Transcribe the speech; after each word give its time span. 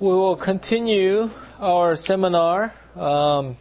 We 0.00 0.08
will 0.08 0.34
continue 0.34 1.30
our 1.60 1.94
seminar, 1.94 2.74
um, 2.96 3.54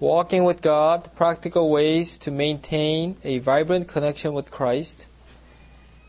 Walking 0.00 0.42
with 0.42 0.62
God 0.62 1.14
Practical 1.14 1.70
Ways 1.70 2.18
to 2.18 2.32
Maintain 2.32 3.16
a 3.22 3.38
Vibrant 3.38 3.86
Connection 3.86 4.32
with 4.32 4.50
Christ. 4.50 5.06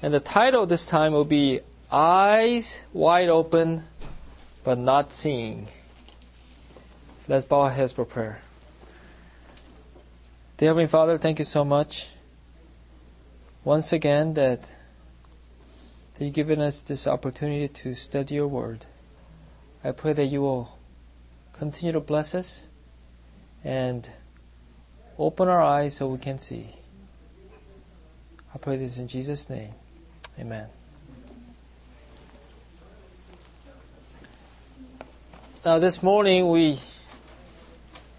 And 0.02 0.12
the 0.12 0.20
title 0.20 0.66
this 0.66 0.88
time 0.88 1.14
will 1.14 1.26
be 1.26 1.60
Eyes 1.92 2.82
Wide 2.92 3.30
Open 3.30 3.84
but 4.64 4.80
Not 4.80 5.14
Seeing. 5.14 5.68
Let's 7.28 7.46
bow 7.46 7.62
our 7.62 7.70
heads 7.70 7.94
for 7.94 8.06
prayer. 8.06 8.42
Dear 10.58 10.70
Heavenly 10.70 10.88
Father, 10.88 11.20
thank 11.20 11.38
you 11.38 11.46
so 11.46 11.64
much 11.64 12.08
once 13.64 13.94
again 13.94 14.34
that, 14.34 14.72
that 16.16 16.26
you've 16.26 16.34
given 16.34 16.60
us 16.60 16.82
this 16.82 17.06
opportunity 17.06 17.68
to 17.68 17.94
study 17.94 18.34
your 18.34 18.48
word. 18.48 18.88
I 19.86 19.92
pray 19.92 20.14
that 20.14 20.28
you 20.28 20.42
will 20.42 20.78
continue 21.52 21.92
to 21.92 22.00
bless 22.00 22.34
us 22.34 22.68
and 23.66 24.10
open 25.20 25.50
our 25.50 25.62
eyes 25.62 25.98
so 25.98 26.08
we 26.08 26.20
can 26.20 26.38
see. 26.38 26.70
I 28.56 28.58
pray 28.60 28.78
this 28.78 28.98
in 28.98 29.10
Jesus' 29.10 29.50
name. 29.50 29.74
Amen. 30.40 30.68
Now, 35.66 35.80
this 35.80 36.02
morning 36.02 36.48
we 36.48 36.80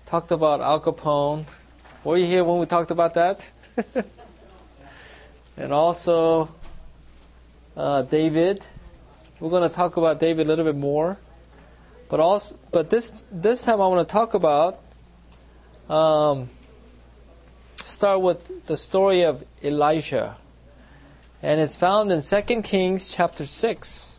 talked 0.05 0.33
about 0.33 0.61
Al 0.61 0.83
Capone. 0.83 1.47
Were 2.05 2.19
you 2.19 2.27
here 2.27 2.45
when 2.45 2.59
we 2.59 2.67
talked 2.67 2.91
about 2.91 3.15
that? 3.15 3.49
and 5.57 5.73
also 5.73 6.51
uh, 7.75 8.03
David. 8.03 8.67
We're 9.41 9.51
going 9.51 9.67
to 9.67 9.75
talk 9.75 9.97
about 9.97 10.21
David 10.21 10.47
a 10.47 10.49
little 10.49 10.67
bit 10.67 10.77
more. 10.77 11.17
But 12.15 12.21
also, 12.21 12.57
but 12.71 12.91
this 12.91 13.25
this 13.33 13.65
time 13.65 13.81
I 13.81 13.89
want 13.89 14.09
to 14.09 14.13
talk 14.13 14.35
about 14.35 14.79
um, 15.89 16.49
start 17.83 18.21
with 18.21 18.67
the 18.67 18.77
story 18.77 19.23
of 19.23 19.43
Elijah, 19.65 20.37
and 21.43 21.61
it's 21.61 21.75
found 21.75 22.13
in 22.13 22.23
2 22.23 22.63
Kings 22.63 23.13
chapter 23.13 23.45
six. 23.45 24.17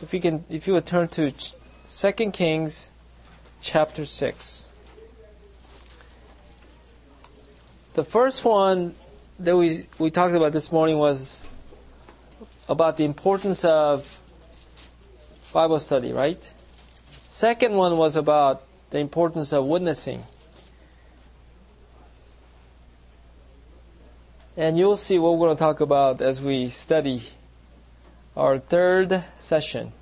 If 0.00 0.14
you 0.14 0.20
can, 0.22 0.46
if 0.48 0.66
you 0.66 0.72
would 0.72 0.86
turn 0.86 1.08
to 1.08 1.30
2 1.90 2.12
Kings 2.30 2.88
chapter 3.60 4.06
six. 4.06 4.70
The 7.92 8.04
first 8.04 8.46
one 8.46 8.94
that 9.38 9.58
we 9.58 9.88
we 9.98 10.10
talked 10.10 10.34
about 10.34 10.52
this 10.52 10.72
morning 10.72 10.96
was 10.96 11.45
about 12.68 12.96
the 12.96 13.04
importance 13.04 13.64
of 13.64 14.20
Bible 15.52 15.80
study, 15.80 16.12
right? 16.12 16.50
Second 17.28 17.74
one 17.74 17.96
was 17.96 18.16
about 18.16 18.62
the 18.90 18.98
importance 18.98 19.52
of 19.52 19.66
witnessing. 19.66 20.22
And 24.56 24.78
you'll 24.78 24.96
see 24.96 25.18
what 25.18 25.32
we're 25.32 25.46
going 25.46 25.56
to 25.56 25.60
talk 25.60 25.80
about 25.80 26.20
as 26.20 26.40
we 26.40 26.70
study 26.70 27.22
our 28.36 28.58
third 28.58 29.24
session. 29.36 29.92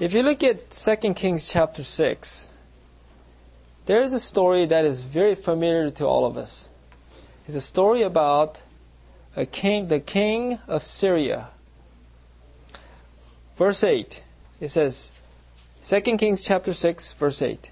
If 0.00 0.12
you 0.12 0.22
look 0.22 0.42
at 0.42 0.70
2 0.70 1.14
Kings 1.14 1.48
chapter 1.48 1.84
6, 1.84 2.50
there's 3.86 4.12
a 4.12 4.20
story 4.20 4.64
that 4.66 4.84
is 4.84 5.02
very 5.02 5.34
familiar 5.34 5.90
to 5.90 6.06
all 6.06 6.24
of 6.24 6.36
us. 6.36 6.68
It's 7.46 7.56
a 7.56 7.60
story 7.60 8.02
about 8.02 8.62
a 9.36 9.46
king, 9.46 9.88
the 9.88 10.00
king 10.00 10.58
of 10.68 10.84
Syria. 10.84 11.48
Verse 13.56 13.84
8, 13.84 14.22
it 14.60 14.68
says, 14.68 15.12
2 15.82 16.00
Kings 16.16 16.44
chapter 16.44 16.72
6, 16.72 17.12
verse 17.12 17.42
8. 17.42 17.70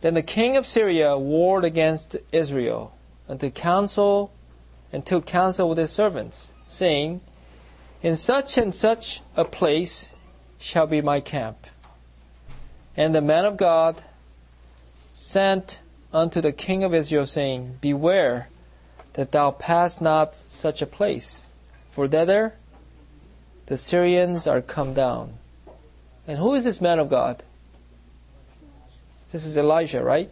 Then 0.00 0.14
the 0.14 0.22
king 0.22 0.56
of 0.56 0.66
Syria 0.66 1.16
warred 1.16 1.64
against 1.64 2.16
Israel 2.32 2.94
and 3.28 3.40
took 3.40 3.54
counsel 3.54 4.32
and 4.92 5.04
took 5.04 5.26
counsel 5.26 5.68
with 5.68 5.78
his 5.78 5.90
servants, 5.90 6.52
saying, 6.66 7.20
In 8.02 8.16
such 8.16 8.58
and 8.58 8.74
such 8.74 9.22
a 9.36 9.44
place 9.44 10.10
shall 10.58 10.86
be 10.86 11.00
my 11.00 11.20
camp. 11.20 11.66
And 12.96 13.14
the 13.14 13.22
man 13.22 13.44
of 13.44 13.56
God 13.56 14.02
sent 15.10 15.80
unto 16.12 16.40
the 16.40 16.52
king 16.52 16.84
of 16.84 16.94
Israel, 16.94 17.26
saying, 17.26 17.78
Beware 17.80 18.48
that 19.14 19.32
thou 19.32 19.50
pass 19.50 20.00
not 20.00 20.36
such 20.36 20.82
a 20.82 20.86
place, 20.86 21.48
for 21.90 22.06
thither 22.06 22.54
the 23.66 23.76
Syrians 23.76 24.46
are 24.46 24.60
come 24.60 24.94
down. 24.94 25.34
And 26.26 26.38
who 26.38 26.54
is 26.54 26.64
this 26.64 26.80
man 26.80 26.98
of 26.98 27.08
God? 27.08 27.42
This 29.30 29.46
is 29.46 29.56
Elijah, 29.56 30.02
right? 30.02 30.30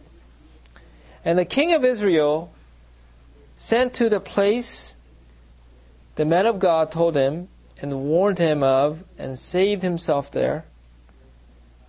And 1.25 1.37
the 1.37 1.45
king 1.45 1.73
of 1.73 1.83
Israel 1.83 2.51
sent 3.55 3.93
to 3.95 4.09
the 4.09 4.19
place 4.19 4.95
the 6.15 6.25
man 6.25 6.45
of 6.45 6.59
God 6.59 6.91
told 6.91 7.15
him 7.15 7.47
and 7.81 8.03
warned 8.03 8.37
him 8.37 8.61
of 8.61 9.03
and 9.17 9.37
saved 9.37 9.81
himself 9.81 10.29
there, 10.29 10.65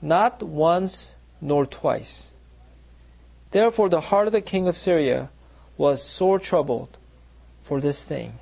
not 0.00 0.42
once 0.42 1.14
nor 1.40 1.66
twice. 1.66 2.30
Therefore, 3.50 3.88
the 3.88 4.00
heart 4.00 4.26
of 4.26 4.32
the 4.32 4.40
king 4.40 4.66
of 4.66 4.76
Syria 4.76 5.30
was 5.76 6.02
sore 6.02 6.38
troubled 6.38 6.98
for 7.62 7.80
this 7.80 8.04
thing. 8.04 8.38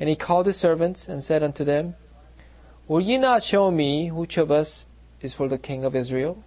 And 0.00 0.08
he 0.08 0.16
called 0.16 0.46
his 0.46 0.56
servants 0.56 1.08
and 1.08 1.22
said 1.22 1.42
unto 1.42 1.64
them, 1.64 1.96
Will 2.86 3.00
ye 3.00 3.18
not 3.18 3.42
show 3.42 3.70
me 3.70 4.10
which 4.10 4.38
of 4.38 4.50
us 4.50 4.86
is 5.20 5.34
for 5.34 5.48
the 5.48 5.58
king 5.58 5.84
of 5.84 5.94
Israel? 5.94 6.42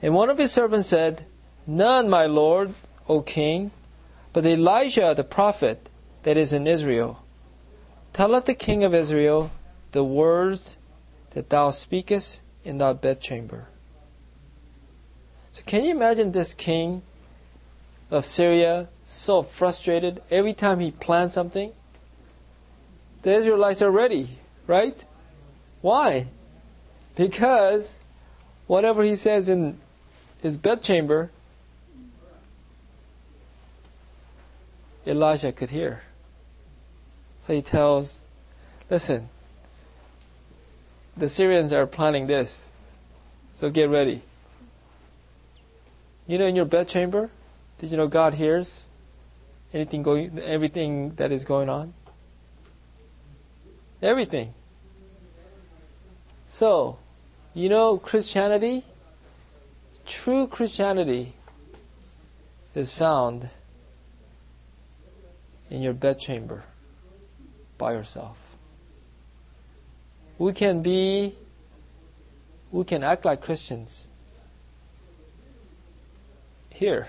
And 0.00 0.14
one 0.14 0.30
of 0.30 0.38
his 0.38 0.52
servants 0.52 0.88
said, 0.88 1.26
None, 1.66 2.08
my 2.08 2.26
lord, 2.26 2.74
O 3.08 3.20
king, 3.20 3.70
but 4.32 4.46
Elijah 4.46 5.12
the 5.16 5.24
prophet 5.24 5.90
that 6.22 6.36
is 6.36 6.52
in 6.52 6.66
Israel. 6.66 7.22
Telleth 8.12 8.46
the 8.46 8.54
king 8.54 8.84
of 8.84 8.94
Israel 8.94 9.50
the 9.92 10.04
words 10.04 10.78
that 11.30 11.50
thou 11.50 11.70
speakest 11.70 12.42
in 12.64 12.78
thy 12.78 12.92
bedchamber. 12.92 13.66
So 15.50 15.62
can 15.66 15.84
you 15.84 15.90
imagine 15.90 16.32
this 16.32 16.54
king 16.54 17.02
of 18.12 18.26
Syria 18.26 18.88
so 19.04 19.42
frustrated 19.42 20.22
every 20.30 20.52
time 20.52 20.80
he 20.80 20.90
plans 20.90 21.32
something? 21.32 21.72
The 23.22 23.32
Israelites 23.32 23.80
are 23.80 23.90
ready, 23.90 24.38
right? 24.66 25.02
Why? 25.80 26.26
Because 27.16 27.96
whatever 28.66 29.02
he 29.02 29.16
says 29.16 29.48
in 29.48 29.80
his 30.42 30.58
bedchamber, 30.58 31.30
Elijah 35.06 35.50
could 35.50 35.70
hear. 35.70 36.02
So 37.40 37.54
he 37.54 37.62
tells, 37.62 38.26
listen, 38.90 39.30
the 41.16 41.28
Syrians 41.28 41.72
are 41.72 41.86
planning 41.86 42.26
this, 42.26 42.70
so 43.52 43.70
get 43.70 43.88
ready. 43.88 44.22
You 46.26 46.38
know, 46.38 46.46
in 46.46 46.54
your 46.54 46.66
bedchamber, 46.66 47.30
did 47.82 47.90
you 47.90 47.96
know 47.96 48.06
God 48.06 48.34
hears 48.34 48.86
anything 49.74 50.04
going, 50.04 50.38
everything 50.38 51.16
that 51.16 51.32
is 51.32 51.44
going 51.44 51.68
on? 51.68 51.94
Everything. 54.00 54.54
So, 56.48 56.98
you 57.54 57.68
know, 57.68 57.98
Christianity, 57.98 58.84
true 60.06 60.46
Christianity 60.46 61.32
is 62.72 62.92
found 62.92 63.50
in 65.68 65.82
your 65.82 65.92
bedchamber 65.92 66.62
by 67.78 67.94
yourself. 67.94 68.36
We 70.38 70.52
can 70.52 70.82
be, 70.82 71.34
we 72.70 72.84
can 72.84 73.02
act 73.02 73.24
like 73.24 73.40
Christians 73.40 74.06
here 76.70 77.08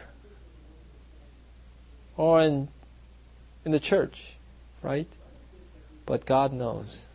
or 2.18 2.42
in, 2.42 2.68
in 3.66 3.72
the 3.72 3.80
church, 3.80 4.34
right? 4.82 5.08
But 6.06 6.26
God 6.26 6.54
knows. 6.54 7.06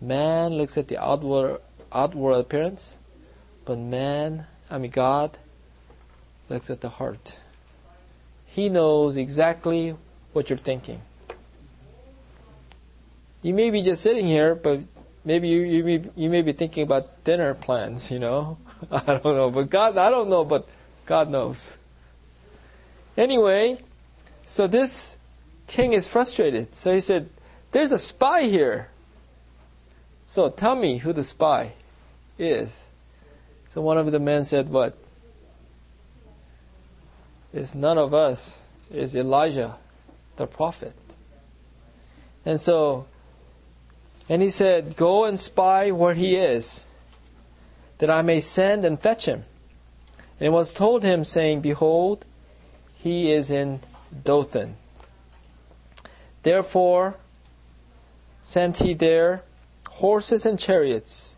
Man 0.00 0.54
looks 0.54 0.76
at 0.76 0.88
the 0.88 1.02
outward, 1.02 1.60
outward 1.92 2.38
appearance, 2.38 2.94
but 3.64 3.78
man, 3.78 4.46
I 4.70 4.78
mean 4.78 4.90
God, 4.90 5.38
looks 6.48 6.70
at 6.70 6.80
the 6.80 6.90
heart. 6.90 7.38
He 8.46 8.68
knows 8.68 9.16
exactly 9.16 9.96
what 10.32 10.50
you're 10.50 10.58
thinking. 10.58 11.00
You 13.42 13.54
may 13.54 13.70
be 13.70 13.82
just 13.82 14.02
sitting 14.02 14.26
here, 14.26 14.54
but 14.54 14.80
maybe 15.24 15.48
you, 15.48 15.60
you, 15.60 15.84
may, 15.84 16.04
you 16.16 16.30
may 16.30 16.42
be 16.42 16.52
thinking 16.52 16.82
about 16.82 17.24
dinner 17.24 17.54
plans, 17.54 18.10
you 18.10 18.18
know? 18.18 18.58
I 18.90 19.00
don't 19.00 19.24
know, 19.24 19.50
but 19.50 19.70
God, 19.70 19.98
I 19.98 20.10
don't 20.10 20.28
know, 20.28 20.44
but 20.44 20.68
God 21.06 21.30
knows. 21.30 21.76
Anyway, 23.16 23.78
so 24.46 24.66
this 24.66 25.18
king 25.66 25.92
is 25.92 26.08
frustrated. 26.08 26.74
So 26.74 26.92
he 26.92 27.00
said, 27.00 27.30
There's 27.72 27.92
a 27.92 27.98
spy 27.98 28.44
here. 28.44 28.88
So 30.24 30.50
tell 30.50 30.74
me 30.74 30.98
who 30.98 31.12
the 31.12 31.22
spy 31.22 31.72
is. 32.38 32.88
So 33.66 33.82
one 33.82 33.98
of 33.98 34.10
the 34.12 34.18
men 34.18 34.44
said, 34.44 34.68
What? 34.68 34.96
It's 37.52 37.74
none 37.74 37.98
of 37.98 38.12
us. 38.12 38.62
It's 38.90 39.14
Elijah, 39.14 39.76
the 40.36 40.46
prophet. 40.46 40.94
And 42.44 42.60
so, 42.60 43.06
and 44.28 44.42
he 44.42 44.50
said, 44.50 44.96
Go 44.96 45.24
and 45.24 45.38
spy 45.38 45.90
where 45.90 46.14
he 46.14 46.36
is, 46.36 46.86
that 47.98 48.10
I 48.10 48.22
may 48.22 48.40
send 48.40 48.84
and 48.84 49.00
fetch 49.00 49.26
him. 49.26 49.44
And 50.38 50.48
it 50.48 50.50
was 50.50 50.74
told 50.74 51.02
him, 51.02 51.24
saying, 51.24 51.60
Behold, 51.60 52.24
he 52.96 53.32
is 53.32 53.50
in 53.50 53.80
Dothan. 54.22 54.76
Therefore 56.42 57.16
sent 58.42 58.78
he 58.78 58.94
there 58.94 59.42
horses 59.90 60.44
and 60.44 60.58
chariots 60.58 61.36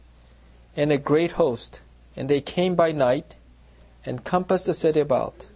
and 0.76 0.90
a 0.90 0.98
great 0.98 1.32
host, 1.32 1.80
and 2.16 2.28
they 2.28 2.40
came 2.40 2.74
by 2.74 2.92
night 2.92 3.36
and 4.04 4.24
compassed 4.24 4.66
the 4.66 4.74
city 4.74 5.00
about. 5.00 5.46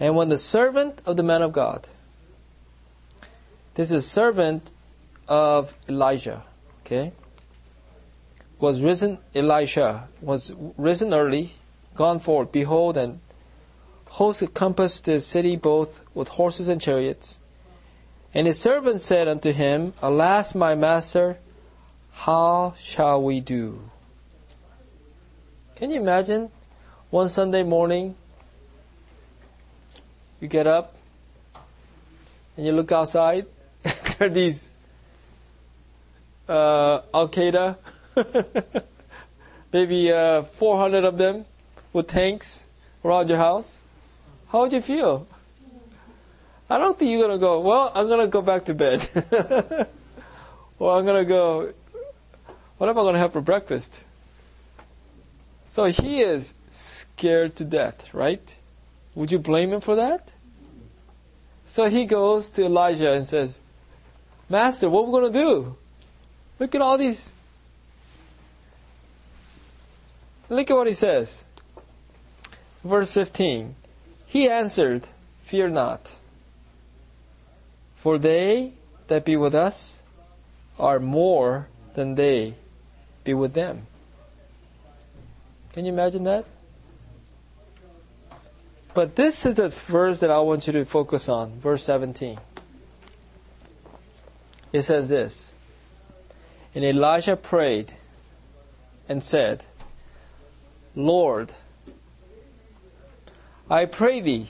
And 0.00 0.16
when 0.16 0.28
the 0.28 0.38
servant 0.38 1.00
of 1.06 1.16
the 1.16 1.22
man 1.22 1.42
of 1.42 1.52
God, 1.52 1.88
this 3.74 3.90
is 3.90 4.06
servant 4.06 4.70
of 5.28 5.74
Elijah, 5.88 6.42
okay, 6.84 7.12
was 8.58 8.82
risen, 8.82 9.18
Elisha 9.34 10.08
was 10.20 10.52
risen 10.76 11.14
early, 11.14 11.52
gone 11.94 12.18
forth, 12.18 12.50
behold, 12.50 12.96
and 12.96 13.20
hosts 14.08 14.42
compassed 14.54 15.04
the 15.04 15.20
city 15.20 15.56
both 15.56 16.04
with 16.14 16.28
horses 16.28 16.68
and 16.68 16.80
chariots. 16.80 17.40
And 18.34 18.46
his 18.46 18.58
servant 18.58 19.00
said 19.00 19.28
unto 19.28 19.52
him, 19.52 19.94
Alas, 20.02 20.54
my 20.54 20.74
master, 20.74 21.38
how 22.12 22.74
shall 22.78 23.22
we 23.22 23.40
do? 23.40 23.90
Can 25.76 25.90
you 25.90 26.00
imagine 26.00 26.50
one 27.10 27.28
Sunday 27.28 27.62
morning, 27.62 28.16
you 30.40 30.48
get 30.48 30.66
up 30.66 30.96
and 32.56 32.66
you 32.66 32.72
look 32.72 32.92
outside, 32.92 33.46
there 33.82 34.28
are 34.28 34.28
these 34.28 34.72
uh, 36.48 37.02
Al 37.14 37.28
Qaeda, 37.28 37.76
maybe 39.72 40.12
uh, 40.12 40.42
400 40.42 41.04
of 41.04 41.18
them 41.18 41.44
with 41.92 42.08
tanks 42.08 42.66
around 43.04 43.28
your 43.28 43.38
house. 43.38 43.77
How 44.50 44.60
would 44.60 44.72
you 44.72 44.80
feel? 44.80 45.26
I 46.70 46.78
don't 46.78 46.98
think 46.98 47.10
you're 47.10 47.20
going 47.20 47.38
to 47.38 47.40
go, 47.40 47.60
well, 47.60 47.92
I'm 47.94 48.08
going 48.08 48.20
to 48.20 48.28
go 48.28 48.42
back 48.42 48.66
to 48.66 48.74
bed. 48.74 49.08
well, 50.78 50.98
I'm 50.98 51.04
going 51.04 51.22
to 51.22 51.24
go, 51.24 51.72
what 52.76 52.88
am 52.88 52.98
I 52.98 53.02
going 53.02 53.14
to 53.14 53.20
have 53.20 53.32
for 53.32 53.40
breakfast? 53.40 54.04
So 55.66 55.84
he 55.86 56.20
is 56.20 56.54
scared 56.70 57.56
to 57.56 57.64
death, 57.64 58.12
right? 58.14 58.56
Would 59.14 59.32
you 59.32 59.38
blame 59.38 59.72
him 59.72 59.80
for 59.80 59.94
that? 59.96 60.32
So 61.64 61.90
he 61.90 62.04
goes 62.06 62.48
to 62.50 62.64
Elijah 62.64 63.12
and 63.12 63.26
says, 63.26 63.60
Master, 64.48 64.88
what 64.88 65.02
are 65.02 65.06
we 65.06 65.12
going 65.12 65.32
to 65.32 65.38
do? 65.38 65.76
Look 66.58 66.74
at 66.74 66.80
all 66.80 66.96
these. 66.96 67.34
Look 70.48 70.70
at 70.70 70.74
what 70.76 70.86
he 70.86 70.94
says. 70.94 71.44
Verse 72.82 73.12
15. 73.12 73.74
He 74.28 74.48
answered, 74.48 75.08
Fear 75.40 75.70
not. 75.70 76.16
For 77.96 78.18
they 78.18 78.74
that 79.08 79.24
be 79.24 79.36
with 79.36 79.54
us 79.54 80.00
are 80.78 81.00
more 81.00 81.68
than 81.94 82.14
they 82.14 82.54
be 83.24 83.32
with 83.34 83.54
them. 83.54 83.86
Can 85.72 85.86
you 85.86 85.92
imagine 85.92 86.24
that? 86.24 86.44
But 88.92 89.16
this 89.16 89.46
is 89.46 89.54
the 89.54 89.70
verse 89.70 90.20
that 90.20 90.30
I 90.30 90.40
want 90.40 90.66
you 90.66 90.72
to 90.74 90.84
focus 90.84 91.28
on, 91.28 91.58
verse 91.58 91.82
17. 91.84 92.38
It 94.72 94.82
says 94.82 95.08
this 95.08 95.54
And 96.74 96.84
Elijah 96.84 97.36
prayed 97.36 97.94
and 99.08 99.22
said, 99.22 99.64
Lord, 100.94 101.54
I 103.70 103.84
pray 103.84 104.20
thee, 104.20 104.48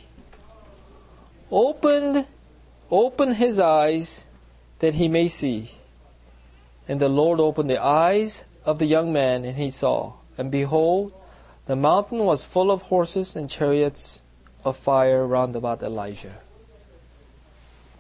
open 1.50 2.26
Open 2.90 3.32
his 3.32 3.58
eyes 3.58 4.24
that 4.78 4.94
he 4.94 5.08
may 5.08 5.28
see. 5.28 5.72
And 6.86 7.00
the 7.00 7.08
Lord 7.08 7.38
opened 7.38 7.68
the 7.68 7.82
eyes 7.82 8.44
of 8.64 8.78
the 8.78 8.86
young 8.86 9.12
man, 9.12 9.44
and 9.44 9.58
he 9.58 9.70
saw. 9.70 10.14
And 10.38 10.50
behold, 10.50 11.12
the 11.66 11.76
mountain 11.76 12.20
was 12.20 12.44
full 12.44 12.70
of 12.70 12.82
horses 12.82 13.36
and 13.36 13.50
chariots 13.50 14.22
of 14.64 14.76
fire 14.76 15.26
round 15.26 15.54
about 15.54 15.82
Elijah. 15.82 16.38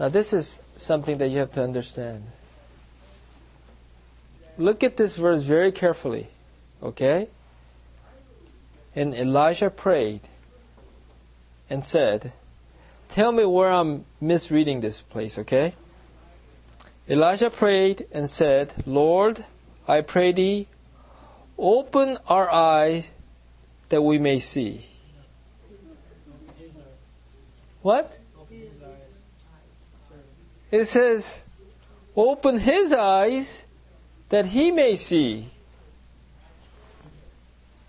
Now, 0.00 0.08
this 0.08 0.32
is 0.32 0.60
something 0.76 1.18
that 1.18 1.28
you 1.28 1.38
have 1.38 1.52
to 1.52 1.62
understand. 1.62 2.24
Look 4.56 4.82
at 4.82 4.96
this 4.96 5.16
verse 5.16 5.42
very 5.42 5.70
carefully, 5.70 6.28
okay? 6.82 7.28
And 8.94 9.14
Elijah 9.14 9.70
prayed 9.70 10.20
and 11.70 11.84
said, 11.84 12.32
Tell 13.08 13.32
me 13.32 13.44
where 13.44 13.70
I'm 13.70 14.04
misreading 14.20 14.80
this 14.80 15.00
place, 15.00 15.38
okay? 15.38 15.74
Elijah 17.08 17.50
prayed 17.50 18.06
and 18.12 18.28
said, 18.28 18.74
Lord, 18.86 19.44
I 19.86 20.02
pray 20.02 20.32
thee, 20.32 20.68
open 21.56 22.18
our 22.28 22.50
eyes 22.50 23.10
that 23.88 24.02
we 24.02 24.18
may 24.18 24.38
see. 24.38 24.86
What? 27.80 28.18
It 30.70 30.84
says, 30.84 31.44
open 32.14 32.58
his 32.58 32.92
eyes 32.92 33.64
that 34.28 34.46
he 34.46 34.70
may 34.70 34.96
see. 34.96 35.48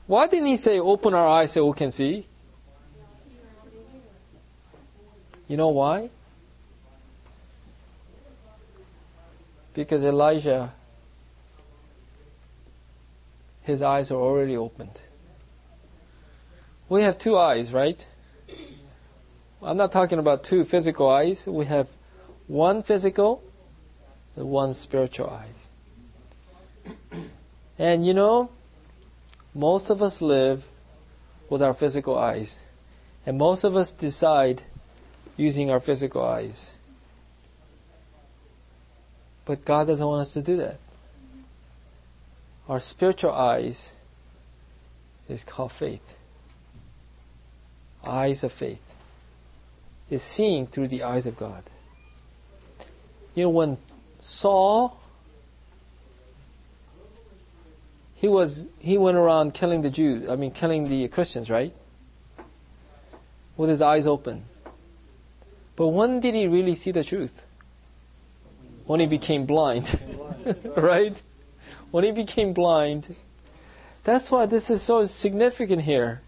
Why 0.08 0.28
didn't 0.28 0.48
he 0.48 0.56
say, 0.56 0.80
open 0.80 1.14
our 1.14 1.28
eyes 1.28 1.52
so 1.52 1.66
we 1.68 1.74
can 1.74 1.92
see? 1.92 2.26
You 5.50 5.58
know 5.58 5.70
why? 5.70 6.10
Because 9.74 10.04
Elijah, 10.04 10.74
his 13.64 13.82
eyes 13.82 14.12
are 14.12 14.22
already 14.22 14.56
opened. 14.56 15.02
We 16.88 17.02
have 17.02 17.18
two 17.18 17.36
eyes, 17.38 17.74
right? 17.74 18.06
I'm 19.62 19.76
not 19.76 19.92
talking 19.92 20.20
about 20.20 20.44
two 20.44 20.64
physical 20.66 21.10
eyes. 21.10 21.48
We 21.48 21.66
have 21.66 21.88
one 22.48 22.84
physical 22.84 23.44
and 24.36 24.50
one 24.50 24.76
spiritual 24.76 25.32
eyes. 25.32 27.22
And 27.80 28.06
you 28.06 28.14
know, 28.14 28.52
most 29.56 29.90
of 29.90 30.02
us 30.04 30.22
live 30.22 30.68
with 31.50 31.64
our 31.64 31.74
physical 31.74 32.18
eyes. 32.18 32.60
And 33.26 33.38
most 33.38 33.64
of 33.64 33.76
us 33.76 33.92
decide 33.94 34.64
using 35.40 35.72
our 35.72 35.80
physical 35.80 36.22
eyes. 36.22 36.74
But 39.46 39.64
God 39.64 39.88
doesn't 39.88 40.06
want 40.06 40.22
us 40.22 40.34
to 40.34 40.42
do 40.42 40.58
that. 40.58 40.80
Our 42.68 42.80
spiritual 42.80 43.32
eyes 43.32 43.94
is 45.30 45.44
called 45.44 45.72
faith. 45.72 46.16
Eyes 48.06 48.44
of 48.44 48.52
faith. 48.52 48.82
Is 50.10 50.22
seeing 50.22 50.68
through 50.68 50.90
the 50.90 51.04
eyes 51.04 51.26
of 51.26 51.38
God. 51.38 51.64
You 53.34 53.44
know, 53.44 53.50
when 53.50 53.78
Saul 54.22 55.00
he 58.16 58.28
was 58.28 58.66
he 58.80 58.98
went 58.98 59.16
around 59.16 59.54
killing 59.54 59.82
the 59.82 59.90
Jews, 59.90 60.28
I 60.28 60.36
mean 60.36 60.52
killing 60.52 60.90
the 60.90 61.08
Christians, 61.08 61.50
right? 61.50 61.74
With 63.56 63.70
his 63.70 63.82
eyes 63.82 64.06
open. 64.06 64.49
But 65.80 65.88
when 65.88 66.20
did 66.20 66.36
he 66.36 66.46
really 66.46 66.76
see 66.76 66.92
the 66.92 67.06
truth? 67.06 67.42
When 68.86 69.00
he 69.00 69.06
became 69.06 69.46
blind. 69.46 69.98
right? 70.76 71.22
When 71.90 72.04
he 72.04 72.12
became 72.12 72.52
blind. 72.52 73.16
That's 74.04 74.30
why 74.30 74.46
this 74.46 74.70
is 74.70 74.82
so 74.82 75.06
significant 75.06 75.84
here. 75.84 76.20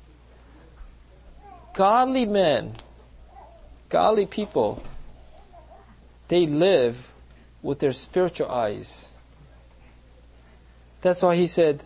Godly 1.73 2.25
men, 2.25 2.75
godly 3.89 4.25
people, 4.25 4.81
they 6.29 6.45
live 6.45 7.09
with 7.61 7.79
their 7.79 7.91
spiritual 7.91 8.49
eyes. 8.49 9.09
That's 11.01 11.21
why 11.21 11.35
he 11.35 11.47
said, 11.47 11.83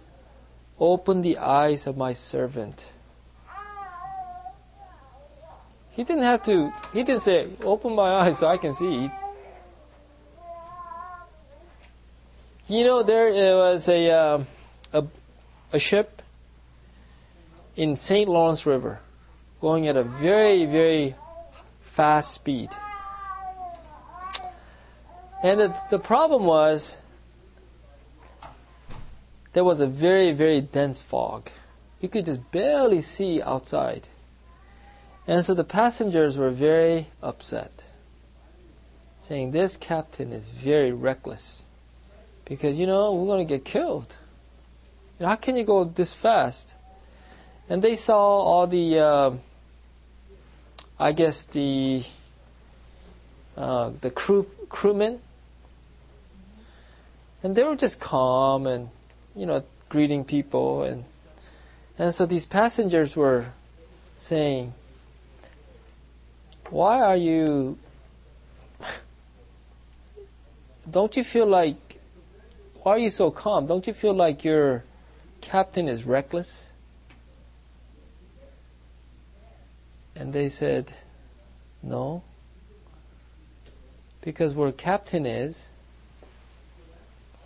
Open 0.79 1.23
the 1.23 1.39
eyes 1.39 1.87
of 1.87 1.97
my 1.97 2.13
servant. 2.13 2.85
He 5.95 6.03
didn't 6.03 6.23
have 6.23 6.43
to, 6.43 6.73
he 6.91 7.03
didn't 7.03 7.21
say, 7.21 7.47
open 7.63 7.95
my 7.95 8.11
eyes 8.15 8.39
so 8.39 8.47
I 8.47 8.57
can 8.57 8.73
see. 8.73 9.09
You 12.67 12.83
know, 12.83 13.01
there 13.01 13.55
was 13.55 13.87
a, 13.87 14.11
um, 14.11 14.47
a, 14.91 15.05
a 15.71 15.79
ship 15.79 16.21
in 17.77 17.95
St. 17.95 18.29
Lawrence 18.29 18.65
River 18.65 18.99
going 19.61 19.87
at 19.87 19.95
a 19.95 20.03
very, 20.03 20.65
very 20.65 21.15
fast 21.79 22.33
speed. 22.33 22.71
And 25.41 25.61
the, 25.61 25.77
the 25.89 25.99
problem 25.99 26.43
was 26.43 26.99
there 29.53 29.63
was 29.63 29.79
a 29.79 29.87
very, 29.87 30.33
very 30.33 30.59
dense 30.59 31.01
fog. 31.01 31.49
You 32.01 32.09
could 32.09 32.25
just 32.25 32.51
barely 32.51 33.01
see 33.01 33.41
outside. 33.41 34.09
And 35.27 35.43
so 35.43 35.53
the 35.53 35.63
passengers 35.63 36.37
were 36.37 36.51
very 36.51 37.07
upset, 37.21 37.83
saying, 39.21 39.51
This 39.51 39.75
captain 39.75 40.31
is 40.31 40.49
very 40.49 40.91
reckless 40.91 41.65
because, 42.45 42.77
you 42.77 42.85
know, 42.85 43.13
we're 43.13 43.25
going 43.25 43.45
to 43.45 43.53
get 43.53 43.65
killed. 43.65 44.17
You 45.19 45.23
know, 45.23 45.29
how 45.29 45.35
can 45.35 45.55
you 45.55 45.63
go 45.63 45.83
this 45.83 46.13
fast? 46.13 46.75
And 47.67 47.81
they 47.81 47.95
saw 47.95 48.19
all 48.19 48.67
the, 48.67 48.99
uh, 48.99 49.31
I 50.99 51.11
guess, 51.11 51.45
the 51.45 52.03
uh, 53.57 53.91
the 54.01 54.11
crew 54.11 54.45
crewmen, 54.67 55.21
and 57.41 57.55
they 57.55 57.63
were 57.63 57.75
just 57.75 57.99
calm 57.99 58.67
and, 58.67 58.89
you 59.33 59.45
know, 59.45 59.63
greeting 59.87 60.25
people 60.25 60.83
and 60.83 61.05
and 61.97 62.13
so 62.13 62.25
these 62.25 62.45
passengers 62.45 63.15
were 63.15 63.45
saying, 64.17 64.73
why 66.69 67.01
are 67.01 67.15
you, 67.15 67.77
don't 70.89 71.15
you 71.15 71.23
feel 71.23 71.45
like, 71.45 71.99
why 72.81 72.93
are 72.93 72.99
you 72.99 73.09
so 73.09 73.31
calm? 73.31 73.67
Don't 73.67 73.85
you 73.87 73.93
feel 73.93 74.13
like 74.13 74.43
your 74.43 74.83
captain 75.41 75.87
is 75.87 76.03
reckless? 76.03 76.69
And 80.15 80.33
they 80.33 80.49
said, 80.49 80.93
no. 81.83 82.23
Because 84.21 84.53
where 84.53 84.71
captain 84.71 85.25
is, 85.25 85.69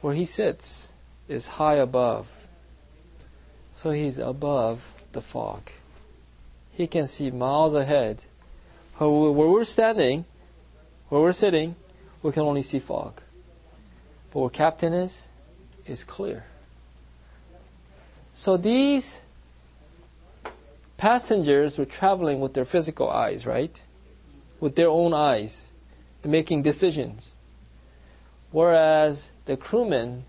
where 0.02 0.14
he 0.14 0.24
sits, 0.24 0.90
is 1.28 1.48
high 1.48 1.76
above. 1.76 2.28
So 3.72 3.92
he's 3.92 4.18
above 4.18 4.82
the 5.12 5.22
fog. 5.22 5.72
He 6.72 6.88
can 6.88 7.08
see 7.08 7.32
miles 7.32 7.74
ahead 7.74 8.24
where 9.08 9.48
we're 9.48 9.64
standing, 9.64 10.26
where 11.08 11.22
we're 11.22 11.32
sitting, 11.32 11.76
we 12.22 12.32
can 12.32 12.44
only 12.44 12.62
see 12.62 12.80
fog. 12.80 13.22
But 14.32 14.40
where 14.40 14.50
captain 14.50 14.94
is, 14.94 15.30
is 15.86 16.04
clear. 16.04 16.46
So 18.34 18.58
these 18.58 19.22
passengers 20.98 21.78
were 21.78 21.86
traveling 21.86 22.40
with 22.42 22.54
their 22.54 22.66
physical 22.66 23.10
eyes, 23.10 23.46
right? 23.46 23.82
With 24.60 24.76
their 24.76 24.90
own 24.90 25.14
eyes, 25.14 25.72
making 26.26 26.64
decisions. 26.64 27.36
Whereas 28.52 29.32
the 29.46 29.56
crewmen 29.56 30.26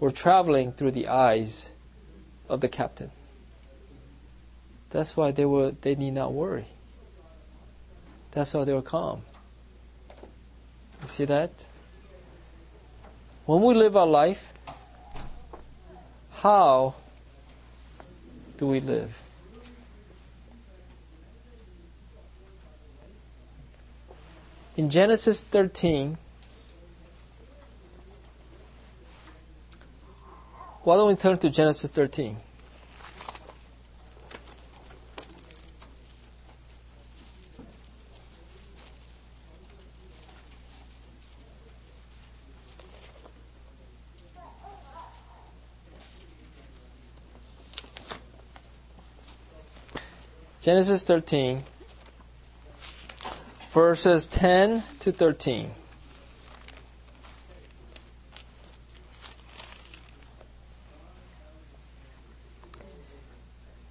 were 0.00 0.10
traveling 0.10 0.72
through 0.72 0.90
the 0.90 1.08
eyes 1.08 1.70
of 2.48 2.60
the 2.60 2.68
captain. 2.68 3.12
That's 4.90 5.16
why 5.16 5.30
they 5.30 5.44
were 5.44 5.72
they 5.80 5.94
need 5.94 6.14
not 6.14 6.32
worry. 6.32 6.66
That's 8.32 8.54
why 8.54 8.64
they 8.64 8.72
were 8.72 8.82
calm. 8.82 9.22
You 11.02 11.08
see 11.08 11.24
that? 11.26 11.50
When 13.44 13.62
we 13.62 13.74
live 13.74 13.96
our 13.96 14.06
life, 14.06 14.52
how 16.30 16.94
do 18.56 18.66
we 18.66 18.80
live? 18.80 19.16
In 24.76 24.88
Genesis 24.88 25.42
13, 25.42 26.16
why 30.82 30.96
don't 30.96 31.08
we 31.08 31.14
turn 31.14 31.36
to 31.36 31.50
Genesis 31.50 31.90
13? 31.90 32.38
Genesis 50.62 51.02
13, 51.02 51.64
verses 53.72 54.28
10 54.28 54.84
to 55.00 55.10
13. 55.10 55.72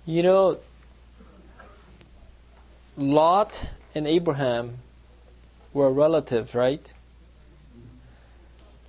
You 0.05 0.23
know, 0.23 0.59
Lot 2.95 3.67
and 3.93 4.07
Abraham 4.07 4.77
were 5.73 5.91
relatives, 5.91 6.55
right? 6.55 6.89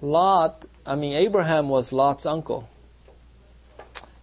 Lot, 0.01 0.67
I 0.87 0.95
mean, 0.95 1.15
Abraham 1.15 1.69
was 1.69 1.93
Lot's 1.93 2.27
uncle. 2.27 2.69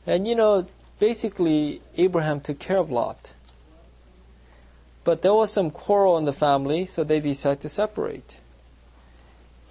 And 0.07 0.25
you 0.25 0.35
know, 0.35 0.65
basically, 0.97 1.81
Abraham 1.97 2.39
took 2.39 2.57
care 2.57 2.77
of 2.77 2.89
Lot. 2.89 3.33
But 5.03 5.21
there 5.21 5.33
was 5.33 5.51
some 5.51 5.71
quarrel 5.71 6.17
in 6.17 6.25
the 6.25 6.33
family, 6.33 6.85
so 6.85 7.03
they 7.03 7.19
decided 7.19 7.61
to 7.61 7.69
separate. 7.69 8.37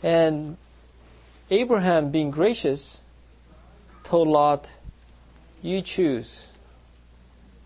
And 0.03 0.57
Abraham, 1.51 2.11
being 2.11 2.31
gracious, 2.31 3.03
told 4.05 4.29
Lot, 4.29 4.71
You 5.63 5.83
choose. 5.83 6.49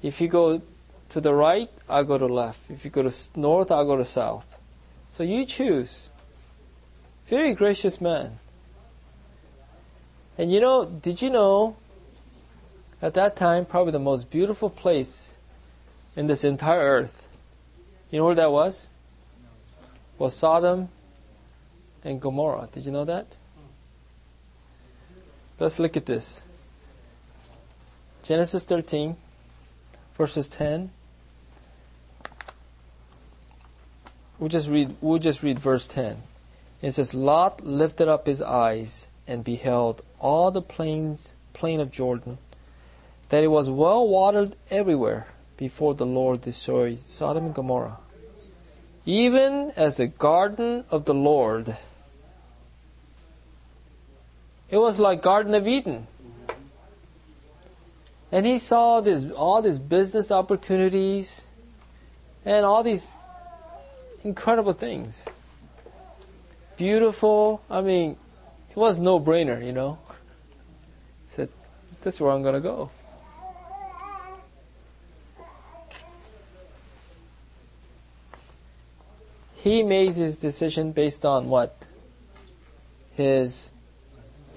If 0.02 0.20
you 0.20 0.28
go 0.28 0.62
to 1.10 1.20
the 1.20 1.34
right, 1.34 1.70
I'll 1.88 2.04
go 2.04 2.18
to 2.18 2.26
left. 2.26 2.70
If 2.70 2.84
you 2.84 2.90
go 2.90 3.02
to 3.02 3.14
north, 3.38 3.70
I'll 3.70 3.86
go 3.86 3.96
to 3.96 4.04
south. 4.04 4.58
So 5.10 5.22
you 5.22 5.44
choose. 5.44 6.10
Very 7.26 7.54
gracious 7.54 8.00
man. 8.00 8.38
And 10.36 10.50
you 10.50 10.60
know, 10.60 10.84
did 10.86 11.22
you 11.22 11.30
know 11.30 11.76
at 13.02 13.14
that 13.14 13.34
time, 13.34 13.64
probably 13.66 13.90
the 13.90 13.98
most 13.98 14.30
beautiful 14.30 14.70
place 14.70 15.32
in 16.14 16.28
this 16.28 16.44
entire 16.44 16.78
earth 16.78 17.21
you 18.12 18.18
know 18.18 18.26
where 18.26 18.34
that 18.34 18.52
was? 18.52 18.90
Was 20.18 20.36
Sodom 20.36 20.90
and 22.04 22.20
Gomorrah. 22.20 22.68
Did 22.70 22.84
you 22.84 22.92
know 22.92 23.06
that? 23.06 23.38
Let's 25.58 25.78
look 25.78 25.96
at 25.96 26.06
this. 26.06 26.42
Genesis 28.22 28.64
13, 28.64 29.16
verses 30.14 30.46
10. 30.46 30.90
We'll 34.38 34.48
just 34.48 34.68
read, 34.68 34.94
we'll 35.00 35.18
just 35.18 35.42
read 35.42 35.58
verse 35.58 35.88
10. 35.88 36.22
It 36.82 36.92
says, 36.92 37.14
Lot 37.14 37.64
lifted 37.64 38.08
up 38.08 38.26
his 38.26 38.42
eyes 38.42 39.06
and 39.26 39.42
beheld 39.42 40.02
all 40.18 40.50
the 40.50 40.62
plains, 40.62 41.34
plain 41.54 41.80
of 41.80 41.90
Jordan, 41.90 42.38
that 43.30 43.42
it 43.42 43.48
was 43.48 43.70
well 43.70 44.06
watered 44.06 44.56
everywhere 44.70 45.28
before 45.62 45.94
the 45.94 46.06
Lord 46.06 46.42
destroyed 46.42 46.98
Sodom 47.06 47.46
and 47.46 47.54
Gomorrah 47.54 47.98
even 49.04 49.72
as 49.76 49.96
the 49.96 50.06
garden 50.06 50.84
of 50.90 51.04
the 51.04 51.14
Lord. 51.14 51.76
It 54.70 54.78
was 54.78 54.98
like 54.98 55.22
Garden 55.22 55.54
of 55.54 55.66
Eden. 55.66 56.06
And 58.30 58.46
he 58.46 58.58
saw 58.58 59.00
this, 59.00 59.30
all 59.32 59.60
these 59.60 59.78
business 59.78 60.30
opportunities 60.30 61.46
and 62.44 62.64
all 62.64 62.82
these 62.82 63.16
incredible 64.24 64.72
things. 64.72 65.26
Beautiful. 66.78 67.60
I 67.68 67.82
mean, 67.82 68.16
it 68.70 68.76
was 68.76 68.98
no 68.98 69.20
brainer, 69.20 69.64
you 69.64 69.72
know. 69.72 69.98
He 71.26 71.34
said, 71.34 71.48
This 72.00 72.14
is 72.14 72.20
where 72.20 72.32
I'm 72.32 72.42
going 72.42 72.54
to 72.54 72.60
go. 72.60 72.90
he 79.62 79.84
made 79.84 80.14
his 80.14 80.36
decision 80.38 80.90
based 80.90 81.24
on 81.24 81.48
what? 81.48 81.86
His 83.12 83.70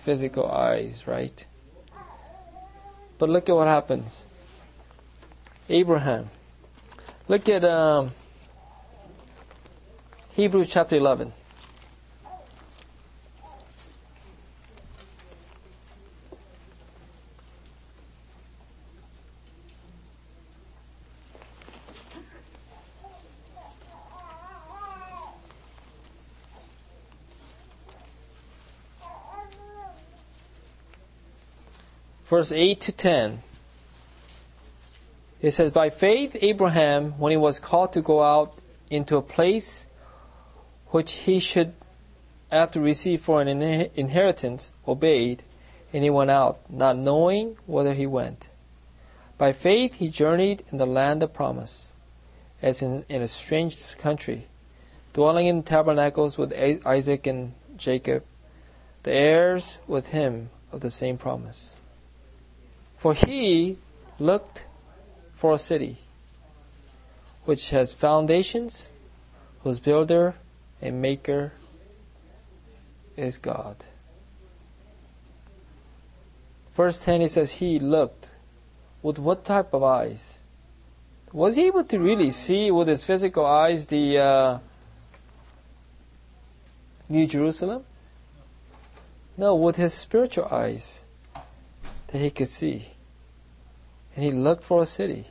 physical 0.02 0.50
eyes, 0.50 1.06
right? 1.06 1.46
But 3.20 3.30
look 3.30 3.48
at 3.48 3.56
what 3.56 3.68
happens. 3.68 4.26
Abraham. 5.70 6.30
Look 7.28 7.48
at 7.50 7.64
um, 7.64 8.12
Hebrews 10.34 10.70
chapter 10.70 10.96
11. 10.96 11.34
Verse 32.36 32.52
8 32.52 32.82
to 32.82 32.92
10. 32.92 33.44
It 35.42 35.52
says, 35.52 35.72
By 35.72 35.90
faith, 35.90 36.36
Abraham, 36.42 37.14
when 37.18 37.32
he 37.32 37.38
was 37.38 37.60
called 37.60 37.94
to 37.94 38.02
go 38.02 38.22
out 38.22 38.58
into 38.90 39.16
a 39.16 39.22
place 39.22 39.86
which 40.88 41.14
he 41.14 41.40
should 41.40 41.72
after 42.52 42.82
receive 42.82 43.22
for 43.22 43.42
an 43.42 43.48
inheritance, 43.48 44.72
obeyed, 44.86 45.44
and 45.94 46.04
he 46.04 46.10
went 46.10 46.30
out, 46.30 46.60
not 46.70 46.98
knowing 46.98 47.56
whither 47.68 47.94
he 47.94 48.06
went. 48.06 48.50
By 49.38 49.54
faith, 49.54 49.94
he 49.94 50.10
journeyed 50.10 50.62
in 50.74 50.78
the 50.78 50.86
land 50.86 51.24
of 51.24 51.34
promise, 51.34 51.94
as 52.62 52.82
in, 52.82 53.06
in 53.08 53.22
a 53.22 53.30
strange 53.30 53.98
country, 53.98 54.48
dwelling 55.14 55.48
in 55.48 55.62
tabernacles 55.62 56.38
with 56.38 56.52
Isaac 56.86 57.28
and 57.28 57.54
Jacob, 57.78 58.26
the 59.04 59.14
heirs 59.14 59.80
with 59.88 60.08
him 60.08 60.50
of 60.74 60.82
the 60.82 60.92
same 60.92 61.18
promise. 61.18 61.78
For 62.98 63.14
he 63.14 63.78
looked 64.20 64.66
for 65.34 65.54
a 65.54 65.60
city 65.60 65.98
which 67.46 67.70
has 67.70 67.94
foundations, 67.94 68.90
whose 69.62 69.80
builder 69.80 70.36
and 70.82 71.02
maker 71.02 71.54
is 73.16 73.38
God. 73.38 73.86
Verse 76.74 77.04
10 77.04 77.22
he 77.22 77.28
says, 77.28 77.52
He 77.54 77.80
looked. 77.80 78.30
With 79.02 79.20
what 79.20 79.46
type 79.46 79.74
of 79.74 79.84
eyes? 79.84 80.40
Was 81.32 81.56
he 81.56 81.68
able 81.68 81.84
to 81.84 82.00
really 82.00 82.32
see 82.32 82.72
with 82.72 82.88
his 82.88 83.04
physical 83.04 83.46
eyes 83.46 83.86
the 83.86 84.18
uh, 84.18 84.60
New 87.08 87.28
Jerusalem? 87.28 87.84
No, 89.38 89.54
with 89.54 89.76
his 89.76 89.94
spiritual 89.94 90.46
eyes 90.46 91.05
that 92.16 92.22
he 92.22 92.32
could 92.32 92.48
see 92.48 92.88
and 94.16 94.24
he 94.24 94.32
looked 94.32 94.64
for 94.64 94.82
a 94.82 94.86
city. 94.86 95.26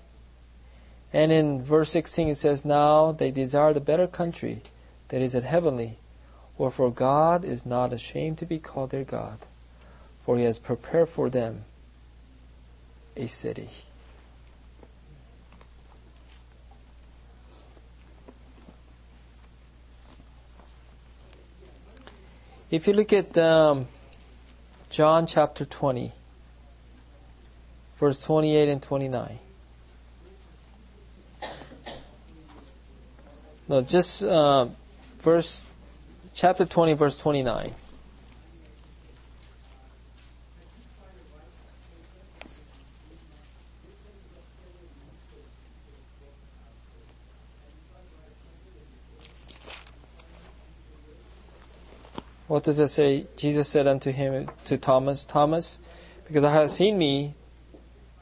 And 1.14 1.32
in 1.32 1.62
verse 1.62 1.90
16 1.92 2.28
it 2.28 2.34
says, 2.34 2.62
Now 2.62 3.10
they 3.10 3.30
desire 3.30 3.72
the 3.72 3.80
better 3.80 4.06
country 4.06 4.60
that 5.08 5.22
is 5.22 5.34
at 5.34 5.44
heavenly, 5.44 5.96
wherefore 6.58 6.92
God 6.92 7.42
is 7.42 7.64
not 7.64 7.94
ashamed 7.94 8.36
to 8.36 8.44
be 8.44 8.58
called 8.58 8.90
their 8.90 9.02
God, 9.02 9.38
for 10.26 10.36
he 10.36 10.44
has 10.44 10.58
prepared 10.58 11.08
for 11.08 11.30
them 11.30 11.64
a 13.16 13.28
city. 13.28 13.70
If 22.70 22.86
you 22.86 22.92
look 22.92 23.14
at 23.14 23.38
um, 23.38 23.86
John 24.90 25.26
chapter 25.26 25.64
20, 25.64 26.12
verse 28.04 28.20
28 28.20 28.68
and 28.68 28.82
29. 28.82 29.38
No, 33.66 33.80
just 33.80 34.22
uh, 34.22 34.66
verse, 35.20 35.66
chapter 36.34 36.66
20, 36.66 36.92
verse 36.92 37.16
29. 37.16 37.72
What 52.48 52.64
does 52.64 52.78
it 52.78 52.88
say? 52.88 53.26
Jesus 53.38 53.66
said 53.66 53.86
unto 53.86 54.12
him, 54.12 54.50
to 54.66 54.76
Thomas, 54.76 55.24
Thomas, 55.24 55.78
because 56.26 56.42
thou 56.42 56.52
hast 56.52 56.76
seen 56.76 56.98
me, 56.98 57.34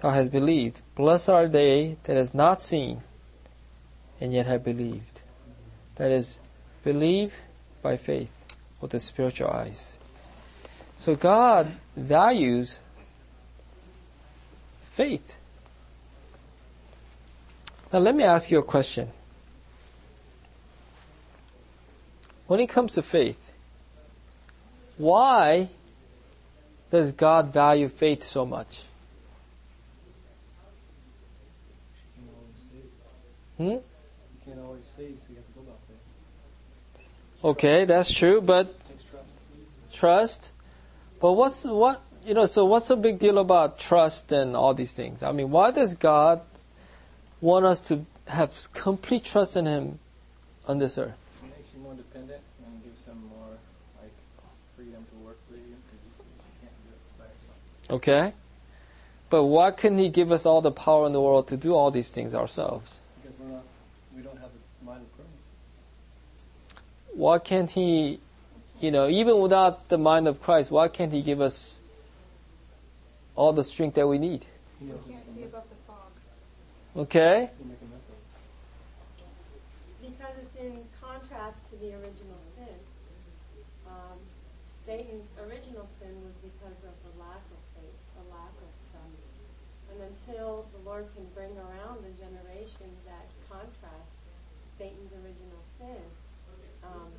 thou 0.03 0.11
hast 0.11 0.33
believed. 0.33 0.81
Blessed 0.97 1.29
are 1.29 1.49
they 1.49 1.97
that 2.03 2.17
has 2.17 2.35
not 2.35 2.61
seen 2.61 3.03
and 4.21 4.33
yet 4.33 4.47
have 4.47 4.65
believed. 4.65 5.23
That 5.95 6.11
is, 6.11 6.41
believe 6.83 7.35
by 7.83 7.97
faith 7.97 8.31
with 8.81 8.91
the 8.91 8.99
spiritual 8.99 9.49
eyes. 9.49 9.99
So 10.97 11.15
God 11.15 11.77
values 11.97 12.81
faith. 14.91 15.39
Now 17.93 18.01
let 18.01 18.17
me 18.17 18.25
ask 18.25 18.51
you 18.51 18.59
a 18.59 18.65
question. 18.65 19.09
When 22.49 22.59
it 22.59 22.69
comes 22.69 22.95
to 22.95 23.03
faith, 23.03 23.53
why 24.99 25.69
does 26.91 27.13
God 27.13 27.53
value 27.53 27.89
faith 27.89 28.25
so 28.25 28.45
much? 28.45 28.83
Hmm? 33.63 33.69
You 33.69 33.83
can't 34.45 34.61
always 34.61 34.87
save, 34.87 35.19
so 35.23 35.31
you 35.31 35.37
have 35.37 35.47
to 35.47 35.53
go 35.53 35.63
Okay, 37.45 37.85
that's 37.85 38.13
true, 38.13 38.41
but 38.41 38.73
trust. 39.11 39.93
trust. 39.93 40.53
But 41.21 41.33
what's 41.33 41.65
what 41.65 42.01
you 42.25 42.35
know? 42.35 42.47
So 42.47 42.65
what's 42.65 42.89
the 42.89 42.97
big 42.97 43.19
deal 43.19 43.39
about 43.39 43.79
trust 43.81 44.31
and 44.31 44.55
all 44.57 44.75
these 44.75 44.93
things? 44.93 45.23
I 45.23 45.33
mean, 45.33 45.51
why 45.51 45.73
does 45.73 45.95
God 45.95 46.43
want 47.41 47.67
us 47.67 47.81
to 47.83 48.07
have 48.29 48.73
complete 48.73 49.25
trust 49.25 49.57
in 49.57 49.67
Him 49.67 49.99
on 50.69 50.79
this 50.79 50.97
earth? 50.99 51.19
It 51.43 51.57
makes 51.57 51.71
you 51.75 51.81
more 51.81 51.95
dependent 51.95 52.43
and 52.65 52.83
gives 52.85 53.05
Him 53.07 53.21
more 53.29 53.59
like 54.01 54.13
freedom 54.77 55.05
to 55.11 55.27
work 55.27 55.39
for 55.49 55.55
you 55.55 55.75
because 55.91 56.01
you, 56.07 56.25
can't 56.61 56.73
do 56.85 56.91
it 56.91 57.19
by 57.19 57.25
yourself. 57.25 57.97
Okay. 57.97 58.35
But 59.31 59.45
why 59.45 59.73
couldn't 59.73 59.99
He 59.99 60.11
give 60.11 60.31
us 60.31 60.47
all 60.47 60.61
the 60.61 60.73
power 60.73 61.07
in 61.07 61.13
the 61.13 61.21
world 61.21 61.49
to 61.49 61.57
do 61.57 61.75
all 61.75 61.91
these 61.91 62.11
things 62.11 62.35
ourselves? 62.35 63.02
Why 67.15 67.39
can't 67.39 67.71
He, 67.71 68.21
you 68.81 68.91
know, 68.91 69.09
even 69.09 69.39
without 69.41 69.89
the 69.89 69.99
mind 69.99 70.29
of 70.29 70.43
Christ, 70.43 70.71
why 70.71 70.89
can't 70.89 71.13
He 71.13 71.23
give 71.23 71.41
us 71.41 71.79
all 73.35 73.53
the 73.53 73.65
strength 73.65 73.95
that 73.95 74.07
we 74.07 74.19
need? 74.19 74.45
Can't 74.81 75.25
see 75.25 75.45
above 75.45 75.65
the 75.69 75.77
fog. 75.87 76.11
Okay. 76.97 77.51
Because 80.01 80.37
it's 80.43 80.55
in 80.57 80.85
contrast 81.01 81.71
to 81.71 81.77
the 81.77 81.95
original 81.95 82.41
sin. 82.43 82.75
Um, 83.87 84.19
Satan's 84.67 85.31
original 85.47 85.87
sin 85.87 86.11
was 86.27 86.35
because 86.43 86.83
of 86.83 86.95
the 87.07 87.13
lack 87.23 87.45
of 87.55 87.61
faith, 87.79 87.99
the 88.19 88.27
lack 88.35 88.51
of 88.51 88.71
trust. 88.91 89.23
And 89.93 90.03
until 90.11 90.67
the 90.73 90.83
Lord 90.89 91.07
can 91.15 91.25
bring 91.35 91.53
around 91.57 92.03
a 92.03 92.13
generation 92.19 92.91
that 93.07 93.31
contrasts 93.47 94.19
Satan's 94.67 95.13
original 95.13 95.63
sin, 95.63 96.03
um, 96.83 97.13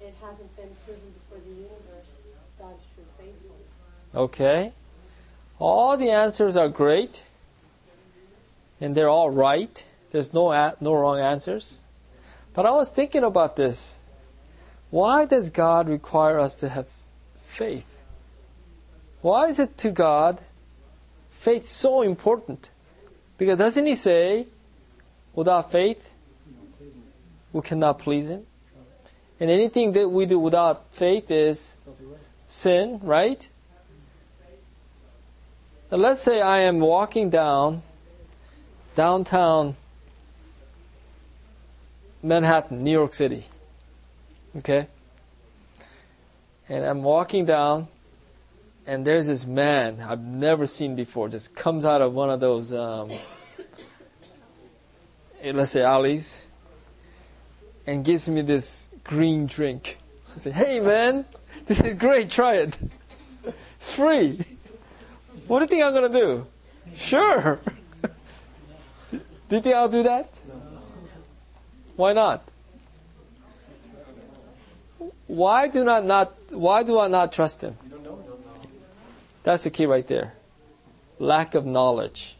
it 0.00 0.14
hasn't 0.22 0.51
proven 0.84 1.12
before 1.12 1.38
the 1.38 1.54
universe 1.54 2.20
God's 2.58 2.86
true 2.94 3.04
faithfulness. 3.18 4.14
Okay. 4.14 4.72
All 5.58 5.96
the 5.96 6.10
answers 6.10 6.56
are 6.56 6.68
great, 6.68 7.24
and 8.80 8.94
they're 8.94 9.08
all 9.08 9.30
right. 9.30 9.84
There's 10.10 10.32
no 10.32 10.50
no 10.80 10.94
wrong 10.94 11.20
answers. 11.20 11.80
But 12.54 12.66
I 12.66 12.70
was 12.72 12.90
thinking 12.90 13.24
about 13.24 13.56
this. 13.56 13.98
Why 14.90 15.24
does 15.24 15.50
God 15.50 15.88
require 15.88 16.38
us 16.38 16.54
to 16.56 16.68
have 16.68 16.88
faith? 17.44 17.86
Why 19.22 19.48
is 19.48 19.58
it 19.58 19.78
to 19.78 19.90
God 19.90 20.40
faith 21.30 21.66
so 21.66 22.02
important? 22.02 22.70
Because 23.38 23.58
doesn't 23.58 23.86
He 23.86 23.94
say, 23.94 24.46
without 25.34 25.72
faith, 25.72 26.12
we 27.52 27.62
cannot 27.62 27.98
please 27.98 28.28
Him? 28.28 28.46
And 29.42 29.50
anything 29.50 29.90
that 29.94 30.08
we 30.08 30.24
do 30.24 30.38
without 30.38 30.84
faith 30.92 31.28
is 31.28 31.74
sin, 32.46 33.00
right? 33.02 33.48
Now 35.90 35.98
let's 35.98 36.20
say 36.20 36.40
I 36.40 36.60
am 36.60 36.78
walking 36.78 37.28
down 37.28 37.82
downtown 38.94 39.74
Manhattan, 42.22 42.84
New 42.84 42.92
York 42.92 43.14
City. 43.14 43.44
Okay? 44.58 44.86
And 46.68 46.84
I'm 46.84 47.02
walking 47.02 47.44
down, 47.44 47.88
and 48.86 49.04
there's 49.04 49.26
this 49.26 49.44
man 49.44 49.98
I've 50.00 50.20
never 50.20 50.68
seen 50.68 50.94
before, 50.94 51.28
just 51.28 51.52
comes 51.56 51.84
out 51.84 52.00
of 52.00 52.14
one 52.14 52.30
of 52.30 52.38
those, 52.38 52.72
um, 52.72 53.10
let's 55.44 55.72
say, 55.72 55.82
alleys, 55.82 56.42
and 57.88 58.04
gives 58.04 58.28
me 58.28 58.42
this 58.42 58.88
green 59.04 59.46
drink. 59.46 59.98
I 60.34 60.38
say, 60.38 60.50
hey 60.50 60.80
man, 60.80 61.24
this 61.66 61.80
is 61.80 61.94
great, 61.94 62.30
try 62.30 62.56
it. 62.56 62.76
It's 63.76 63.94
free. 63.94 64.38
What 65.46 65.58
do 65.58 65.64
you 65.64 65.68
think 65.68 65.82
I'm 65.84 65.92
gonna 65.92 66.08
do? 66.08 66.46
Sure. 66.94 67.58
do 69.10 69.56
you 69.56 69.60
think 69.60 69.74
I'll 69.74 69.88
do 69.88 70.02
that? 70.02 70.40
Why 71.96 72.12
not? 72.12 72.48
Why 75.26 75.68
do 75.68 75.84
not 75.84 76.04
not 76.04 76.32
why 76.50 76.82
do 76.82 76.98
I 76.98 77.08
not 77.08 77.32
trust 77.32 77.62
him? 77.62 77.76
That's 79.42 79.64
the 79.64 79.70
key 79.70 79.86
right 79.86 80.06
there. 80.06 80.34
Lack 81.18 81.54
of 81.54 81.66
knowledge. 81.66 82.36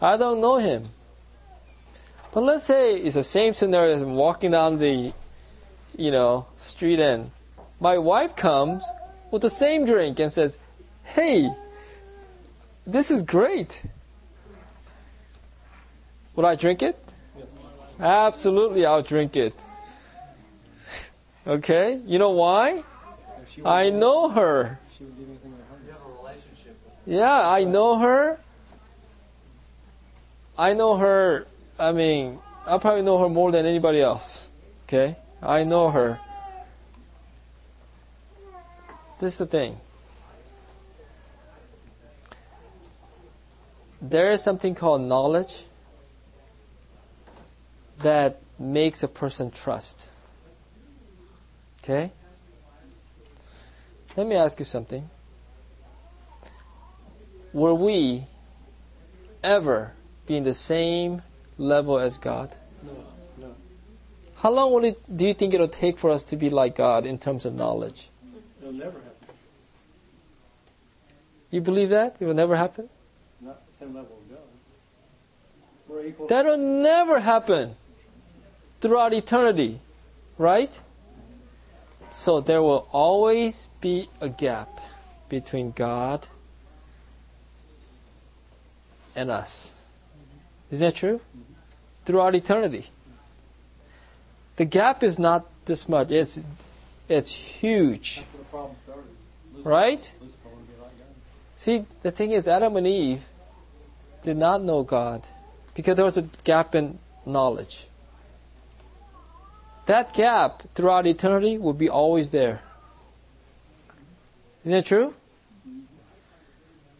I 0.00 0.16
don't 0.16 0.40
know 0.40 0.56
him. 0.56 0.90
But 2.32 2.44
let's 2.44 2.64
say 2.64 2.96
it's 2.96 3.14
the 3.14 3.22
same 3.22 3.54
scenario 3.54 3.94
as 3.94 4.04
walking 4.04 4.50
down 4.50 4.78
the, 4.78 5.12
you 5.98 6.10
know, 6.10 6.46
street 6.56 7.00
and 7.00 7.30
my 7.80 7.98
wife 7.98 8.34
comes 8.34 8.84
with 9.30 9.42
the 9.42 9.50
same 9.50 9.84
drink 9.84 10.18
and 10.18 10.32
says, 10.32 10.58
Hey, 11.04 11.50
this 12.86 13.10
is 13.10 13.22
great. 13.22 13.82
Would 16.36 16.46
I 16.46 16.54
drink 16.54 16.82
it? 16.82 16.96
Absolutely, 18.00 18.86
I'll 18.86 19.02
drink 19.02 19.36
it. 19.36 19.54
Okay? 21.46 22.00
You 22.06 22.18
know 22.18 22.30
why? 22.30 22.84
I 23.64 23.90
know 23.90 24.28
her. 24.28 24.78
Yeah, 27.06 27.48
I 27.48 27.64
know 27.64 27.98
her. 27.98 28.38
I 30.56 30.74
know 30.74 30.96
her. 30.96 31.46
I 31.78 31.92
mean, 31.92 32.38
I 32.66 32.78
probably 32.78 33.02
know 33.02 33.18
her 33.18 33.28
more 33.28 33.50
than 33.50 33.66
anybody 33.66 34.00
else. 34.00 34.46
Okay? 34.86 35.16
I 35.42 35.64
know 35.64 35.90
her. 35.90 36.20
This 39.18 39.32
is 39.32 39.38
the 39.38 39.46
thing. 39.46 39.80
There 44.00 44.30
is 44.30 44.42
something 44.42 44.74
called 44.74 45.02
knowledge 45.02 45.64
that 48.00 48.40
makes 48.58 49.02
a 49.02 49.08
person 49.08 49.50
trust. 49.50 50.08
Okay? 51.82 52.12
Let 54.16 54.26
me 54.26 54.36
ask 54.36 54.58
you 54.58 54.64
something. 54.64 55.08
Will 57.52 57.76
we 57.76 58.26
ever 59.42 59.92
be 60.26 60.36
in 60.36 60.44
the 60.44 60.54
same 60.54 61.22
level 61.56 61.98
as 61.98 62.18
God? 62.18 62.54
No. 62.82 63.17
How 64.40 64.50
long 64.50 64.72
will 64.72 64.84
it, 64.84 65.16
do 65.16 65.26
you 65.26 65.34
think 65.34 65.52
it'll 65.52 65.66
take 65.66 65.98
for 65.98 66.10
us 66.10 66.22
to 66.24 66.36
be 66.36 66.48
like 66.48 66.76
God 66.76 67.04
in 67.04 67.18
terms 67.18 67.44
of 67.44 67.54
knowledge? 67.54 68.08
It'll 68.60 68.72
never 68.72 68.98
happen. 68.98 69.34
You 71.50 71.60
believe 71.60 71.88
that? 71.88 72.16
It 72.20 72.24
will 72.24 72.34
never 72.34 72.54
happen? 72.54 72.88
Not 73.40 73.66
the 73.66 73.74
same 73.74 73.94
level 73.94 74.16
of 74.16 74.30
God. 74.30 74.44
We're 75.88 76.06
equal. 76.06 76.26
That'll 76.28 76.56
never 76.56 77.20
happen 77.20 77.74
throughout 78.80 79.12
eternity, 79.12 79.80
right? 80.36 80.78
So 82.10 82.40
there 82.40 82.62
will 82.62 82.86
always 82.92 83.68
be 83.80 84.08
a 84.20 84.28
gap 84.28 84.80
between 85.28 85.72
God 85.72 86.28
and 89.16 89.30
us. 89.30 89.72
Isn't 90.70 90.86
that 90.86 90.94
true? 90.94 91.16
Mm-hmm. 91.16 91.54
Throughout 92.04 92.34
eternity. 92.36 92.90
The 94.58 94.64
gap 94.64 95.04
is 95.04 95.20
not 95.20 95.46
this 95.66 95.88
much. 95.88 96.10
It's 96.10 96.40
it's 97.08 97.30
huge, 97.30 98.16
That's 98.16 98.34
where 98.34 98.42
the 98.42 98.48
problem 98.50 98.76
started. 98.82 99.04
Right? 99.64 100.12
Lucifer 100.20 100.48
wanted 100.48 100.66
to 100.66 100.72
be 100.72 100.82
like 100.82 100.98
God. 100.98 101.14
See, 101.56 101.84
the 102.02 102.10
thing 102.10 102.32
is, 102.32 102.48
Adam 102.48 102.76
and 102.76 102.84
Eve 102.84 103.24
did 104.22 104.36
not 104.36 104.60
know 104.60 104.82
God 104.82 105.22
because 105.74 105.94
there 105.94 106.04
was 106.04 106.16
a 106.16 106.22
gap 106.42 106.74
in 106.74 106.98
knowledge. 107.24 107.86
That 109.86 110.12
gap 110.12 110.64
throughout 110.74 111.06
eternity 111.06 111.56
will 111.56 111.72
be 111.72 111.88
always 111.88 112.30
there. 112.30 112.60
Isn't 114.64 114.78
it 114.78 114.86
true? 114.86 115.14
Mm-hmm. 115.66 115.82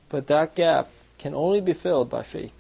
But 0.09 0.29
that 0.29 0.55
gap 0.55 0.91
can 1.19 1.35
only 1.35 1.61
be 1.61 1.73
filled 1.73 2.09
by 2.09 2.23
faith. 2.23 2.55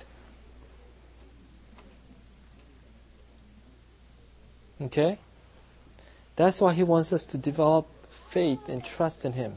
Okay? 4.80 5.18
That's 6.36 6.60
why 6.60 6.74
he 6.74 6.82
wants 6.82 7.12
us 7.12 7.26
to 7.26 7.38
develop 7.38 7.88
faith 8.10 8.68
and 8.68 8.84
trust 8.84 9.24
in 9.24 9.32
him 9.32 9.56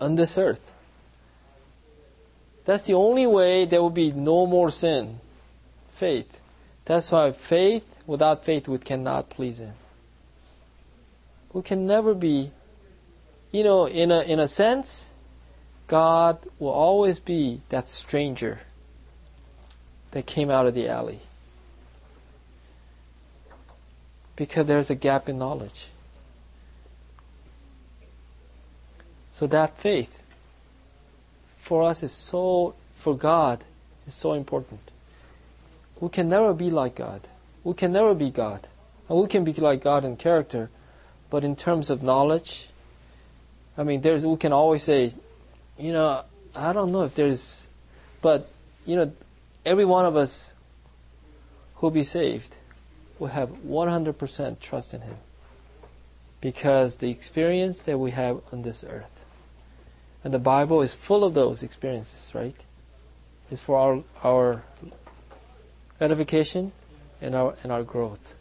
on 0.00 0.14
this 0.16 0.36
earth. 0.36 0.72
That's 2.64 2.82
the 2.82 2.94
only 2.94 3.26
way 3.26 3.64
there 3.64 3.80
will 3.80 3.90
be 3.90 4.10
no 4.10 4.46
more 4.46 4.70
sin. 4.70 5.20
Faith. 5.94 6.40
That's 6.84 7.10
why 7.10 7.32
faith, 7.32 7.96
without 8.06 8.44
faith, 8.44 8.68
we 8.68 8.78
cannot 8.78 9.30
please 9.30 9.60
Him. 9.60 9.74
We 11.52 11.62
can 11.62 11.86
never 11.86 12.12
be, 12.12 12.50
you 13.50 13.64
know, 13.64 13.86
in 13.86 14.10
a, 14.10 14.20
in 14.20 14.38
a 14.38 14.48
sense, 14.48 15.12
God 15.86 16.38
will 16.58 16.70
always 16.70 17.20
be 17.20 17.62
that 17.70 17.88
stranger 17.88 18.60
that 20.10 20.26
came 20.26 20.50
out 20.50 20.66
of 20.66 20.74
the 20.74 20.88
alley. 20.88 21.20
Because 24.36 24.66
there's 24.66 24.90
a 24.90 24.94
gap 24.94 25.28
in 25.28 25.38
knowledge. 25.38 25.88
So 29.30 29.46
that 29.48 29.76
faith 29.76 30.22
for 31.58 31.82
us 31.82 32.02
is 32.02 32.12
so, 32.12 32.74
for 32.94 33.16
God, 33.16 33.64
is 34.06 34.14
so 34.14 34.34
important. 34.34 34.92
We 36.00 36.08
can 36.10 36.28
never 36.28 36.54
be 36.54 36.70
like 36.70 36.94
God. 36.94 37.22
We 37.64 37.74
can 37.74 37.92
never 37.92 38.14
be 38.14 38.30
God. 38.30 38.68
And 39.08 39.18
we 39.18 39.26
can 39.26 39.44
be 39.44 39.52
like 39.52 39.82
God 39.82 40.04
in 40.04 40.16
character, 40.16 40.70
but 41.28 41.44
in 41.44 41.56
terms 41.56 41.90
of 41.90 42.02
knowledge, 42.02 42.68
I 43.76 43.82
mean, 43.82 44.00
there's, 44.00 44.24
we 44.24 44.36
can 44.36 44.52
always 44.52 44.84
say, 44.84 45.12
you 45.78 45.92
know, 45.92 46.22
I 46.54 46.72
don't 46.72 46.92
know 46.92 47.02
if 47.02 47.14
there's, 47.14 47.68
but, 48.22 48.48
you 48.86 48.96
know, 48.96 49.12
every 49.64 49.84
one 49.84 50.06
of 50.06 50.16
us 50.16 50.52
who'll 51.76 51.90
be 51.90 52.04
saved 52.04 52.56
will 53.18 53.28
have 53.28 53.50
100% 53.66 54.60
trust 54.60 54.94
in 54.94 55.02
Him. 55.02 55.16
Because 56.40 56.98
the 56.98 57.10
experience 57.10 57.82
that 57.82 57.98
we 57.98 58.10
have 58.12 58.40
on 58.52 58.62
this 58.62 58.84
earth. 58.84 59.24
And 60.22 60.34
the 60.34 60.38
Bible 60.38 60.82
is 60.82 60.94
full 60.94 61.24
of 61.24 61.34
those 61.34 61.62
experiences, 61.62 62.34
right? 62.34 62.56
It's 63.50 63.60
for 63.60 63.78
our, 63.78 64.02
our 64.22 64.62
edification 66.00 66.72
and 67.20 67.34
our, 67.34 67.54
and 67.62 67.72
our 67.72 67.82
growth. 67.82 68.34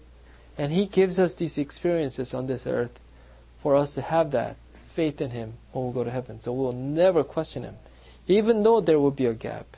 And 0.58 0.72
He 0.72 0.86
gives 0.86 1.20
us 1.20 1.36
these 1.36 1.58
experiences 1.58 2.34
on 2.34 2.48
this 2.48 2.66
earth 2.66 3.00
for 3.62 3.76
us 3.76 3.94
to 3.94 4.02
have 4.02 4.32
that 4.32 4.58
faith 4.88 5.22
in 5.22 5.32
Him 5.32 5.54
when 5.72 5.88
we 5.88 5.94
go 5.94 6.04
to 6.04 6.12
heaven. 6.12 6.40
So 6.40 6.54
we'll 6.54 6.72
never 6.72 7.24
question 7.24 7.64
Him, 7.64 7.76
even 8.28 8.64
though 8.64 8.82
there 8.82 9.00
will 9.00 9.12
be 9.12 9.26
a 9.26 9.34
gap. 9.34 9.78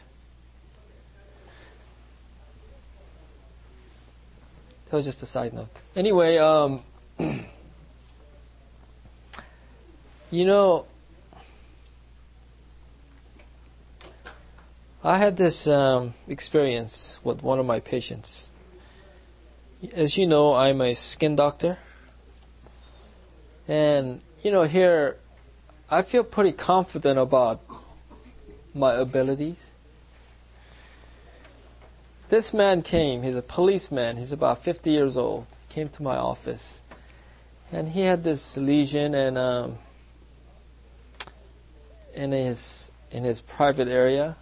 That 4.89 4.95
was 4.95 5.05
just 5.05 5.21
a 5.21 5.25
side 5.25 5.53
note. 5.53 5.67
Anyway, 5.95 6.37
um, 6.37 6.81
you 10.31 10.45
know, 10.45 10.85
I 15.03 15.17
had 15.17 15.37
this 15.37 15.67
um, 15.67 16.13
experience 16.27 17.19
with 17.23 17.43
one 17.43 17.59
of 17.59 17.65
my 17.65 17.79
patients. 17.79 18.47
As 19.93 20.17
you 20.17 20.25
know, 20.25 20.53
I'm 20.53 20.81
a 20.81 20.93
skin 20.95 21.35
doctor. 21.35 21.77
And, 23.67 24.21
you 24.43 24.51
know, 24.51 24.63
here, 24.63 25.17
I 25.91 26.01
feel 26.01 26.23
pretty 26.23 26.51
confident 26.51 27.19
about 27.19 27.61
my 28.73 28.93
abilities. 28.93 29.71
This 32.29 32.53
man 32.53 32.81
came, 32.81 33.23
he's 33.23 33.35
a 33.35 33.41
policeman, 33.41 34.17
he's 34.17 34.31
about 34.31 34.63
50 34.63 34.91
years 34.91 35.15
old, 35.15 35.47
came 35.69 35.89
to 35.89 36.03
my 36.03 36.17
office. 36.17 36.81
And 37.71 37.89
he 37.89 38.01
had 38.01 38.23
this 38.23 38.57
lesion 38.57 39.13
and 39.13 39.37
um, 39.37 39.77
in 42.13 42.31
his 42.31 42.91
in 43.11 43.23
his 43.23 43.41
private 43.41 43.87
area 43.87 44.35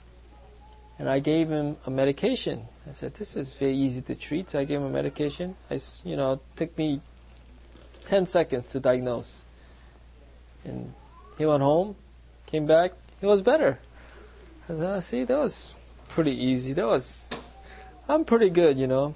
and 0.98 1.10
I 1.10 1.20
gave 1.20 1.50
him 1.50 1.78
a 1.86 1.92
medication. 1.92 2.68
I 2.88 2.94
said, 2.94 3.16
"This 3.16 3.36
is 3.36 3.54
very 3.54 3.76
easy 3.76 4.02
to 4.04 4.16
treat." 4.16 4.50
So 4.50 4.60
I 4.60 4.66
gave 4.66 4.80
him 4.80 4.86
a 4.86 4.90
medication. 4.90 5.56
I, 5.70 5.80
you 6.04 6.16
know, 6.16 6.34
it 6.34 6.40
took 6.56 6.78
me 6.78 7.02
ten 8.06 8.26
seconds 8.26 8.72
to 8.72 8.80
diagnose. 8.80 9.44
And 10.64 10.94
he 11.38 11.46
went 11.46 11.64
home, 11.64 11.96
came 12.46 12.66
back, 12.66 12.94
he 13.20 13.26
was 13.26 13.42
better. 13.42 13.80
I 14.64 14.68
said, 14.68 14.84
"Ah, 14.84 15.00
"See, 15.00 15.24
that 15.26 15.38
was 15.38 15.74
pretty 16.08 16.32
easy. 16.32 16.74
That 16.74 16.88
was, 16.88 17.30
I'm 18.08 18.26
pretty 18.26 18.50
good, 18.50 18.78
you 18.78 18.88
know." 18.88 19.16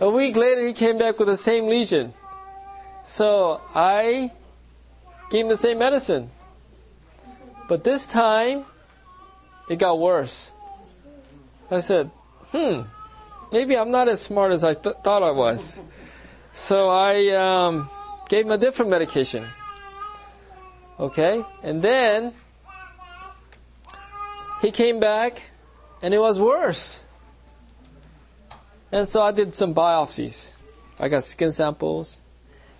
A 0.00 0.10
week 0.10 0.34
later, 0.34 0.66
he 0.66 0.72
came 0.72 0.98
back 0.98 1.18
with 1.20 1.28
the 1.28 1.36
same 1.36 1.68
lesion. 1.68 2.12
So 3.04 3.60
I 3.74 4.32
gave 5.30 5.44
him 5.44 5.48
the 5.48 5.56
same 5.56 5.78
medicine. 5.78 6.30
But 7.68 7.84
this 7.84 8.06
time, 8.06 8.64
it 9.68 9.78
got 9.78 9.98
worse. 9.98 10.52
I 11.70 11.80
said, 11.80 12.10
hmm, 12.50 12.82
maybe 13.52 13.76
I'm 13.78 13.90
not 13.90 14.08
as 14.08 14.20
smart 14.20 14.52
as 14.52 14.64
I 14.64 14.74
th- 14.74 14.96
thought 15.04 15.22
I 15.22 15.30
was. 15.30 15.80
So 16.52 16.90
I 16.90 17.28
um, 17.30 17.88
gave 18.28 18.44
him 18.44 18.52
a 18.52 18.58
different 18.58 18.90
medication. 18.90 19.44
Okay? 20.98 21.44
And 21.62 21.80
then 21.80 22.34
he 24.62 24.70
came 24.70 25.00
back 25.00 25.42
and 26.00 26.14
it 26.14 26.20
was 26.20 26.40
worse. 26.40 27.02
And 28.92 29.08
so 29.08 29.20
I 29.20 29.32
did 29.32 29.56
some 29.56 29.74
biopsies. 29.74 30.52
I 31.00 31.08
got 31.08 31.24
skin 31.24 31.50
samples 31.50 32.20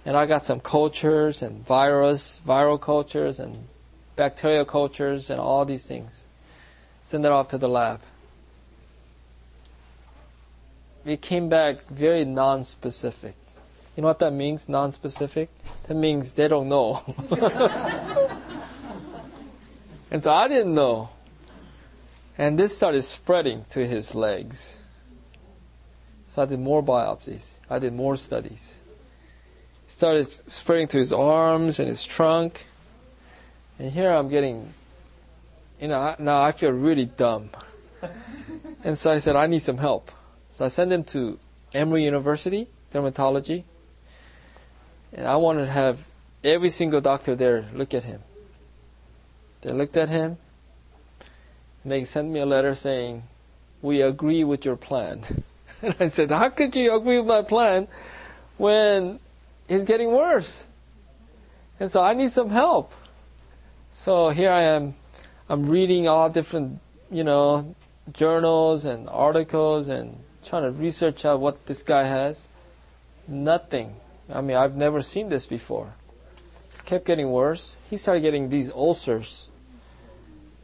and 0.06 0.16
I 0.16 0.26
got 0.26 0.44
some 0.44 0.60
cultures 0.60 1.42
and 1.42 1.66
virus, 1.66 2.40
viral 2.46 2.80
cultures 2.80 3.40
and 3.40 3.66
bacterial 4.14 4.64
cultures 4.64 5.28
and 5.28 5.40
all 5.40 5.64
these 5.64 5.84
things. 5.84 6.26
Send 7.02 7.24
it 7.24 7.32
off 7.32 7.48
to 7.48 7.58
the 7.58 7.68
lab. 7.68 8.00
It 11.04 11.20
came 11.20 11.48
back 11.48 11.88
very 11.88 12.24
non-specific. 12.24 13.34
You 13.96 14.02
know 14.02 14.08
what 14.08 14.20
that 14.20 14.32
means, 14.32 14.68
non-specific? 14.68 15.50
That 15.84 15.94
means 15.94 16.34
they 16.34 16.46
don't 16.46 16.68
know. 16.68 17.02
and 20.12 20.22
so 20.22 20.32
I 20.32 20.46
didn't 20.46 20.74
know. 20.74 21.10
And 22.38 22.58
this 22.58 22.76
started 22.76 23.02
spreading 23.02 23.64
to 23.70 23.86
his 23.86 24.14
legs. 24.14 24.78
So 26.26 26.42
I 26.42 26.46
did 26.46 26.60
more 26.60 26.82
biopsies. 26.82 27.52
I 27.68 27.78
did 27.78 27.92
more 27.92 28.16
studies. 28.16 28.80
Started 29.86 30.26
spreading 30.26 30.88
to 30.88 30.98
his 30.98 31.12
arms 31.12 31.78
and 31.78 31.88
his 31.88 32.04
trunk. 32.04 32.66
And 33.78 33.92
here 33.92 34.10
I'm 34.10 34.28
getting, 34.28 34.72
you 35.78 35.88
know, 35.88 36.16
now 36.18 36.42
I 36.42 36.52
feel 36.52 36.70
really 36.70 37.04
dumb. 37.04 37.50
and 38.84 38.96
so 38.96 39.12
I 39.12 39.18
said, 39.18 39.36
I 39.36 39.46
need 39.46 39.60
some 39.60 39.76
help. 39.76 40.10
So 40.50 40.64
I 40.64 40.68
sent 40.68 40.90
him 40.90 41.04
to 41.04 41.38
Emory 41.74 42.04
University, 42.04 42.68
dermatology. 42.92 43.64
And 45.12 45.26
I 45.26 45.36
wanted 45.36 45.66
to 45.66 45.70
have 45.70 46.06
every 46.42 46.70
single 46.70 47.02
doctor 47.02 47.34
there 47.34 47.66
look 47.74 47.92
at 47.92 48.04
him. 48.04 48.22
They 49.60 49.72
looked 49.72 49.96
at 49.96 50.08
him. 50.08 50.38
They 51.84 52.04
sent 52.04 52.30
me 52.30 52.40
a 52.40 52.46
letter 52.46 52.74
saying, 52.74 53.24
We 53.80 54.02
agree 54.02 54.44
with 54.44 54.64
your 54.64 54.76
plan. 54.76 55.22
and 55.82 55.94
I 55.98 56.08
said, 56.08 56.30
How 56.30 56.48
could 56.48 56.76
you 56.76 56.94
agree 56.94 57.18
with 57.18 57.26
my 57.26 57.42
plan 57.42 57.88
when 58.56 59.18
it's 59.68 59.84
getting 59.84 60.12
worse? 60.12 60.64
And 61.80 61.90
so 61.90 62.02
I 62.02 62.14
need 62.14 62.30
some 62.30 62.50
help. 62.50 62.92
So 63.90 64.30
here 64.30 64.50
I 64.50 64.62
am. 64.62 64.94
I'm 65.48 65.68
reading 65.68 66.08
all 66.08 66.30
different, 66.30 66.80
you 67.10 67.24
know, 67.24 67.74
journals 68.12 68.84
and 68.84 69.08
articles 69.08 69.88
and 69.88 70.18
trying 70.44 70.62
to 70.62 70.70
research 70.70 71.24
out 71.24 71.40
what 71.40 71.66
this 71.66 71.82
guy 71.82 72.04
has. 72.04 72.48
Nothing. 73.26 73.96
I 74.32 74.40
mean, 74.40 74.56
I've 74.56 74.76
never 74.76 75.02
seen 75.02 75.28
this 75.28 75.46
before. 75.46 75.94
It 76.74 76.84
kept 76.84 77.04
getting 77.04 77.30
worse. 77.30 77.76
He 77.90 77.96
started 77.96 78.20
getting 78.20 78.48
these 78.48 78.70
ulcers. 78.70 79.48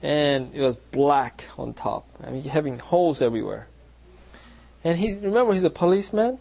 And 0.03 0.55
it 0.55 0.61
was 0.61 0.77
black 0.77 1.45
on 1.59 1.75
top. 1.75 2.07
I 2.25 2.31
mean, 2.31 2.45
having 2.45 2.79
holes 2.79 3.21
everywhere. 3.21 3.67
And 4.85 4.99
he, 4.99 5.15
remember, 5.15 5.53
he's 5.53 5.65
a 5.65 5.71
policeman. 5.71 6.39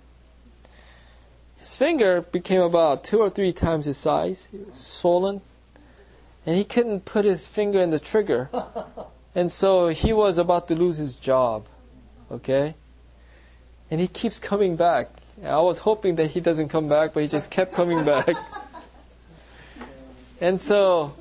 His 1.57 1.75
finger 1.75 2.21
became 2.21 2.61
about 2.61 3.03
two 3.03 3.19
or 3.19 3.29
three 3.29 3.51
times 3.51 3.85
his 3.85 3.97
size. 3.97 4.47
It 4.53 4.67
was 4.67 4.77
swollen 4.77 5.41
and 6.47 6.55
he 6.55 6.63
couldn't 6.63 7.03
put 7.03 7.25
his 7.25 7.45
finger 7.45 7.81
in 7.81 7.91
the 7.91 7.99
trigger. 7.99 8.49
And 9.35 9.51
so 9.51 9.89
he 9.89 10.13
was 10.13 10.39
about 10.39 10.67
to 10.69 10.73
lose 10.73 10.97
his 10.97 11.13
job. 11.13 11.67
Okay? 12.31 12.73
And 13.91 14.01
he 14.01 14.07
keeps 14.07 14.39
coming 14.39 14.75
back. 14.75 15.11
I 15.45 15.61
was 15.61 15.77
hoping 15.77 16.15
that 16.15 16.31
he 16.31 16.39
doesn't 16.39 16.69
come 16.69 16.89
back, 16.89 17.13
but 17.13 17.21
he 17.21 17.29
just 17.29 17.51
kept 17.51 17.73
coming 17.73 18.03
back. 18.03 18.29
And 20.41 20.59
so 20.59 21.13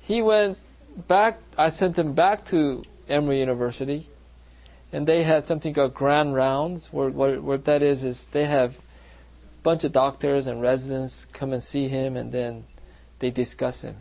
he 0.00 0.22
went 0.22 0.58
back, 1.06 1.40
I 1.56 1.68
sent 1.68 1.98
him 1.98 2.12
back 2.14 2.44
to 2.46 2.82
Emory 3.08 3.40
University, 3.40 4.08
and 4.92 5.06
they 5.06 5.22
had 5.22 5.46
something 5.46 5.74
called 5.74 5.94
grand 5.94 6.34
rounds, 6.34 6.92
where 6.92 7.10
what 7.10 7.64
that 7.64 7.82
is 7.82 8.04
is 8.04 8.26
they 8.28 8.44
have 8.44 8.78
a 8.78 9.62
bunch 9.62 9.84
of 9.84 9.92
doctors 9.92 10.46
and 10.46 10.60
residents 10.60 11.26
come 11.26 11.52
and 11.52 11.62
see 11.62 11.88
him, 11.88 12.16
and 12.16 12.32
then 12.32 12.64
they 13.18 13.30
discuss 13.30 13.82
him. 13.82 13.96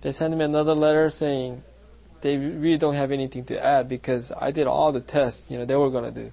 They 0.00 0.12
sent 0.12 0.36
me 0.36 0.44
another 0.44 0.74
letter 0.74 1.10
saying 1.10 1.62
they 2.22 2.36
really 2.36 2.78
don't 2.78 2.94
have 2.94 3.12
anything 3.12 3.44
to 3.46 3.64
add 3.64 3.88
because 3.88 4.32
I 4.36 4.50
did 4.50 4.66
all 4.66 4.90
the 4.92 5.00
tests, 5.00 5.50
you 5.50 5.58
know, 5.58 5.64
they 5.64 5.76
were 5.76 5.90
going 5.90 6.12
to 6.12 6.20
do. 6.22 6.32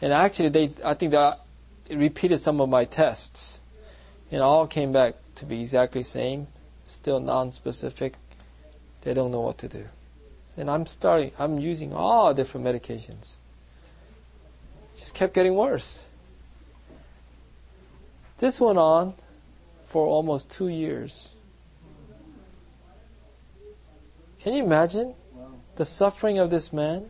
And 0.00 0.12
actually, 0.12 0.48
they, 0.48 0.72
I 0.84 0.94
think 0.94 1.12
they 1.12 1.96
repeated 1.96 2.40
some 2.40 2.60
of 2.60 2.68
my 2.68 2.84
tests. 2.84 3.62
And 4.30 4.42
all 4.42 4.66
came 4.66 4.92
back 4.92 5.14
to 5.36 5.46
be 5.46 5.62
exactly 5.62 6.02
the 6.02 6.08
same, 6.08 6.48
still 7.06 7.20
non-specific. 7.20 8.14
They 9.02 9.14
don't 9.14 9.30
know 9.30 9.42
what 9.42 9.58
to 9.58 9.68
do. 9.68 9.84
And 10.56 10.68
I'm 10.68 10.86
starting, 10.86 11.30
I'm 11.38 11.60
using 11.60 11.92
all 11.92 12.34
different 12.34 12.66
medications. 12.66 13.36
Just 14.98 15.14
kept 15.14 15.32
getting 15.32 15.54
worse. 15.54 16.02
This 18.38 18.60
went 18.60 18.78
on 18.78 19.14
for 19.86 20.04
almost 20.04 20.50
two 20.50 20.66
years. 20.66 21.28
Can 24.40 24.54
you 24.54 24.64
imagine 24.64 25.14
the 25.76 25.84
suffering 25.84 26.40
of 26.40 26.50
this 26.50 26.72
man? 26.72 27.08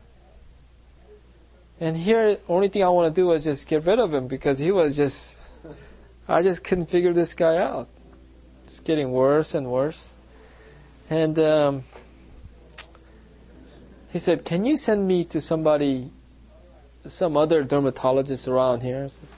And 1.81 1.97
here, 1.97 2.37
only 2.51 2.69
thing 2.69 2.85
I 2.85 2.91
want 2.91 3.15
to 3.15 3.19
do 3.19 3.33
is 3.33 3.45
just 3.45 3.67
get 3.67 3.87
rid 3.87 3.99
of 3.99 4.13
him 4.13 4.29
because 4.29 4.59
he 4.59 4.71
was 4.73 4.95
just, 4.95 5.41
I 6.29 6.43
just 6.43 6.65
couldn't 6.65 6.91
figure 6.91 7.15
this 7.15 7.33
guy 7.33 7.57
out. 7.57 7.89
It's 8.67 8.81
getting 8.81 9.13
worse 9.13 9.55
and 9.55 9.71
worse. 9.71 10.09
And 11.09 11.39
um, 11.39 11.85
he 14.11 14.19
said, 14.19 14.45
Can 14.45 14.65
you 14.65 14.77
send 14.77 15.07
me 15.07 15.25
to 15.27 15.41
somebody, 15.41 16.11
some 17.07 17.37
other 17.37 17.63
dermatologist 17.63 18.49
around 18.49 18.83
here? 18.83 19.09
Said, 19.09 19.29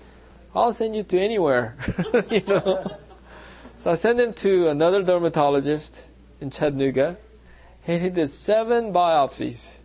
I'll 0.55 0.73
send 0.73 0.97
you 0.97 1.03
to 1.03 1.21
anywhere. 1.21 1.77
you 2.31 2.41
know? 2.47 2.97
So 3.77 3.91
I 3.91 3.97
sent 3.97 4.19
him 4.19 4.33
to 4.33 4.69
another 4.69 5.03
dermatologist 5.03 6.07
in 6.41 6.49
Chattanooga 6.49 7.19
and 7.87 8.03
he 8.03 8.09
did 8.09 8.31
seven 8.31 8.95
biopsies. 8.95 9.77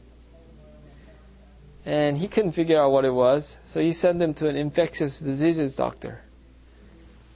And 1.86 2.17
he 2.17 2.29
couldn't 2.29 2.53
figure 2.53 2.82
out 2.82 2.93
what 2.93 3.03
it 3.03 3.13
was, 3.13 3.60
so 3.65 3.82
he 3.82 3.91
sent 3.91 4.21
him 4.21 4.34
to 4.36 4.47
an 4.47 4.56
infectious 4.56 5.19
diseases 5.19 5.75
doctor. 5.75 6.21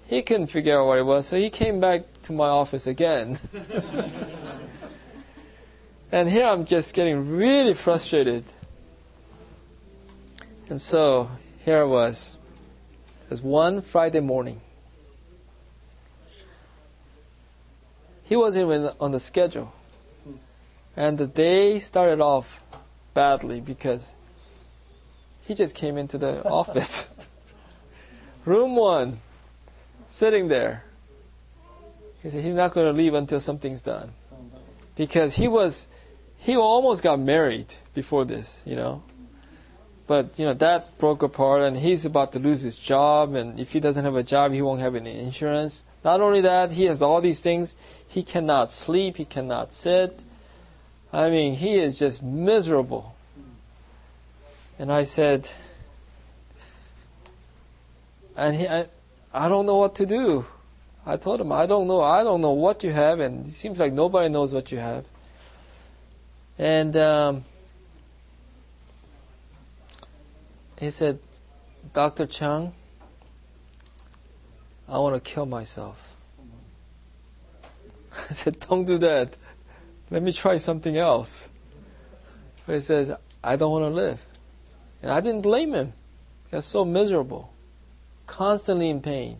He 0.08 0.22
couldn't 0.22 0.48
figure 0.48 0.80
out 0.80 0.88
what 0.88 0.98
it 0.98 1.04
was, 1.04 1.28
so 1.28 1.38
he 1.38 1.50
came 1.50 1.82
back 1.82 2.04
to 2.24 2.34
my 2.34 2.48
office 2.48 2.88
again. 2.88 3.40
and 6.12 6.30
here 6.30 6.46
I'm 6.46 6.66
just 6.66 6.94
getting 6.94 7.30
really 7.30 7.74
frustrated. 7.74 8.46
And 10.70 10.82
so 10.82 11.30
here 11.66 11.82
I 11.82 11.84
was. 11.84 12.38
It 13.26 13.32
was 13.32 13.42
one 13.42 13.82
Friday 13.82 14.22
morning. 14.22 14.62
He 18.24 18.38
wasn't 18.38 18.66
even 18.66 18.92
on 19.02 19.12
the 19.12 19.20
schedule. 19.20 19.74
And 20.96 21.18
the 21.18 21.28
day 21.28 21.80
started 21.80 22.22
off 22.22 22.64
badly 23.14 23.60
because 23.60 24.16
he 25.46 25.54
just 25.54 25.76
came 25.76 25.98
into 25.98 26.18
the 26.18 26.44
office. 26.50 27.10
Room 28.46 28.78
one, 28.78 29.20
sitting 30.18 30.48
there. 30.48 30.84
He 32.24 32.32
said 32.32 32.44
he's 32.44 32.56
not 32.56 32.74
going 32.74 32.88
to 32.88 32.92
leave 32.92 33.14
until 33.14 33.40
something's 33.40 33.84
done. 33.84 34.14
Because 34.96 35.36
he 35.36 35.48
was, 35.48 35.88
he 36.38 36.58
almost 36.58 37.04
got 37.04 37.20
married 37.20 37.76
before 37.94 38.26
this, 38.26 38.64
you 38.66 38.76
know. 38.76 39.04
But, 40.08 40.40
you 40.40 40.46
know, 40.46 40.56
that 40.56 40.98
broke 40.98 41.22
apart 41.22 41.62
and 41.62 41.78
he's 41.78 42.04
about 42.04 42.32
to 42.34 42.40
lose 42.40 42.62
his 42.62 42.76
job 42.76 43.36
and 43.36 43.60
if 43.60 43.74
he 43.74 43.80
doesn't 43.80 44.04
have 44.04 44.16
a 44.16 44.24
job, 44.24 44.54
he 44.54 44.62
won't 44.64 44.80
have 44.80 44.96
any 44.96 45.20
insurance. 45.20 45.84
Not 46.04 46.20
only 46.20 46.42
that, 46.42 46.72
he 46.72 46.86
has 46.86 47.04
all 47.04 47.22
these 47.22 47.42
things. 47.42 47.76
He 48.08 48.24
cannot 48.24 48.72
sleep, 48.72 49.18
he 49.18 49.26
cannot 49.26 49.72
sit. 49.72 50.24
I 51.14 51.30
mean, 51.30 51.54
he 51.54 51.76
is 51.76 52.00
just 52.00 52.24
miserable. 52.24 53.16
And 54.80 54.92
I 54.92 55.04
said, 55.04 55.50
and 58.36 58.56
he, 58.56 58.68
I 59.34 59.50
don't 59.50 59.66
know 59.66 59.78
what 59.78 59.96
to 59.96 60.06
do. 60.06 60.46
I 61.06 61.18
told 61.18 61.40
him, 61.40 61.52
I 61.52 61.66
don't 61.66 61.88
know. 61.88 62.02
I 62.02 62.24
don't 62.24 62.42
know 62.42 62.52
what 62.52 62.84
you 62.84 62.92
have, 62.92 63.20
and 63.20 63.48
it 63.48 63.54
seems 63.54 63.80
like 63.80 63.94
nobody 63.94 64.30
knows 64.30 64.54
what 64.54 64.72
you 64.72 64.78
have. 64.78 65.06
And 66.58 66.98
um, 66.98 67.46
he 70.80 70.90
said, 70.90 71.20
Dr. 71.94 72.28
Chung, 72.28 72.74
I 74.88 74.98
want 75.00 75.16
to 75.16 75.22
kill 75.22 75.46
myself. 75.46 76.16
I 78.30 78.34
said, 78.34 78.60
Don't 78.60 78.86
do 78.86 78.98
that. 78.98 79.36
Let 80.10 80.24
me 80.24 80.32
try 80.32 80.58
something 80.58 80.98
else. 80.98 81.50
But 82.66 82.76
he 82.76 82.82
says, 82.82 83.12
I 83.44 83.56
don't 83.56 83.72
want 83.72 83.84
to 83.84 83.90
live. 83.90 84.20
And 85.02 85.12
I 85.12 85.22
didn't 85.22 85.42
blame 85.42 85.74
him. 85.74 85.94
He 86.50 86.56
was 86.56 86.66
so 86.66 86.84
miserable, 86.86 87.54
constantly 88.28 88.90
in 88.90 89.02
pain. 89.02 89.38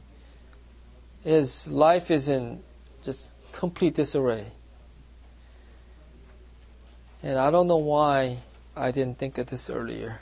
His 1.24 1.68
life 1.68 2.10
is 2.10 2.28
in 2.28 2.64
just 3.04 3.32
complete 3.52 3.94
disarray. 3.96 4.48
And 7.22 7.38
I 7.38 7.52
don't 7.52 7.68
know 7.68 7.78
why 7.78 8.38
I 8.76 8.92
didn't 8.92 9.18
think 9.18 9.38
of 9.38 9.48
this 9.48 9.70
earlier. 9.70 10.20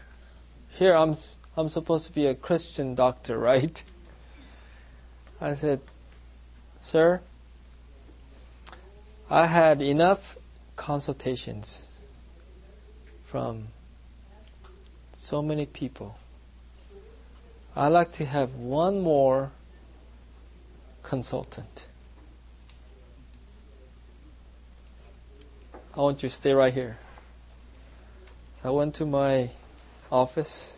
Here 0.70 0.94
I'm, 0.94 1.16
I'm 1.56 1.70
supposed 1.70 2.08
to 2.08 2.12
be 2.12 2.26
a 2.26 2.36
Christian 2.36 2.96
doctor, 2.96 3.38
right? 3.52 3.84
I 5.40 5.54
said, 5.54 5.82
Sir, 6.82 7.22
I 9.30 9.48
had 9.48 9.82
enough 9.82 10.38
consultations 10.76 11.86
from 13.24 13.68
so 15.14 15.42
many 15.42 15.66
people. 15.66 16.18
I 17.76 17.90
like 17.90 18.14
to 18.14 18.26
have 18.26 18.56
one 18.56 19.02
more 19.02 19.52
consultant. 21.04 21.88
I 25.94 26.00
want 26.00 26.24
you 26.24 26.30
to 26.30 26.36
stay 26.36 26.54
right 26.54 26.74
here. 26.74 26.98
So 28.62 28.70
I 28.70 28.72
went 28.72 28.96
to 28.96 29.06
my 29.06 29.50
office, 30.10 30.78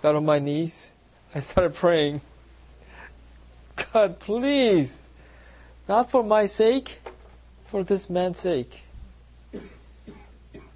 got 0.00 0.14
on 0.14 0.24
my 0.24 0.38
knees, 0.38 0.92
I 1.34 1.40
started 1.40 1.74
praying. 1.74 2.20
God, 3.92 4.20
please, 4.20 5.02
not 5.88 6.10
for 6.10 6.22
my 6.22 6.46
sake, 6.46 7.00
for 7.66 7.82
this 7.82 8.08
man's 8.08 8.38
sake. 8.38 8.82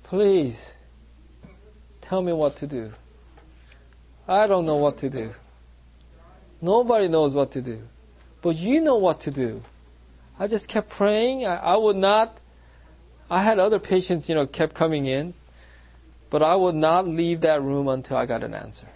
Please, 0.02 0.74
tell 2.00 2.20
me 2.20 2.32
what 2.32 2.56
to 2.56 2.66
do. 2.66 2.92
I 4.30 4.46
don't 4.46 4.64
know 4.64 4.76
what 4.76 4.96
to 4.98 5.10
do. 5.10 5.34
Nobody 6.62 7.08
knows 7.08 7.34
what 7.34 7.50
to 7.52 7.60
do. 7.60 7.82
But 8.40 8.56
you 8.56 8.80
know 8.80 8.96
what 8.96 9.20
to 9.20 9.30
do. 9.30 9.62
I 10.38 10.46
just 10.46 10.68
kept 10.68 10.88
praying. 10.88 11.44
I, 11.44 11.56
I 11.56 11.76
would 11.76 11.96
not 11.96 12.38
I 13.30 13.44
had 13.44 13.60
other 13.60 13.78
patients, 13.78 14.28
you 14.28 14.34
know, 14.34 14.44
kept 14.44 14.74
coming 14.74 15.06
in, 15.06 15.34
but 16.30 16.42
I 16.42 16.56
would 16.56 16.74
not 16.74 17.06
leave 17.06 17.42
that 17.42 17.62
room 17.62 17.86
until 17.86 18.16
I 18.16 18.26
got 18.26 18.42
an 18.42 18.54
answer. 18.54 18.88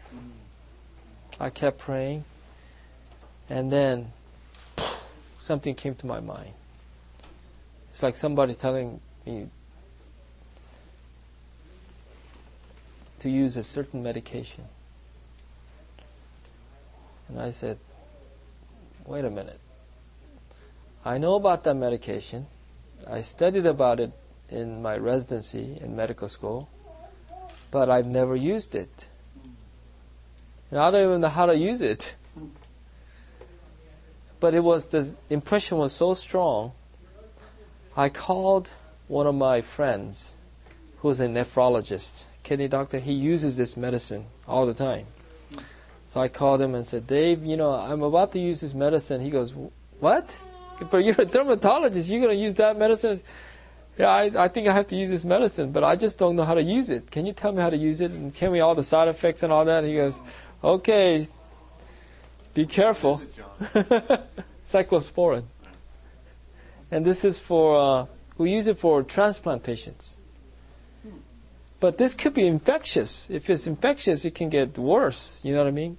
I 1.38 1.51
kept 1.51 1.79
praying, 1.79 2.25
and 3.49 3.73
then 3.73 4.12
something 5.38 5.77
came 5.77 5.94
to 5.97 6.07
my 6.07 6.18
mind. 6.18 6.53
It's 7.92 8.03
like 8.03 8.16
somebody 8.16 8.55
telling 8.55 9.01
me 9.25 9.49
to 13.20 13.31
use 13.31 13.57
a 13.57 13.62
certain 13.62 14.03
medication. 14.03 14.64
And 17.35 17.42
I 17.42 17.51
said, 17.51 17.79
wait 19.07 19.25
a 19.25 19.31
minute. 19.31 19.59
I 21.05 21.18
know 21.18 21.35
about 21.35 21.64
that 21.64 21.75
medication. 21.75 22.47
I 23.11 23.23
studied 23.23 23.66
about 23.66 23.99
it 23.99 24.12
in 24.49 24.81
my 24.81 24.97
residency 24.97 25.77
in 25.81 25.97
medical 25.97 26.29
school, 26.29 26.68
but 27.73 27.90
I've 27.90 28.07
never 28.07 28.37
used 28.37 28.77
it. 28.77 29.09
And 30.70 30.79
I 30.79 30.92
don't 30.92 31.03
even 31.03 31.20
know 31.23 31.29
how 31.29 31.47
to 31.47 31.57
use 31.57 31.81
it. 31.81 32.14
But 34.38 34.55
it 34.55 34.61
was 34.61 34.87
the 34.87 35.16
impression 35.29 35.79
was 35.79 35.92
so 35.92 36.14
strong. 36.14 36.70
I 37.97 38.11
called 38.11 38.70
one 39.09 39.27
of 39.27 39.35
my 39.35 39.61
friends, 39.61 40.37
who's 40.99 41.18
a 41.18 41.27
nephrologist, 41.27 42.27
kidney 42.44 42.68
doctor. 42.68 43.01
He 43.01 43.12
uses 43.12 43.57
this 43.57 43.77
medicine 43.77 44.27
all 44.47 44.66
the 44.66 44.75
time. 44.75 45.07
So 46.14 46.20
I 46.20 46.29
called 46.29 46.61
him 46.61 46.77
and 46.77 46.87
said, 46.87 47.09
Dave, 47.09 47.44
you 47.44 47.57
know, 47.57 47.74
I'm 47.74 48.05
about 48.05 48.31
to 48.35 48.38
use 48.38 48.61
this 48.61 48.72
medicine. 48.72 49.20
He 49.20 49.31
goes, 49.31 49.53
What? 49.98 50.38
But 50.88 50.98
you're 50.98 51.20
a 51.20 51.24
dermatologist. 51.24 52.09
You're 52.09 52.20
going 52.20 52.37
to 52.37 52.40
use 52.40 52.55
that 52.55 52.79
medicine? 52.79 53.20
yeah, 53.98 54.11
I, 54.11 54.44
I 54.44 54.46
think 54.46 54.68
I 54.68 54.72
have 54.72 54.87
to 54.88 54.96
use 54.96 55.11
this 55.11 55.24
medicine, 55.24 55.72
but 55.72 55.83
I 55.83 55.96
just 55.96 56.16
don't 56.16 56.37
know 56.37 56.44
how 56.44 56.55
to 56.55 56.62
use 56.62 56.88
it. 56.88 57.11
Can 57.11 57.27
you 57.27 57.33
tell 57.33 57.50
me 57.50 57.61
how 57.61 57.68
to 57.68 57.77
use 57.77 58.00
it 58.00 58.12
and 58.12 58.33
tell 58.33 58.53
me 58.53 58.61
all 58.61 58.77
the 58.77 58.85
side 58.85 59.09
effects 59.09 59.42
and 59.42 59.53
all 59.53 59.64
that? 59.64 59.83
He 59.83 59.94
goes, 59.96 60.22
okay, 60.62 61.27
be 62.55 62.64
careful. 62.64 63.20
Cyclosporin. 64.64 65.46
And 66.92 67.05
this 67.05 67.24
is 67.24 67.40
for, 67.40 67.81
uh, 67.81 68.07
we 68.38 68.53
use 68.53 68.68
it 68.68 68.79
for 68.79 69.03
transplant 69.03 69.64
patients. 69.64 70.18
But 71.81 71.98
this 71.98 72.14
could 72.14 72.35
be 72.35 72.46
infectious. 72.46 73.29
If 73.29 73.50
it's 73.50 73.66
infectious, 73.66 74.24
it 74.24 74.37
can 74.37 74.48
get 74.48 74.79
worse. 74.79 75.40
You 75.42 75.55
know 75.55 75.59
what 75.59 75.68
I 75.68 75.72
mean? 75.72 75.98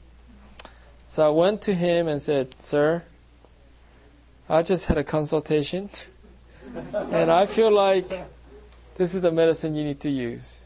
So 1.08 1.26
I 1.26 1.30
went 1.30 1.62
to 1.64 1.74
him 1.74 2.08
and 2.08 2.22
said, 2.22 2.56
Sir, 2.60 3.04
I 4.50 4.62
just 4.62 4.86
had 4.86 4.98
a 4.98 5.04
consultation 5.04 5.90
and 6.94 7.32
I 7.32 7.46
feel 7.46 7.72
like 7.72 8.08
this 8.96 9.14
is 9.14 9.22
the 9.22 9.32
medicine 9.32 9.76
you 9.76 9.84
need 9.84 10.00
to 10.02 10.10
use. 10.10 10.62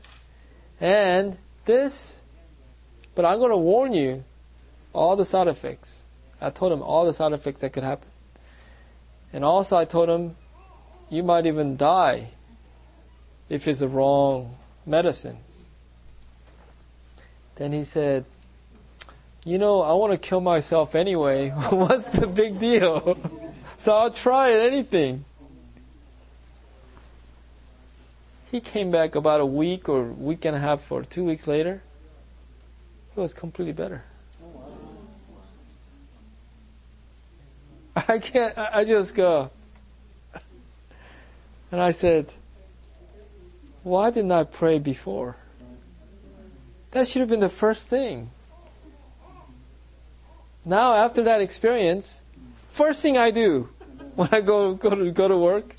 And 0.79 1.37
this, 1.65 2.21
but 3.15 3.25
I'm 3.25 3.39
going 3.39 3.51
to 3.51 3.57
warn 3.57 3.93
you 3.93 4.23
all 4.93 5.15
the 5.15 5.25
side 5.25 5.47
effects. 5.47 6.03
I 6.41 6.49
told 6.49 6.71
him 6.71 6.81
all 6.81 7.05
the 7.05 7.13
side 7.13 7.33
effects 7.33 7.61
that 7.61 7.73
could 7.73 7.83
happen. 7.83 8.07
And 9.33 9.43
also, 9.43 9.77
I 9.77 9.85
told 9.85 10.09
him 10.09 10.35
you 11.09 11.21
might 11.23 11.45
even 11.45 11.75
die 11.75 12.29
if 13.49 13.67
it's 13.67 13.79
the 13.79 13.87
wrong 13.87 14.55
medicine. 14.85 15.37
Then 17.55 17.73
he 17.73 17.83
said, 17.83 18.25
You 19.49 19.57
know, 19.57 19.81
I 19.81 19.93
want 19.93 20.11
to 20.11 20.17
kill 20.19 20.41
myself 20.41 20.93
anyway. 20.93 21.49
What's 21.71 22.07
the 22.07 22.27
big 22.27 22.59
deal? 22.59 23.17
so 23.77 23.95
I'll 23.97 24.11
try 24.11 24.49
it, 24.49 24.71
anything. 24.71 25.25
He 28.51 28.59
came 28.59 28.91
back 28.91 29.15
about 29.15 29.41
a 29.41 29.47
week 29.47 29.89
or 29.89 30.03
week 30.03 30.45
and 30.45 30.55
a 30.55 30.59
half 30.59 30.91
or 30.91 31.01
two 31.01 31.23
weeks 31.23 31.47
later. 31.47 31.81
He 33.15 33.19
was 33.19 33.33
completely 33.33 33.73
better. 33.73 34.03
I 37.95 38.19
can't, 38.19 38.55
I 38.55 38.83
just 38.83 39.15
go. 39.15 39.49
And 41.71 41.81
I 41.81 41.89
said, 41.89 42.35
why 43.81 44.11
didn't 44.11 44.31
I 44.31 44.43
pray 44.43 44.77
before? 44.77 45.37
That 46.91 47.07
should 47.07 47.21
have 47.21 47.29
been 47.29 47.39
the 47.39 47.49
first 47.49 47.87
thing. 47.87 48.29
Now, 50.69 50.93
after 50.93 51.23
that 51.23 51.41
experience, 51.41 52.21
first 52.67 53.01
thing 53.01 53.17
I 53.17 53.31
do 53.31 53.69
when 54.13 54.29
I 54.31 54.41
go, 54.41 54.75
go, 54.75 54.91
to, 54.91 55.09
go 55.09 55.27
to 55.27 55.35
work 55.35 55.75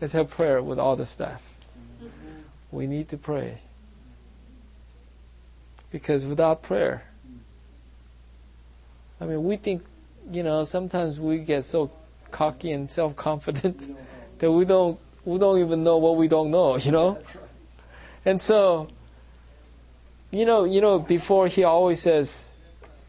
is 0.00 0.12
have 0.12 0.30
prayer 0.30 0.62
with 0.62 0.78
all 0.78 0.94
the 0.94 1.04
staff 1.04 1.42
we 2.70 2.86
need 2.86 3.08
to 3.08 3.16
pray. 3.16 3.58
Because 5.90 6.26
without 6.26 6.62
prayer, 6.62 7.02
I 9.20 9.24
mean, 9.24 9.42
we 9.42 9.56
think, 9.56 9.82
you 10.30 10.44
know, 10.44 10.62
sometimes 10.62 11.18
we 11.18 11.38
get 11.38 11.64
so 11.64 11.90
cocky 12.30 12.70
and 12.70 12.88
self-confident 12.88 13.96
that 14.38 14.52
we 14.52 14.64
don't, 14.64 14.96
we 15.24 15.40
don't 15.40 15.58
even 15.58 15.82
know 15.82 15.96
what 15.96 16.14
we 16.14 16.28
don't 16.28 16.52
know, 16.52 16.76
you 16.86 16.92
know? 16.92 17.18
And 18.24 18.40
so, 18.40 18.86
you 20.30 20.44
know, 20.44 20.62
you 20.62 20.80
know, 20.80 21.00
before 21.00 21.48
he 21.48 21.64
always 21.64 22.00
says, 22.00 22.49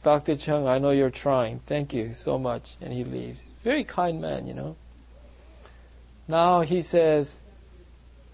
Dr. 0.04 0.36
Chung, 0.36 0.68
I 0.68 0.80
know 0.80 0.90
you're 0.90 1.12
trying. 1.12 1.60
Thank 1.66 1.94
you 1.94 2.14
so 2.16 2.40
much. 2.40 2.76
And 2.82 2.92
he 2.92 3.04
leaves. 3.04 3.42
Very 3.64 3.84
kind 3.84 4.20
man, 4.20 4.48
you 4.48 4.54
know. 4.54 4.76
Now 6.28 6.62
he 6.62 6.82
says, 6.82 7.42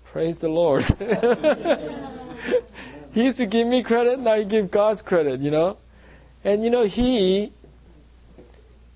Praise 0.06 0.40
the 0.40 0.48
Lord. 0.48 0.84
he 3.14 3.24
used 3.24 3.38
to 3.38 3.46
give 3.46 3.68
me 3.68 3.84
credit, 3.84 4.20
now 4.20 4.36
he 4.36 4.46
gives 4.46 4.70
God's 4.70 5.02
credit, 5.02 5.42
you 5.42 5.52
know. 5.52 5.78
And 6.44 6.64
you 6.64 6.70
know, 6.70 6.86
he 6.86 7.52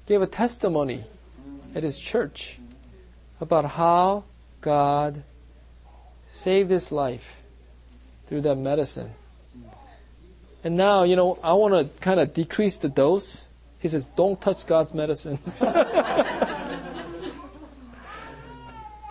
gave 0.05 0.22
a 0.22 0.28
testimony 0.28 1.03
at 1.76 1.84
his 1.84 1.99
church 1.99 2.59
about 3.41 3.65
how 3.65 4.24
God 4.61 5.24
saved 6.28 6.69
his 6.69 6.91
life 6.91 7.41
through 8.28 8.41
that 8.41 8.57
medicine. 8.57 9.11
And 10.64 10.78
now, 10.78 11.03
you 11.03 11.16
know, 11.16 11.39
I 11.43 11.53
want 11.53 11.74
to 11.74 11.86
kind 12.01 12.20
of 12.20 12.34
decrease 12.34 12.78
the 12.78 12.89
dose. 12.89 13.49
He 13.80 13.88
says, 13.88 14.05
don't 14.05 14.39
touch 14.39 14.68
God's 14.68 14.93
medicine. 14.93 15.39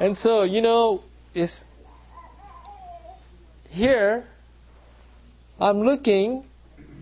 and 0.00 0.16
so, 0.16 0.44
you 0.44 0.62
know, 0.62 1.02
it's 1.34 1.64
here, 3.70 4.26
I'm 5.60 5.82
looking 5.82 6.44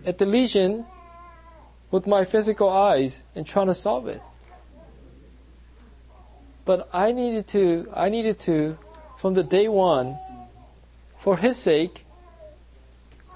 at 0.05 0.17
the 0.17 0.25
lesion 0.25 0.85
with 1.91 2.07
my 2.07 2.25
physical 2.25 2.69
eyes 2.69 3.23
and 3.35 3.45
trying 3.45 3.67
to 3.67 3.75
solve 3.75 4.07
it. 4.07 4.21
But 6.65 6.89
I 6.93 7.11
needed 7.11 7.47
to, 7.49 7.89
I 7.95 8.09
needed 8.09 8.39
to, 8.39 8.77
from 9.17 9.33
the 9.33 9.43
day 9.43 9.67
one, 9.67 10.17
for 11.17 11.37
His 11.37 11.57
sake, 11.57 12.05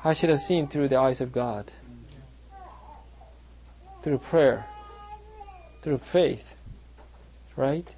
I 0.04 0.14
should 0.14 0.30
have 0.30 0.40
seen 0.40 0.68
through 0.68 0.90
the 0.90 0.98
eyes 0.98 1.22
of 1.22 1.32
God. 1.32 1.72
Through 4.02 4.18
prayer. 4.18 4.66
Through 5.82 6.00
faith. 6.00 6.56
Right? 7.56 7.96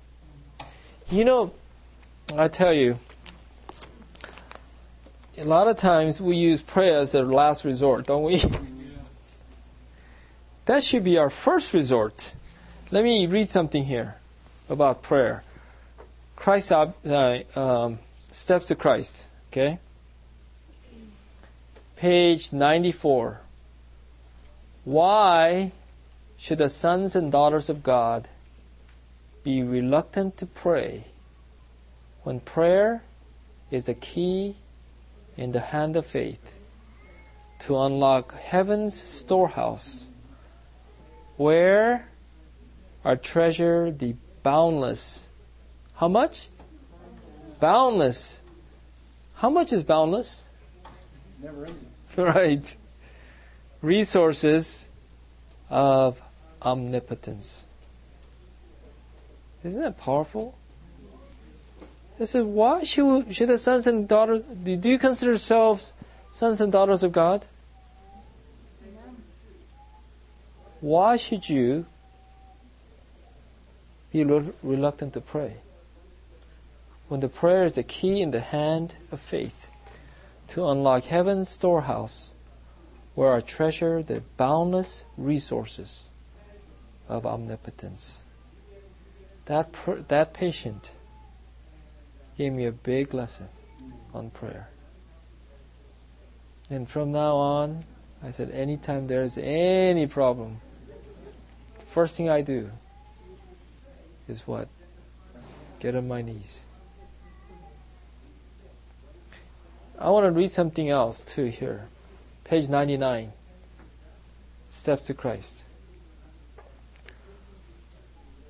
You 1.09 1.25
know, 1.25 1.53
I 2.35 2.47
tell 2.47 2.73
you, 2.73 2.99
a 5.37 5.43
lot 5.43 5.67
of 5.67 5.77
times 5.77 6.21
we 6.21 6.35
use 6.35 6.61
prayer 6.61 6.97
as 6.97 7.15
a 7.15 7.23
last 7.23 7.65
resort, 7.65 8.05
don't 8.05 8.23
we? 8.23 8.41
That 10.65 10.83
should 10.83 11.03
be 11.03 11.19
our 11.19 11.29
first 11.29 11.73
resort. 11.73 12.33
Let 12.89 13.03
me 13.03 13.27
read 13.27 13.47
something 13.47 13.85
here 13.85 14.15
about 14.67 15.03
prayer. 15.03 15.43
Christ 16.35 16.71
uh, 16.71 16.87
um, 17.55 17.99
steps 18.31 18.65
to 18.67 18.75
Christ. 18.75 19.27
Okay. 19.51 19.77
Page 21.95 22.51
ninety-four. 22.51 23.41
Why 24.83 25.71
should 26.37 26.57
the 26.57 26.69
sons 26.69 27.15
and 27.15 27.31
daughters 27.31 27.69
of 27.69 27.83
God 27.83 28.27
be 29.43 29.63
reluctant 29.63 30.37
to 30.37 30.45
pray 30.45 31.05
when 32.23 32.39
prayer 32.39 33.03
is 33.69 33.85
the 33.85 33.93
key 33.93 34.55
in 35.37 35.51
the 35.51 35.59
hand 35.59 35.95
of 35.95 36.05
faith 36.05 36.53
to 37.59 37.77
unlock 37.77 38.33
heaven's 38.33 38.99
storehouse 39.01 40.09
where 41.37 42.07
are 43.03 43.15
treasure 43.15 43.91
the 43.91 44.15
boundless. 44.41 45.29
How 45.95 46.07
much? 46.07 46.49
Boundless. 47.59 48.41
How 49.35 49.49
much 49.49 49.71
is 49.71 49.83
boundless? 49.83 50.44
Right. 52.17 52.75
Resources 53.81 54.89
of 55.69 56.21
omnipotence. 56.61 57.67
Isn't 59.63 59.81
that 59.81 59.97
powerful? 59.97 60.55
They 62.17 62.25
said, 62.25 62.45
why 62.45 62.83
should, 62.83 63.35
should 63.35 63.49
the 63.49 63.57
sons 63.57 63.87
and 63.87 64.07
daughters, 64.07 64.43
do 64.63 64.89
you 64.89 64.97
consider 64.97 65.31
yourselves 65.31 65.91
sons 66.31 66.61
and 66.61 66.71
daughters 66.71 67.03
of 67.03 67.11
God? 67.11 67.45
Why 70.79 71.17
should 71.17 71.49
you 71.49 71.85
be 74.13 74.23
reluctant 74.23 75.13
to 75.13 75.21
pray? 75.21 75.55
When 77.07 77.19
the 77.19 77.27
prayer 77.27 77.63
is 77.63 77.75
the 77.75 77.83
key 77.83 78.21
in 78.21 78.31
the 78.31 78.39
hand 78.39 78.95
of 79.11 79.19
faith 79.19 79.67
to 80.49 80.67
unlock 80.67 81.03
heaven's 81.05 81.49
storehouse 81.49 82.33
where 83.15 83.29
are 83.29 83.41
treasured 83.41 84.07
the 84.07 84.21
boundless 84.37 85.05
resources 85.17 86.09
of 87.07 87.25
omnipotence. 87.25 88.21
That, 89.45 89.71
pr- 89.71 90.01
that 90.07 90.33
patient 90.33 90.93
gave 92.37 92.51
me 92.51 92.65
a 92.65 92.71
big 92.71 93.13
lesson 93.13 93.47
on 94.13 94.29
prayer. 94.31 94.69
And 96.69 96.89
from 96.89 97.11
now 97.11 97.35
on, 97.35 97.83
I 98.23 98.31
said, 98.31 98.51
anytime 98.51 99.07
there's 99.07 99.37
any 99.37 100.07
problem, 100.07 100.61
the 101.77 101.85
first 101.85 102.17
thing 102.17 102.29
I 102.29 102.41
do 102.41 102.71
is 104.27 104.47
what? 104.47 104.67
Get 105.79 105.95
on 105.95 106.07
my 106.07 106.21
knees. 106.21 106.64
I 109.99 110.09
want 110.09 110.25
to 110.25 110.31
read 110.31 110.51
something 110.51 110.89
else 110.89 111.21
too 111.21 111.45
here. 111.45 111.87
Page 112.43 112.69
99. 112.69 113.31
Steps 114.69 115.03
to 115.03 115.13
Christ. 115.13 115.63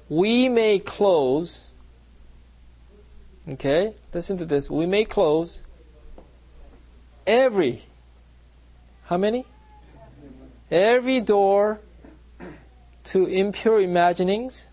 We 0.10 0.50
may 0.50 0.80
close, 0.80 1.66
okay, 3.50 3.96
listen 4.14 4.38
to 4.38 4.46
this. 4.46 4.70
We 4.70 4.86
may 4.86 5.06
close 5.06 5.62
every, 7.26 7.84
how 9.06 9.18
many? 9.18 9.46
every 10.72 11.22
door 11.22 11.80
to 13.04 13.26
impure 13.26 13.80
imaginings 13.80 14.68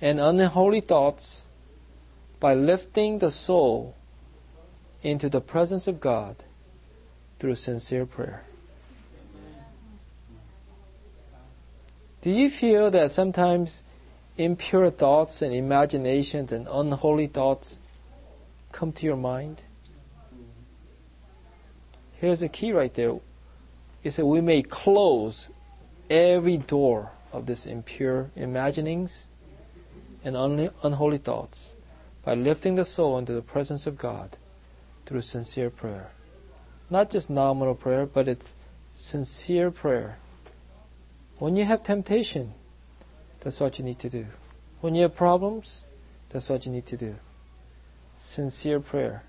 and 0.00 0.20
unholy 0.20 0.80
thoughts 0.80 1.44
by 2.38 2.54
lifting 2.54 3.18
the 3.18 3.30
soul 3.30 3.95
into 5.06 5.28
the 5.28 5.40
presence 5.40 5.86
of 5.86 6.00
God 6.00 6.42
through 7.38 7.54
sincere 7.54 8.04
prayer. 8.04 8.42
Do 12.20 12.30
you 12.32 12.50
feel 12.50 12.90
that 12.90 13.12
sometimes 13.12 13.84
impure 14.36 14.90
thoughts 14.90 15.42
and 15.42 15.54
imaginations 15.54 16.50
and 16.50 16.66
unholy 16.68 17.28
thoughts 17.28 17.78
come 18.72 18.90
to 18.94 19.06
your 19.06 19.16
mind? 19.16 19.62
Here's 22.20 22.40
the 22.40 22.48
key 22.48 22.72
right 22.72 22.92
there. 22.92 23.14
He 24.02 24.10
said, 24.10 24.24
We 24.24 24.40
may 24.40 24.62
close 24.62 25.50
every 26.10 26.56
door 26.56 27.12
of 27.32 27.46
this 27.46 27.64
impure 27.64 28.30
imaginings 28.34 29.28
and 30.24 30.36
unholy 30.36 31.18
thoughts 31.18 31.76
by 32.24 32.34
lifting 32.34 32.74
the 32.74 32.84
soul 32.84 33.18
into 33.18 33.34
the 33.34 33.42
presence 33.42 33.86
of 33.86 33.96
God 33.96 34.36
through 35.06 35.22
sincere 35.22 35.70
prayer. 35.70 36.10
Not 36.90 37.10
just 37.10 37.30
nominal 37.30 37.74
prayer, 37.74 38.04
but 38.06 38.28
it's 38.28 38.54
sincere 38.94 39.70
prayer. 39.70 40.18
When 41.38 41.56
you 41.56 41.64
have 41.64 41.82
temptation, 41.82 42.52
that's 43.40 43.60
what 43.60 43.78
you 43.78 43.84
need 43.84 43.98
to 44.00 44.10
do. 44.10 44.26
When 44.80 44.94
you 44.94 45.02
have 45.02 45.16
problems, 45.16 45.84
that's 46.28 46.48
what 46.48 46.66
you 46.66 46.72
need 46.72 46.86
to 46.86 46.96
do. 46.96 47.16
Sincere 48.16 48.80
prayer. 48.80 49.22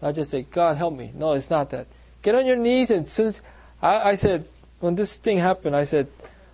Not 0.00 0.14
just 0.14 0.30
say, 0.30 0.42
God 0.50 0.76
help 0.76 0.94
me. 0.94 1.12
No, 1.14 1.32
it's 1.32 1.50
not 1.50 1.70
that. 1.70 1.86
Get 2.22 2.34
on 2.34 2.46
your 2.46 2.56
knees 2.56 2.90
and 2.90 3.06
since 3.06 3.42
I, 3.82 4.10
I 4.10 4.14
said, 4.14 4.48
when 4.80 4.94
this 4.94 5.16
thing 5.18 5.38
happened, 5.38 5.76
I 5.76 5.84
said, 5.84 6.08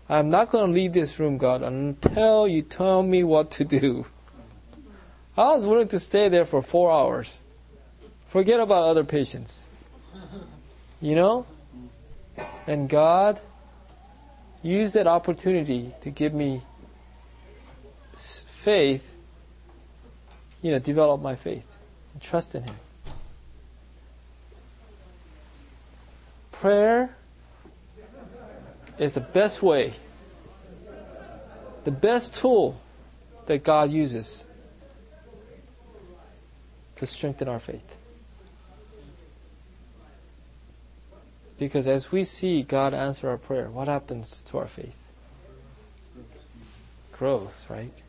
I'm 0.08 0.30
not 0.30 0.50
going 0.50 0.66
to 0.66 0.72
leave 0.72 0.92
this 0.92 1.18
room, 1.20 1.38
God, 1.38 1.62
until 1.62 2.48
you 2.48 2.62
tell 2.62 3.02
me 3.02 3.22
what 3.22 3.50
to 3.52 3.64
do. 3.64 4.06
I 5.36 5.52
was 5.52 5.64
willing 5.64 5.88
to 5.88 6.00
stay 6.00 6.28
there 6.28 6.44
for 6.44 6.62
four 6.62 6.90
hours. 6.90 7.40
Forget 8.30 8.60
about 8.60 8.84
other 8.84 9.02
patients. 9.02 9.64
You 11.00 11.16
know? 11.16 11.46
And 12.64 12.88
God 12.88 13.40
used 14.62 14.94
that 14.94 15.08
opportunity 15.08 15.92
to 16.00 16.10
give 16.10 16.32
me 16.32 16.62
faith, 18.14 19.16
you 20.62 20.70
know, 20.70 20.78
develop 20.78 21.20
my 21.20 21.34
faith 21.34 21.76
and 22.12 22.22
trust 22.22 22.54
in 22.54 22.62
Him. 22.62 22.74
Prayer 26.52 27.16
is 28.96 29.14
the 29.14 29.20
best 29.20 29.60
way, 29.60 29.94
the 31.82 31.90
best 31.90 32.36
tool 32.36 32.80
that 33.46 33.64
God 33.64 33.90
uses 33.90 34.46
to 36.94 37.06
strengthen 37.06 37.48
our 37.48 37.58
faith. 37.58 37.96
Because 41.60 41.86
as 41.86 42.10
we 42.10 42.24
see 42.24 42.62
God 42.62 42.94
answer 42.94 43.28
our 43.28 43.36
prayer, 43.36 43.68
what 43.68 43.86
happens 43.86 44.42
to 44.44 44.56
our 44.56 44.66
faith? 44.66 44.94
Grows, 47.12 47.66
right? 47.68 48.02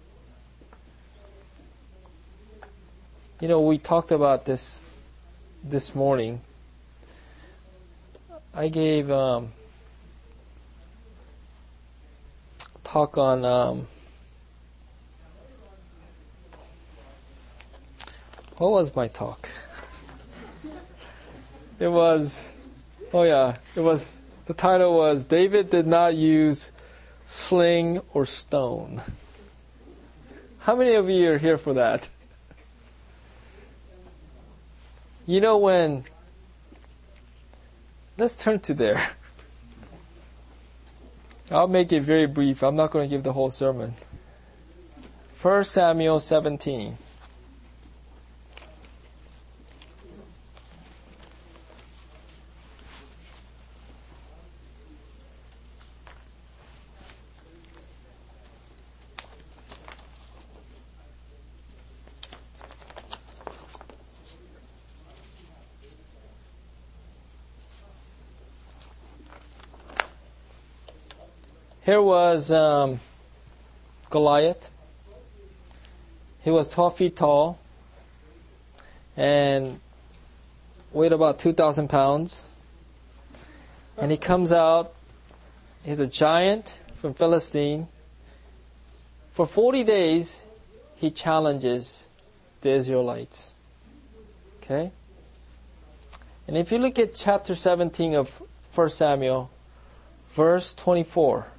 You 3.41 3.49
know, 3.49 3.59
we 3.59 3.77
talked 3.77 4.11
about 4.11 4.45
this 4.45 4.79
this 5.65 5.93
morning. 5.93 6.39
I 8.53 8.69
gave 8.69 9.11
um, 9.11 9.51
talk 12.85 13.17
on 13.17 13.43
um, 13.43 13.85
what 18.55 18.71
was 18.71 18.95
my 18.95 19.09
talk? 19.09 19.49
it 21.79 21.89
was 21.89 22.55
oh 23.13 23.23
yeah, 23.23 23.57
it 23.75 23.81
was 23.81 24.17
the 24.45 24.53
title 24.53 24.95
was 24.95 25.25
David 25.25 25.69
did 25.69 25.87
not 25.87 26.15
use 26.15 26.71
sling 27.25 28.01
or 28.13 28.25
stone. 28.25 29.01
How 30.59 30.75
many 30.75 30.93
of 30.93 31.09
you 31.09 31.31
are 31.31 31.37
here 31.37 31.57
for 31.57 31.73
that? 31.73 32.09
You 35.25 35.41
know 35.41 35.57
when 35.57 36.03
let's 38.17 38.35
turn 38.35 38.59
to 38.61 38.73
there. 38.73 39.01
I'll 41.51 41.67
make 41.67 41.91
it 41.91 42.01
very 42.01 42.27
brief. 42.27 42.63
I'm 42.63 42.75
not 42.75 42.91
going 42.91 43.09
to 43.09 43.13
give 43.13 43.23
the 43.23 43.33
whole 43.33 43.49
sermon. 43.49 43.93
1 45.41 45.63
Samuel 45.65 46.19
17. 46.19 46.97
Here 71.91 72.01
was 72.01 72.53
um, 72.53 73.01
Goliath. 74.09 74.69
He 76.41 76.49
was 76.49 76.69
12 76.69 76.95
feet 76.95 77.17
tall 77.17 77.59
and 79.17 79.77
weighed 80.93 81.11
about 81.11 81.39
2,000 81.39 81.89
pounds. 81.89 82.45
And 83.97 84.09
he 84.09 84.15
comes 84.15 84.53
out, 84.53 84.93
he's 85.83 85.99
a 85.99 86.07
giant 86.07 86.79
from 86.95 87.13
Philistine. 87.13 87.89
For 89.33 89.45
40 89.45 89.83
days, 89.83 90.45
he 90.95 91.11
challenges 91.11 92.07
the 92.61 92.69
Israelites. 92.69 93.51
Okay? 94.63 94.91
And 96.47 96.55
if 96.55 96.71
you 96.71 96.77
look 96.77 96.97
at 96.97 97.15
chapter 97.15 97.53
17 97.53 98.15
of 98.15 98.41
1 98.73 98.89
Samuel, 98.91 99.51
verse 100.29 100.73
24, 100.73 101.50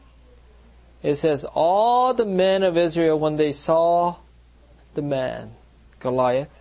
it 1.03 1.17
says, 1.17 1.45
All 1.45 2.15
the 2.15 2.25
men 2.25 2.63
of 2.63 2.77
Israel, 2.77 3.19
when 3.19 3.37
they 3.37 3.53
saw 3.53 4.17
the 4.95 5.03
man, 5.03 5.53
Goliath, 6.01 6.61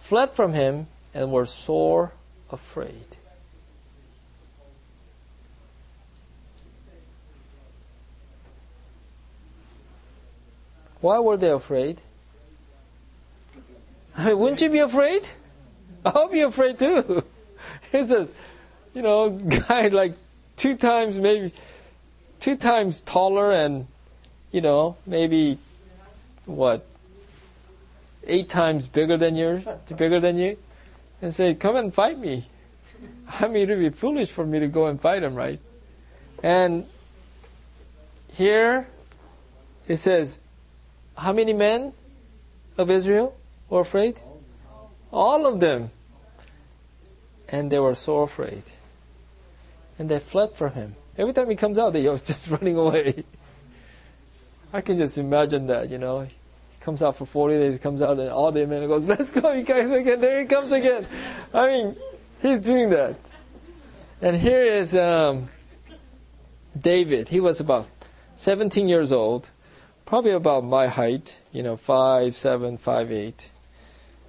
fled 0.00 0.30
from 0.30 0.52
him 0.52 0.86
and 1.14 1.32
were 1.32 1.46
sore 1.46 2.12
afraid. 2.50 3.16
Why 11.00 11.18
were 11.18 11.36
they 11.36 11.50
afraid? 11.50 12.00
I 14.16 14.26
mean, 14.26 14.38
wouldn't 14.38 14.60
you 14.60 14.70
be 14.70 14.78
afraid? 14.78 15.26
I'll 16.04 16.28
be 16.28 16.42
afraid 16.42 16.78
too. 16.78 17.24
Here's 17.90 18.10
a, 18.10 18.28
you 18.94 19.02
know, 19.02 19.30
guy 19.68 19.88
like 19.88 20.14
two 20.56 20.76
times, 20.76 21.18
maybe 21.18 21.52
two 22.42 22.56
times 22.56 23.00
taller 23.00 23.52
and, 23.52 23.86
you 24.50 24.60
know, 24.60 24.96
maybe 25.06 25.58
what, 26.44 26.84
eight 28.26 28.48
times 28.48 28.88
bigger 28.88 29.16
than 29.16 29.36
yours, 29.36 29.64
bigger 29.96 30.18
than 30.18 30.36
you, 30.36 30.58
and 31.22 31.32
say, 31.32 31.54
"Come 31.54 31.76
and 31.76 31.94
fight 31.94 32.18
me." 32.18 32.48
I 33.40 33.46
mean, 33.46 33.70
it 33.70 33.76
would 33.76 33.78
be 33.78 33.90
foolish 33.90 34.30
for 34.30 34.44
me 34.44 34.58
to 34.58 34.66
go 34.66 34.86
and 34.86 35.00
fight 35.00 35.22
him, 35.22 35.36
right? 35.36 35.60
And 36.42 36.86
here 38.34 38.88
it 39.86 39.96
says, 39.98 40.40
how 41.16 41.32
many 41.32 41.52
men 41.52 41.92
of 42.76 42.90
Israel 42.90 43.36
were 43.68 43.80
afraid? 43.80 44.20
All 45.12 45.46
of 45.46 45.60
them. 45.60 45.90
And 47.48 47.70
they 47.70 47.78
were 47.78 47.94
so 47.94 48.20
afraid. 48.20 48.64
And 49.98 50.08
they 50.08 50.18
fled 50.18 50.54
from 50.54 50.72
him. 50.72 50.96
Every 51.16 51.32
time 51.32 51.50
he 51.50 51.56
comes 51.56 51.78
out, 51.78 51.94
are 51.94 52.00
just 52.18 52.48
running 52.48 52.76
away. 52.76 53.24
I 54.72 54.80
can 54.80 54.96
just 54.96 55.18
imagine 55.18 55.66
that, 55.66 55.90
you 55.90 55.98
know. 55.98 56.20
He 56.20 56.80
comes 56.80 57.02
out 57.02 57.16
for 57.16 57.26
40 57.26 57.56
days, 57.56 57.74
he 57.74 57.78
comes 57.78 58.00
out, 58.00 58.18
and 58.18 58.30
all 58.30 58.50
the 58.50 58.66
men 58.66 58.86
goes, 58.88 59.04
let's 59.06 59.30
go, 59.30 59.52
you 59.52 59.62
guys 59.62 59.90
again. 59.90 60.20
There 60.20 60.40
he 60.40 60.46
comes 60.46 60.72
again. 60.72 61.06
I 61.52 61.66
mean, 61.66 61.96
he's 62.40 62.60
doing 62.60 62.90
that. 62.90 63.16
And 64.22 64.36
here 64.36 64.62
is 64.62 64.96
um, 64.96 65.48
David. 66.78 67.28
He 67.28 67.40
was 67.40 67.60
about 67.60 67.88
17 68.36 68.88
years 68.88 69.12
old, 69.12 69.50
probably 70.06 70.30
about 70.30 70.64
my 70.64 70.86
height, 70.86 71.38
you 71.52 71.62
know, 71.62 71.76
five, 71.76 72.34
seven, 72.34 72.78
five, 72.78 73.12
eight 73.12 73.50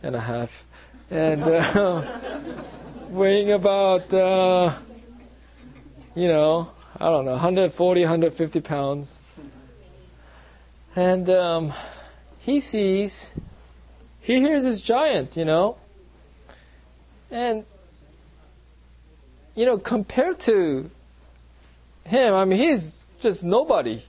and 0.01 0.15
a 0.15 0.19
half, 0.19 0.65
and 1.09 1.43
uh, 1.43 2.03
weighing 3.09 3.51
about. 3.51 4.13
Uh, 4.13 4.73
you 6.16 6.28
know, 6.28 6.70
I 6.99 7.09
don't 7.09 7.26
know, 7.26 7.32
140, 7.32 8.01
150 8.01 8.61
pounds. 8.61 9.20
And 10.95 11.30
um, 11.30 11.74
he 12.39 12.59
sees, 12.59 13.32
he 14.22 14.39
hears 14.39 14.64
this 14.64 14.80
giant, 14.80 15.36
you 15.36 15.45
know. 15.45 15.78
And, 17.32 17.66
you 19.55 19.66
know, 19.66 19.80
compared 19.80 20.39
to 20.41 20.91
him, 22.05 22.34
I 22.36 22.45
mean, 22.45 22.59
he's 22.59 23.03
just 23.20 23.43
nobody. 23.43 24.03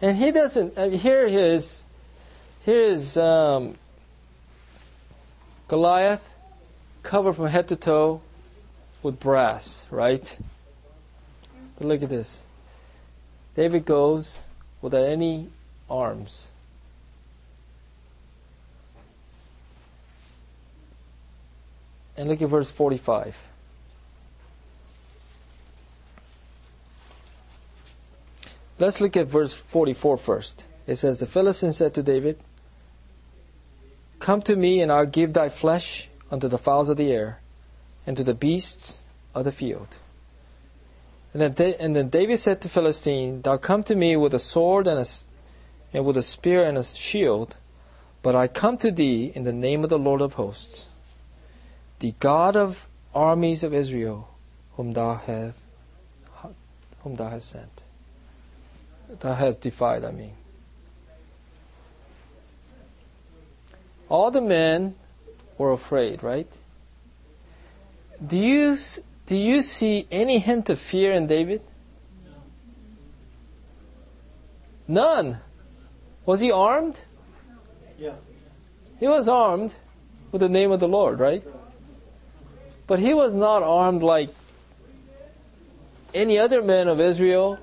And 0.00 0.16
he 0.16 0.30
doesn't, 0.32 0.78
I 0.78 0.88
mean, 0.88 0.98
here 0.98 1.28
he 1.28 1.36
is, 1.36 1.84
here 2.64 2.80
is 2.80 3.18
um, 3.18 3.76
Goliath, 5.68 6.26
covered 7.02 7.34
from 7.34 7.48
head 7.48 7.68
to 7.68 7.76
toe 7.76 8.22
with 9.02 9.18
brass, 9.18 9.86
right? 9.90 10.36
But 11.76 11.86
look 11.86 12.02
at 12.02 12.08
this. 12.08 12.44
David 13.54 13.84
goes 13.84 14.38
without 14.80 15.04
any 15.04 15.48
arms. 15.90 16.48
And 22.16 22.28
look 22.28 22.42
at 22.42 22.48
verse 22.48 22.70
45. 22.70 23.36
Let's 28.78 29.00
look 29.00 29.16
at 29.16 29.26
verse 29.28 29.54
44 29.54 30.16
first. 30.16 30.66
It 30.86 30.96
says, 30.96 31.18
The 31.18 31.26
Philistine 31.26 31.72
said 31.72 31.94
to 31.94 32.02
David, 32.02 32.38
Come 34.18 34.42
to 34.42 34.56
me, 34.56 34.80
and 34.80 34.90
I'll 34.90 35.06
give 35.06 35.32
thy 35.32 35.48
flesh 35.48 36.08
unto 36.30 36.48
the 36.48 36.58
fowls 36.58 36.88
of 36.88 36.96
the 36.96 37.12
air, 37.12 37.38
and 38.06 38.16
to 38.16 38.24
the 38.24 38.34
beasts 38.34 39.02
of 39.34 39.44
the 39.44 39.52
field. 39.52 39.96
And 41.32 41.56
then, 41.56 41.74
and 41.80 41.96
then 41.96 42.08
David 42.08 42.38
said 42.38 42.60
to 42.60 42.68
Philistine, 42.68 43.42
Thou 43.42 43.56
come 43.56 43.82
to 43.84 43.94
me 43.94 44.16
with 44.16 44.34
a 44.34 44.38
sword 44.38 44.86
and, 44.86 44.98
a, 44.98 45.06
and 45.92 46.04
with 46.04 46.16
a 46.16 46.22
spear 46.22 46.64
and 46.64 46.76
a 46.76 46.84
shield, 46.84 47.56
but 48.22 48.36
I 48.36 48.48
come 48.48 48.76
to 48.78 48.90
thee 48.90 49.32
in 49.34 49.44
the 49.44 49.52
name 49.52 49.82
of 49.82 49.90
the 49.90 49.98
Lord 49.98 50.20
of 50.20 50.34
hosts, 50.34 50.88
the 52.00 52.14
God 52.20 52.56
of 52.56 52.86
armies 53.14 53.62
of 53.62 53.72
Israel, 53.72 54.28
whom 54.76 54.92
thou 54.92 55.14
have 55.14 55.54
whom 57.02 57.16
thou 57.16 57.28
hast 57.28 57.50
sent. 57.50 57.82
Thou 59.20 59.34
hast 59.34 59.60
defied, 59.60 60.04
I 60.04 60.12
mean. 60.12 60.34
All 64.08 64.30
the 64.30 64.40
men 64.40 64.94
were 65.58 65.72
afraid, 65.72 66.22
right? 66.22 66.46
Do 68.24 68.36
you, 68.36 68.78
do 69.26 69.36
you 69.36 69.62
see 69.62 70.06
any 70.10 70.38
hint 70.38 70.70
of 70.70 70.78
fear 70.78 71.12
in 71.12 71.26
David? 71.26 71.62
None. 74.86 75.38
Was 76.24 76.40
he 76.40 76.52
armed? 76.52 77.00
Yes. 77.98 78.14
He 79.00 79.08
was 79.08 79.28
armed 79.28 79.74
with 80.30 80.40
the 80.40 80.48
name 80.48 80.70
of 80.70 80.80
the 80.80 80.88
Lord, 80.88 81.18
right? 81.18 81.42
But 82.86 82.98
he 82.98 83.14
was 83.14 83.34
not 83.34 83.62
armed 83.62 84.02
like 84.02 84.30
any 86.14 86.38
other 86.38 86.62
man 86.62 86.88
of 86.88 87.00
Israel. 87.00 87.58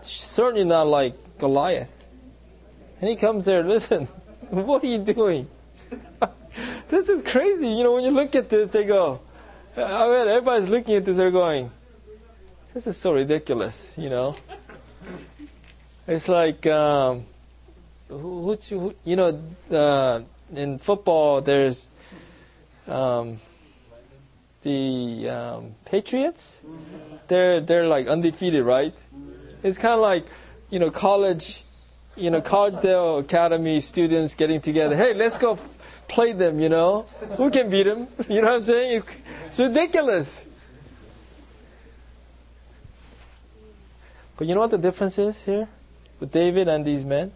Certainly 0.00 0.64
not 0.64 0.86
like 0.86 1.14
Goliath. 1.38 1.90
And 3.00 3.10
he 3.10 3.16
comes 3.16 3.44
there, 3.44 3.62
listen, 3.68 4.06
what 4.50 4.82
are 4.82 4.86
you 4.86 4.98
doing? 4.98 5.48
this 6.92 7.08
is 7.08 7.22
crazy. 7.22 7.68
You 7.68 7.84
know, 7.84 7.92
when 7.92 8.04
you 8.04 8.10
look 8.10 8.36
at 8.36 8.50
this, 8.50 8.68
they 8.68 8.84
go, 8.84 9.20
I 9.76 10.06
mean, 10.08 10.28
everybody's 10.28 10.68
looking 10.68 10.94
at 10.94 11.06
this, 11.06 11.16
they're 11.16 11.30
going, 11.30 11.70
this 12.74 12.86
is 12.86 12.98
so 12.98 13.14
ridiculous, 13.14 13.94
you 13.96 14.10
know. 14.10 14.36
It's 16.06 16.28
like, 16.28 16.66
um, 16.66 17.24
who, 18.08 18.54
who, 18.68 18.94
you 19.04 19.16
know, 19.16 19.42
uh, 19.70 20.20
in 20.54 20.78
football, 20.78 21.40
there's 21.40 21.88
um, 22.86 23.38
the 24.60 25.30
um, 25.30 25.74
Patriots. 25.86 26.60
They're 27.28 27.60
they're 27.60 27.86
like 27.86 28.08
undefeated, 28.08 28.64
right? 28.64 28.94
It's 29.62 29.78
kind 29.78 29.94
of 29.94 30.00
like, 30.00 30.26
you 30.68 30.78
know, 30.78 30.90
college, 30.90 31.62
you 32.16 32.30
know, 32.30 32.42
Collegedale 32.42 33.20
Academy 33.20 33.80
students 33.80 34.34
getting 34.34 34.60
together. 34.60 34.94
Hey, 34.94 35.14
let's 35.14 35.38
go 35.38 35.56
play 36.12 36.32
them, 36.32 36.60
you 36.60 36.68
know. 36.68 37.06
Who 37.36 37.50
can 37.50 37.70
beat 37.70 37.84
them? 37.84 38.06
You 38.28 38.42
know 38.42 38.48
what 38.48 38.56
I'm 38.56 38.62
saying? 38.62 39.02
It's, 39.02 39.16
it's 39.46 39.58
ridiculous. 39.58 40.44
But 44.36 44.46
you 44.46 44.54
know 44.54 44.60
what 44.60 44.70
the 44.70 44.78
difference 44.78 45.18
is 45.18 45.42
here 45.42 45.68
with 46.20 46.30
David 46.30 46.68
and 46.68 46.84
these 46.84 47.04
men? 47.04 47.32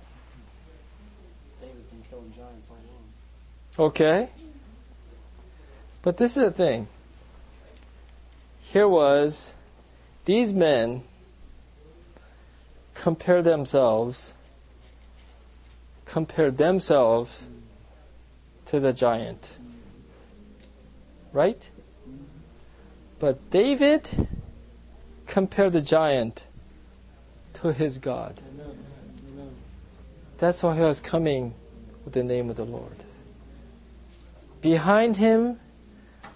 David's 1.60 1.84
been 1.84 2.02
killing 2.10 2.32
giants 2.36 2.68
all 2.70 2.76
along. 3.80 3.90
Okay. 3.90 4.28
But 6.02 6.18
this 6.18 6.36
is 6.36 6.44
the 6.44 6.50
thing. 6.50 6.88
Here 8.62 8.88
was 8.88 9.54
these 10.24 10.52
men 10.52 11.02
compare 12.94 13.42
themselves 13.42 14.34
compare 16.06 16.50
themselves 16.50 17.46
to 18.66 18.80
the 18.80 18.92
giant. 18.92 19.50
Right? 21.32 21.68
But 23.18 23.50
David 23.50 24.28
compared 25.26 25.72
the 25.72 25.82
giant 25.82 26.46
to 27.54 27.72
his 27.72 27.98
God. 27.98 28.40
That's 30.38 30.62
why 30.62 30.74
he 30.76 30.82
was 30.82 31.00
coming 31.00 31.54
with 32.04 32.14
the 32.14 32.22
name 32.22 32.50
of 32.50 32.56
the 32.56 32.64
Lord. 32.64 33.04
Behind 34.60 35.16
him 35.16 35.58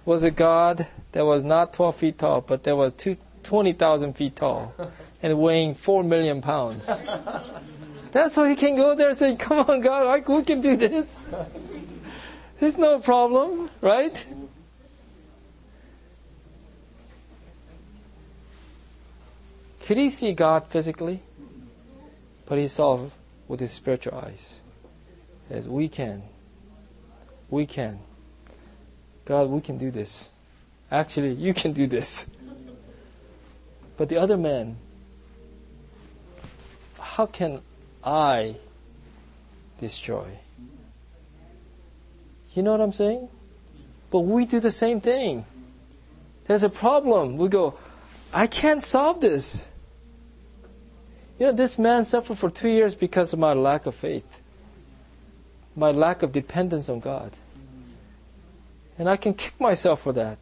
was 0.05 0.23
a 0.23 0.31
God 0.31 0.87
that 1.13 1.27
was 1.27 1.45
not 1.45 1.75
12 1.75 1.97
feet 1.97 2.19
tall, 2.19 2.41
but 2.41 2.63
that 2.65 2.77
was 2.77 2.95
20,000 3.43 4.15
feet 4.15 4.37
tall 4.37 4.75
and 5.23 5.39
weighing 5.39 5.75
4 5.75 6.03
million 6.03 6.41
pounds. 6.41 6.87
That's 8.13 8.37
why 8.37 8.49
he 8.49 8.57
can 8.57 8.77
go 8.77 8.95
there 8.95 9.11
and 9.11 9.19
say, 9.19 9.37
Come 9.37 9.61
on, 9.71 9.81
God, 9.81 10.07
I, 10.07 10.33
we 10.33 10.43
can 10.43 10.61
do 10.61 10.77
this. 10.77 11.19
It's 12.61 12.77
no 12.77 12.99
problem, 12.99 13.71
right? 13.81 14.27
Could 19.87 19.97
he 19.97 20.11
see 20.11 20.33
God 20.33 20.67
physically? 20.67 21.21
But 22.45 22.59
he 22.59 22.69
saw 22.69 23.07
with 23.49 23.61
his 23.61 23.73
spiritual 23.73 24.19
eyes. 24.19 24.61
As 25.49 25.67
we 25.67 25.89
can. 25.89 26.23
We 27.49 27.65
can. 27.65 27.99
God, 29.25 29.49
we 29.49 29.61
can 29.61 29.79
do 29.79 29.91
this. 29.91 30.31
Actually, 30.91 31.33
you 31.33 31.55
can 31.55 31.73
do 31.73 31.87
this. 31.87 32.27
But 33.97 34.09
the 34.09 34.17
other 34.17 34.37
man, 34.37 34.77
how 36.99 37.27
can 37.27 37.63
I 38.05 38.57
destroy? 39.81 40.39
You 42.55 42.63
know 42.63 42.73
what 42.73 42.81
I'm 42.81 42.93
saying? 42.93 43.29
But 44.11 44.21
we 44.21 44.45
do 44.45 44.61
the 44.61 44.73
same 44.73 45.01
thing. 45.01 45.45
There's 46.47 46.65
a 46.65 46.69
problem. 46.69 47.37
We 47.37 47.49
go, 47.49 47.79
I 48.33 48.47
can't 48.47 48.83
solve 48.83 49.21
this. 49.21 49.69
You 51.39 51.47
know, 51.47 51.53
this 51.53 51.79
man 51.79 52.05
suffered 52.05 52.39
for 52.39 52.51
two 52.51 52.69
years 52.69 52.95
because 52.95 53.33
of 53.33 53.39
my 53.39 53.53
lack 53.53 53.87
of 53.87 53.95
faith, 53.95 54.27
my 55.75 55.91
lack 55.91 56.23
of 56.23 56.33
dependence 56.33 56.89
on 56.89 57.01
God. 57.01 57.33
And 58.99 59.09
I 59.09 59.17
can 59.17 59.33
kick 59.33 59.59
myself 59.59 60.03
for 60.03 60.13
that. 60.13 60.39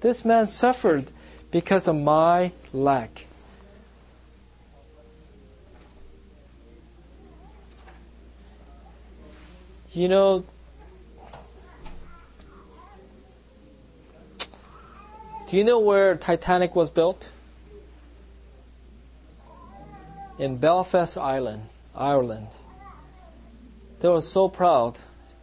This 0.00 0.24
man 0.24 0.46
suffered 0.46 1.10
because 1.50 1.88
of 1.88 1.96
my 1.96 2.52
lack. 2.72 3.26
You 9.92 10.08
know, 10.08 10.44
do 15.46 15.56
you 15.56 15.64
know 15.64 15.78
where 15.78 16.16
Titanic 16.16 16.74
was 16.74 16.90
built? 16.90 17.30
In 20.38 20.56
Belfast 20.56 21.16
Island, 21.16 21.68
Ireland. 21.94 22.48
They 24.00 24.08
were 24.08 24.20
so 24.20 24.48
proud. 24.48 24.98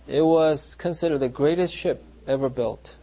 It 0.08 0.22
was 0.22 0.76
considered 0.76 1.20
the 1.20 1.30
greatest 1.30 1.74
ship 1.74 2.04
ever 2.28 2.50
built. 2.50 2.96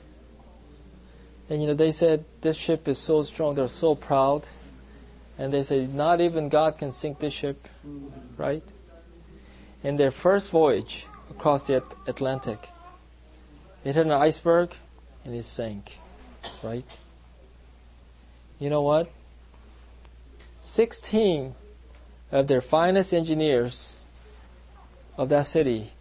And 1.49 1.61
you 1.63 1.67
know, 1.67 1.75
they 1.75 1.93
said 1.93 2.25
this 2.43 2.57
ship 2.57 2.87
is 2.89 2.99
so 2.99 3.23
strong, 3.23 3.55
they're 3.55 3.69
so 3.69 3.95
proud. 3.95 4.47
And 5.39 5.53
they 5.53 5.63
say, 5.63 5.87
not 5.87 6.21
even 6.21 6.49
God 6.49 6.79
can 6.79 6.93
sink 6.93 7.21
this 7.21 7.33
ship, 7.33 7.69
right? 8.37 8.63
In 9.83 9.97
their 9.97 10.11
first 10.11 10.51
voyage 10.51 11.07
across 11.31 11.63
the 11.63 11.83
Atlantic, 12.07 12.69
it 13.85 13.95
hit 13.95 14.05
an 14.05 14.13
iceberg 14.13 14.75
and 15.25 15.35
it 15.35 15.45
sank, 15.45 15.99
right? 16.63 16.99
You 18.59 18.71
know 18.71 18.83
what? 18.83 19.11
16 20.61 21.55
of 22.31 22.47
their 22.47 22.61
finest 22.61 23.15
engineers 23.15 23.97
of 25.17 25.29
that 25.31 25.47
city 25.47 25.93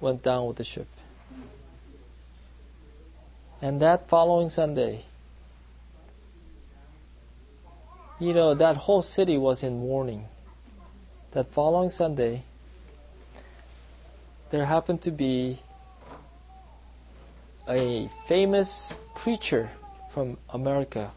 went 0.00 0.22
down 0.22 0.46
with 0.46 0.56
the 0.56 0.64
ship. 0.64 0.86
And 3.60 3.80
that 3.80 4.08
following 4.08 4.50
Sunday, 4.50 5.04
you 8.18 8.34
know, 8.34 8.54
that 8.54 8.76
whole 8.76 9.02
city 9.02 9.38
was 9.38 9.62
in 9.62 9.78
mourning. 9.78 10.26
That 11.30 11.50
following 11.52 11.90
Sunday, 11.90 12.42
there 14.50 14.64
happened 14.64 15.00
to 15.02 15.10
be 15.10 15.60
a 17.68 18.10
famous 18.26 18.94
preacher 19.14 19.70
from 20.12 20.36
America 20.50 21.10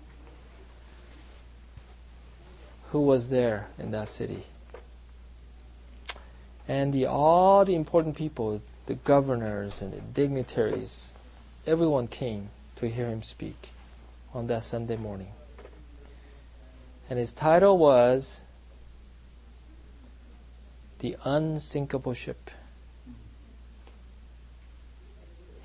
who 2.92 3.02
was 3.02 3.28
there 3.28 3.68
in 3.78 3.92
that 3.92 4.08
city. 4.08 4.46
And 6.66 6.94
the, 6.94 7.06
all 7.06 7.66
the 7.66 7.76
important 7.76 8.16
people, 8.16 8.62
the 8.86 8.94
governors 8.94 9.82
and 9.82 9.92
the 9.92 10.00
dignitaries, 10.00 11.12
everyone 11.68 12.08
came 12.08 12.52
to 12.78 12.88
hear 12.88 13.08
him 13.08 13.22
speak 13.22 13.72
on 14.34 14.48
that 14.48 14.64
Sunday 14.64 14.96
morning. 14.96 15.34
And 17.10 17.20
his 17.20 17.34
title 17.34 17.78
was 17.78 18.42
The 21.00 21.18
Unsinkable 21.26 22.14
Ship. 22.14 22.50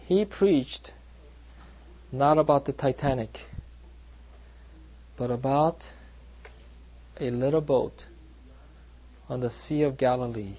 He 0.05 0.25
preached 0.25 0.93
not 2.13 2.39
about 2.39 2.65
the 2.65 2.73
Titanic, 2.73 3.47
but 5.17 5.31
about 5.31 5.91
a 7.21 7.31
little 7.31 7.61
boat 7.61 8.07
on 9.29 9.41
the 9.41 9.51
Sea 9.51 9.83
of 9.83 9.97
Galilee 9.97 10.55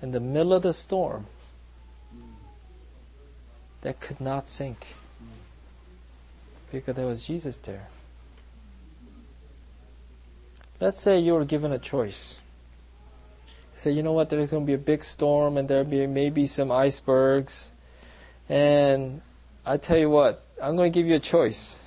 in 0.00 0.10
the 0.10 0.20
middle 0.20 0.52
of 0.52 0.62
the 0.62 0.72
storm 0.72 1.26
that 3.82 4.00
could 4.00 4.20
not 4.20 4.48
sink 4.48 4.86
because 6.72 6.96
there 6.96 7.06
was 7.06 7.26
Jesus 7.26 7.56
there. 7.58 7.88
Let's 10.80 11.00
say 11.00 11.20
you 11.20 11.34
were 11.34 11.44
given 11.44 11.70
a 11.70 11.78
choice. 11.78 12.38
Say, 13.74 13.92
you 13.92 14.02
know 14.02 14.12
what, 14.12 14.30
there's 14.30 14.50
going 14.50 14.64
to 14.64 14.66
be 14.66 14.74
a 14.74 14.78
big 14.78 15.04
storm 15.04 15.56
and 15.56 15.68
there'll 15.68 15.84
be 15.84 16.06
maybe 16.06 16.46
some 16.46 16.72
icebergs. 16.72 17.72
And 18.48 19.20
I 19.64 19.76
tell 19.76 19.98
you 19.98 20.10
what, 20.10 20.44
I'm 20.60 20.76
going 20.76 20.92
to 20.92 20.98
give 20.98 21.06
you 21.06 21.14
a 21.14 21.20
choice. 21.20 21.78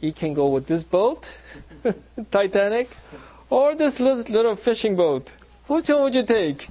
You 0.00 0.12
can 0.12 0.34
go 0.34 0.48
with 0.48 0.66
this 0.66 0.84
boat, 0.84 1.32
Titanic, 2.30 2.90
or 3.48 3.74
this 3.74 4.00
little, 4.00 4.54
fishing 4.54 4.96
boat. 4.96 5.36
Which 5.66 5.88
one 5.88 6.02
would 6.02 6.14
you 6.14 6.22
take? 6.22 6.68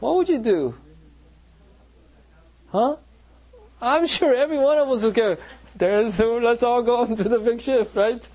What 0.00 0.16
would 0.16 0.28
you 0.28 0.38
do? 0.38 0.74
Huh? 2.70 2.96
I'm 3.80 4.06
sure 4.06 4.34
every 4.34 4.58
one 4.58 4.78
of 4.78 4.88
us 4.88 5.04
would 5.04 5.14
go, 5.14 5.36
there's, 5.74 6.18
let's 6.18 6.62
all 6.62 6.82
go 6.82 7.04
into 7.08 7.28
the 7.28 7.38
big 7.38 7.60
ship, 7.60 7.94
right? 7.94 8.26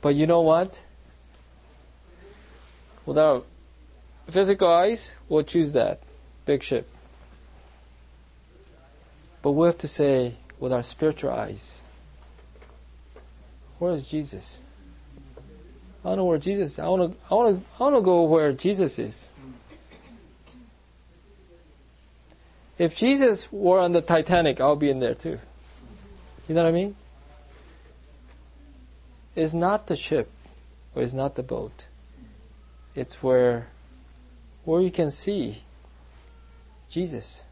But 0.00 0.14
you 0.14 0.26
know 0.26 0.40
what? 0.40 0.80
With 3.06 3.18
our 3.18 3.42
physical 4.28 4.68
eyes, 4.68 5.12
we'll 5.28 5.42
choose 5.42 5.72
that 5.72 6.00
big 6.44 6.62
ship. 6.62 6.88
But 9.42 9.52
we 9.52 9.66
have 9.66 9.78
to 9.78 9.88
say, 9.88 10.36
with 10.60 10.72
our 10.72 10.82
spiritual 10.82 11.32
eyes, 11.32 11.80
where 13.78 13.92
is 13.92 14.06
Jesus? 14.08 14.60
I 16.04 16.10
don't 16.10 16.18
know 16.18 16.24
where 16.24 16.38
Jesus. 16.38 16.72
Is. 16.72 16.78
I 16.78 16.88
want 16.88 17.12
to. 17.12 17.18
I 17.30 17.34
want 17.34 17.58
to. 17.58 17.64
I 17.78 17.82
want 17.84 17.96
to 17.96 18.02
go 18.02 18.22
where 18.24 18.52
Jesus 18.52 18.98
is. 18.98 19.30
If 22.78 22.96
Jesus 22.96 23.52
were 23.52 23.78
on 23.78 23.92
the 23.92 24.00
Titanic, 24.00 24.60
I'll 24.60 24.76
be 24.76 24.90
in 24.90 24.98
there 24.98 25.14
too. 25.14 25.38
You 26.48 26.54
know 26.54 26.64
what 26.64 26.68
I 26.68 26.72
mean? 26.72 26.96
It's 29.36 29.54
not 29.54 29.86
the 29.86 29.94
ship, 29.94 30.30
or 30.94 31.02
it's 31.02 31.12
not 31.12 31.36
the 31.36 31.42
boat. 31.42 31.86
It's 32.94 33.22
where, 33.22 33.68
where 34.64 34.80
you 34.80 34.90
can 34.90 35.10
see 35.10 35.62
Jesus. 36.88 37.44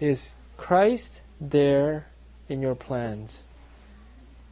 Is 0.00 0.32
Christ 0.56 1.22
there 1.40 2.06
in 2.48 2.60
your 2.60 2.74
plans? 2.74 3.44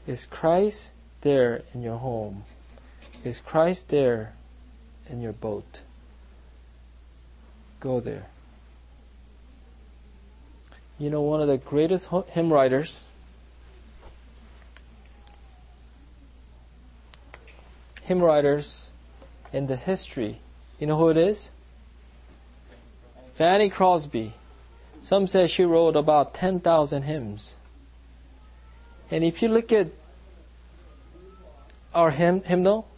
Is 0.06 0.26
Christ 0.26 0.92
there 1.22 1.62
in 1.74 1.82
your 1.82 1.98
home? 1.98 2.44
Is 3.24 3.40
Christ 3.40 3.88
there 3.88 4.34
in 5.08 5.20
your 5.20 5.32
boat? 5.32 5.82
Go 7.80 8.00
there. 8.00 8.26
You 10.98 11.10
know, 11.10 11.22
one 11.22 11.40
of 11.40 11.48
the 11.48 11.56
greatest 11.56 12.08
hymn 12.28 12.52
writers, 12.52 13.04
hymn 18.02 18.22
writers 18.22 18.92
in 19.52 19.66
the 19.66 19.76
history, 19.76 20.40
you 20.80 20.86
know 20.86 20.96
who 20.96 21.10
it 21.10 21.16
is? 21.16 21.52
Fanny 23.34 23.68
Crosby. 23.68 24.32
Some 25.00 25.26
say 25.26 25.46
she 25.46 25.64
wrote 25.64 25.94
about 25.94 26.34
10,000 26.34 27.02
hymns. 27.02 27.56
And 29.10 29.22
if 29.22 29.42
you 29.42 29.48
look 29.48 29.72
at 29.72 29.88
our 31.94 32.10
hymn, 32.10 32.42
hymnal, 32.42 32.88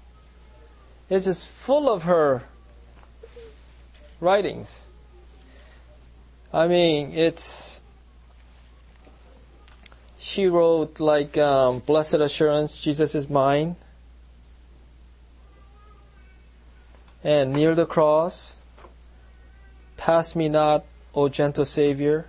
it's 1.10 1.24
just 1.24 1.46
full 1.46 1.88
of 1.88 2.04
her 2.04 2.42
writings. 4.20 4.86
I 6.52 6.68
mean, 6.68 7.12
it's. 7.12 7.82
She 10.18 10.46
wrote 10.46 11.00
like 11.00 11.36
um, 11.36 11.80
Blessed 11.80 12.14
Assurance, 12.14 12.80
Jesus 12.80 13.14
is 13.14 13.28
mine. 13.28 13.76
And 17.24 17.52
near 17.52 17.74
the 17.74 17.86
cross, 17.86 18.56
Pass 20.02 20.34
me 20.34 20.48
not, 20.48 20.84
O 21.14 21.28
gentle 21.28 21.64
Savior. 21.64 22.26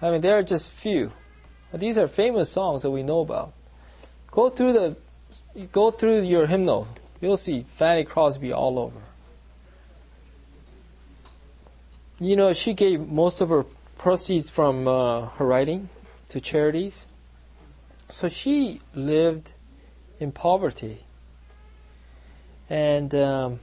I 0.00 0.12
mean, 0.12 0.20
there 0.20 0.38
are 0.38 0.44
just 0.44 0.70
few. 0.70 1.10
These 1.74 1.98
are 1.98 2.06
famous 2.06 2.48
songs 2.48 2.82
that 2.82 2.92
we 2.92 3.02
know 3.02 3.22
about. 3.22 3.52
Go 4.30 4.48
through 4.48 4.72
the, 4.72 4.96
go 5.72 5.90
through 5.90 6.20
your 6.20 6.46
hymnal. 6.46 6.86
You'll 7.20 7.36
see 7.36 7.64
Fanny 7.74 8.04
Crosby 8.04 8.52
all 8.52 8.78
over. 8.78 9.00
You 12.20 12.36
know, 12.36 12.52
she 12.52 12.72
gave 12.72 13.08
most 13.08 13.40
of 13.40 13.48
her 13.48 13.64
proceeds 13.98 14.48
from 14.48 14.86
uh, 14.86 15.26
her 15.30 15.44
writing 15.44 15.88
to 16.28 16.40
charities. 16.40 17.06
So 18.08 18.28
she 18.28 18.80
lived 18.94 19.50
in 20.20 20.30
poverty. 20.30 21.00
And 22.72 23.14
um, 23.14 23.60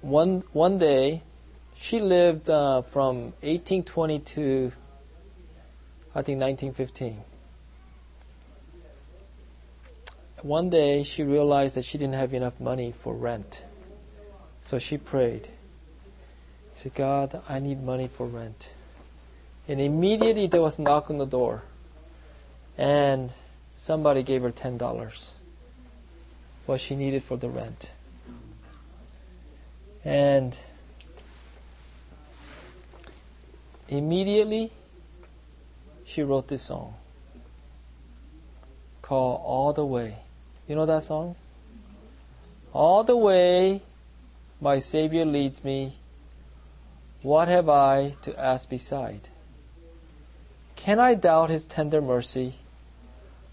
one 0.00 0.44
one 0.52 0.78
day, 0.78 1.22
she 1.74 1.98
lived 1.98 2.48
uh, 2.48 2.82
from 2.82 3.32
1820 3.42 4.20
to 4.20 4.72
I 6.14 6.22
think 6.22 6.40
1915. 6.40 7.24
One 10.42 10.70
day, 10.70 11.02
she 11.02 11.24
realized 11.24 11.74
that 11.74 11.84
she 11.84 11.98
didn't 11.98 12.14
have 12.14 12.32
enough 12.34 12.60
money 12.60 12.94
for 12.96 13.12
rent, 13.12 13.64
so 14.60 14.78
she 14.78 14.96
prayed. 14.96 15.48
She 16.76 16.82
said, 16.82 16.94
"God, 16.94 17.42
I 17.48 17.58
need 17.58 17.82
money 17.82 18.06
for 18.06 18.28
rent." 18.28 18.70
And 19.66 19.80
immediately 19.80 20.46
there 20.46 20.62
was 20.62 20.78
a 20.78 20.82
knock 20.82 21.10
on 21.10 21.18
the 21.18 21.26
door, 21.26 21.64
and 22.76 23.32
somebody 23.74 24.22
gave 24.22 24.42
her 24.42 24.52
ten 24.52 24.78
dollars. 24.78 25.34
What 26.68 26.80
she 26.82 26.96
needed 26.96 27.24
for 27.24 27.38
the 27.38 27.48
rent. 27.48 27.92
And 30.04 30.58
immediately 33.88 34.70
she 36.04 36.22
wrote 36.22 36.48
this 36.48 36.60
song 36.60 36.92
called 39.00 39.40
All 39.46 39.72
the 39.72 39.86
Way. 39.86 40.18
You 40.68 40.74
know 40.74 40.84
that 40.84 41.04
song? 41.04 41.36
All 42.74 43.02
the 43.02 43.16
way 43.16 43.80
my 44.60 44.78
Savior 44.78 45.24
leads 45.24 45.64
me. 45.64 45.96
What 47.22 47.48
have 47.48 47.70
I 47.70 48.16
to 48.20 48.38
ask 48.38 48.68
beside? 48.68 49.30
Can 50.76 51.00
I 51.00 51.14
doubt 51.14 51.48
His 51.48 51.64
tender 51.64 52.02
mercy, 52.02 52.56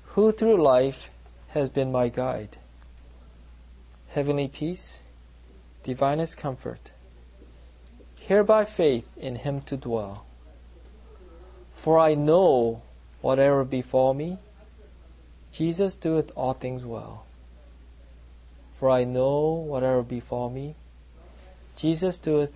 who 0.08 0.34
through 0.34 0.62
life 0.62 1.10
has 1.52 1.70
been 1.70 1.94
my 1.94 2.10
guide? 2.10 2.58
Heavenly 4.16 4.48
peace, 4.48 5.04
divinest 5.84 6.38
comfort, 6.38 6.94
here 8.22 8.46
by 8.46 8.64
faith 8.64 9.06
in 9.18 9.36
Him 9.36 9.60
to 9.64 9.76
dwell. 9.76 10.26
For 11.74 12.00
I 12.00 12.16
know 12.16 12.82
whatever 13.20 13.66
befall 13.66 14.14
me, 14.14 14.38
Jesus 15.52 15.98
doeth 15.98 16.32
all 16.34 16.54
things 16.54 16.86
well. 16.86 17.26
For 18.80 18.90
I 18.90 19.04
know 19.04 19.50
whatever 19.50 20.02
befall 20.02 20.50
me, 20.50 20.76
Jesus 21.76 22.18
doeth 22.18 22.54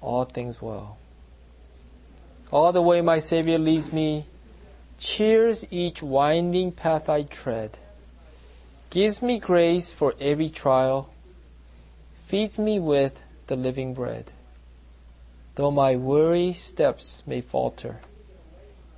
all 0.00 0.26
things 0.26 0.62
well. 0.62 0.96
All 2.52 2.70
the 2.70 2.82
way 2.82 3.00
my 3.00 3.18
Savior 3.18 3.58
leads 3.58 3.92
me, 3.92 4.26
cheers 4.96 5.64
each 5.72 6.04
winding 6.04 6.70
path 6.70 7.08
I 7.08 7.24
tread, 7.24 7.78
gives 8.90 9.22
me 9.22 9.38
grace 9.38 9.92
for 9.92 10.14
every 10.20 10.48
trial, 10.48 11.08
feeds 12.24 12.58
me 12.58 12.78
with 12.80 13.22
the 13.46 13.54
living 13.54 13.94
bread. 13.94 14.32
Though 15.54 15.70
my 15.70 15.94
weary 15.94 16.52
steps 16.52 17.22
may 17.24 17.40
falter, 17.40 18.00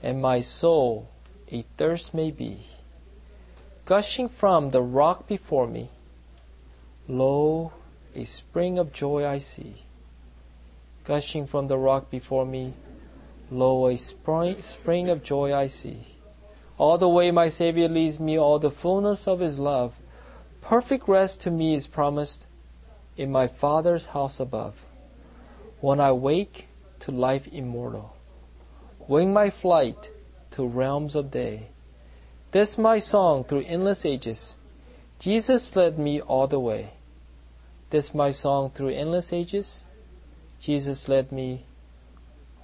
and 0.02 0.20
my 0.20 0.40
soul 0.40 1.08
a 1.50 1.62
thirst 1.76 2.14
may 2.14 2.30
be, 2.30 2.66
gushing 3.84 4.30
from 4.30 4.70
the 4.70 4.80
rock 4.80 5.28
before 5.28 5.66
me, 5.66 5.90
lo, 7.06 7.72
a 8.14 8.24
spring 8.24 8.78
of 8.78 8.92
joy 8.92 9.26
I 9.26 9.38
see. 9.38 9.82
Gushing 11.04 11.46
from 11.46 11.68
the 11.68 11.76
rock 11.76 12.10
before 12.10 12.46
me, 12.46 12.74
lo, 13.50 13.88
a 13.88 13.96
spring, 13.96 14.62
spring 14.62 15.10
of 15.10 15.22
joy 15.22 15.54
I 15.54 15.66
see. 15.66 16.11
All 16.82 16.98
the 16.98 17.08
way 17.08 17.30
my 17.30 17.48
Savior 17.48 17.86
leads 17.86 18.18
me, 18.18 18.36
all 18.36 18.58
the 18.58 18.68
fullness 18.68 19.28
of 19.28 19.38
His 19.38 19.60
love, 19.60 19.94
perfect 20.60 21.06
rest 21.06 21.40
to 21.42 21.50
me 21.52 21.74
is 21.76 21.86
promised 21.86 22.46
in 23.16 23.30
my 23.30 23.46
Father's 23.46 24.06
house 24.06 24.40
above. 24.40 24.74
When 25.80 26.00
I 26.00 26.10
wake 26.10 26.66
to 26.98 27.12
life 27.12 27.46
immortal, 27.46 28.16
wing 29.06 29.32
my 29.32 29.48
flight 29.48 30.10
to 30.50 30.66
realms 30.66 31.14
of 31.14 31.30
day. 31.30 31.68
This 32.50 32.76
my 32.76 32.98
song 32.98 33.44
through 33.44 33.62
endless 33.68 34.04
ages. 34.04 34.56
Jesus 35.20 35.76
led 35.76 36.00
me 36.00 36.20
all 36.20 36.48
the 36.48 36.58
way. 36.58 36.94
This 37.90 38.12
my 38.12 38.32
song 38.32 38.70
through 38.70 38.88
endless 38.88 39.32
ages. 39.32 39.84
Jesus 40.58 41.08
led 41.08 41.30
me 41.30 41.64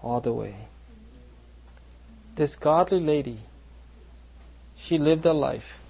all 0.02 0.20
the 0.20 0.32
way. 0.32 0.66
This 2.34 2.56
godly 2.56 2.98
lady, 2.98 3.42
she 4.78 4.96
lived 4.96 5.26
a 5.26 5.32
life 5.32 5.80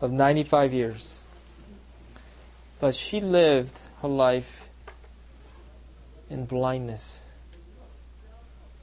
of 0.00 0.10
95 0.10 0.72
years. 0.72 1.20
But 2.80 2.94
she 2.94 3.20
lived 3.20 3.78
her 4.02 4.08
life 4.08 4.68
in 6.28 6.46
blindness 6.46 7.22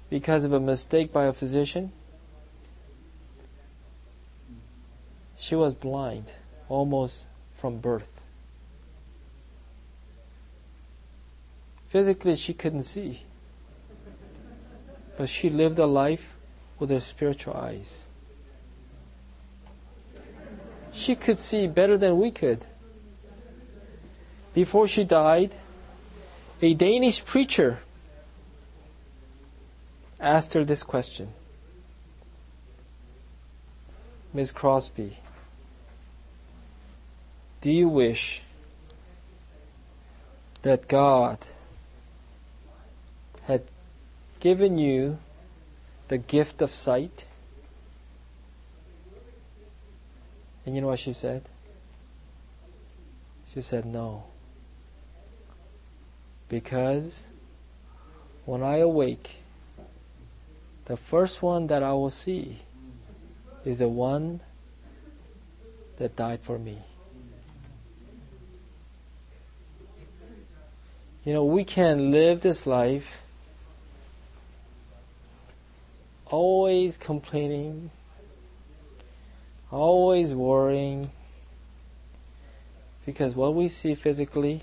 because 0.10 0.44
of 0.44 0.54
a 0.54 0.60
mistake 0.60 1.12
by 1.12 1.26
a 1.26 1.34
physician. 1.34 1.92
She 5.38 5.56
was 5.56 5.74
blind 5.74 6.32
almost 6.70 7.26
from 7.56 7.80
birth. 7.80 8.22
Physically, 11.90 12.36
she 12.36 12.54
couldn't 12.54 12.84
see, 12.84 13.24
but 15.18 15.30
she 15.30 15.50
lived 15.50 15.78
a 15.80 15.86
life 15.86 16.36
with 16.80 16.90
her 16.90 17.00
spiritual 17.00 17.56
eyes. 17.56 18.08
She 20.94 21.16
could 21.16 21.40
see 21.40 21.68
better 21.68 21.98
than 21.98 22.20
we 22.20 22.32
could 22.32 22.66
before 24.54 24.88
she 24.88 25.04
died, 25.04 25.56
a 26.62 26.74
Danish 26.74 27.26
preacher 27.26 27.80
asked 30.20 30.54
her 30.54 30.64
this 30.64 30.84
question 30.84 31.34
Miss 34.32 34.52
Crosby, 34.52 35.18
do 37.62 37.72
you 37.72 37.88
wish 37.88 38.42
that 40.64 40.88
God 40.88 41.38
had 43.44 43.64
given 44.40 44.78
you 44.78 45.20
the 46.08 46.18
gift 46.18 46.62
of 46.62 46.72
sight? 46.72 47.26
And 50.66 50.76
you 50.76 50.82
know 50.82 50.88
what 50.88 51.00
she 51.00 51.14
said? 51.14 51.44
She 53.54 53.62
said, 53.62 53.86
No 53.86 54.26
because 56.54 57.30
when 58.46 58.62
I 58.62 58.78
awake, 58.78 59.38
the 60.86 60.96
first 60.96 61.42
one 61.42 61.66
that 61.66 61.82
I 61.82 61.94
will 61.94 62.12
see 62.12 62.60
is 63.66 63.80
the 63.80 63.90
one 63.90 64.40
that 65.98 66.16
died 66.16 66.42
for 66.42 66.60
me. 66.60 66.78
You 71.26 71.34
know, 71.34 71.44
we 71.44 71.64
can 71.64 72.12
live 72.12 72.42
this 72.42 72.68
life 72.68 73.24
always 76.28 76.98
complaining, 76.98 77.90
always 79.74 80.34
worrying, 80.34 81.10
because 83.06 83.36
what 83.36 83.56
we 83.56 83.68
see 83.68 83.96
physically 83.96 84.62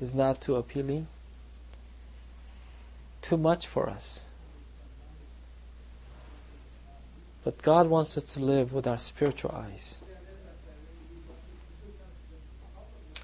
is 0.00 0.12
not 0.12 0.40
too 0.40 0.56
appealing, 0.56 1.06
too 3.20 3.36
much 3.36 3.66
for 3.66 3.88
us. 3.88 4.24
But 7.44 7.62
God 7.62 7.88
wants 7.88 8.16
us 8.16 8.24
to 8.34 8.40
live 8.40 8.72
with 8.72 8.86
our 8.86 8.98
spiritual 8.98 9.52
eyes. 9.52 9.98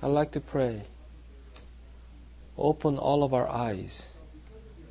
I 0.02 0.06
like 0.06 0.30
to 0.32 0.40
pray. 0.40 0.82
Open 2.56 2.98
all 2.98 3.22
of 3.22 3.34
our 3.34 3.48
eyes 3.48 4.12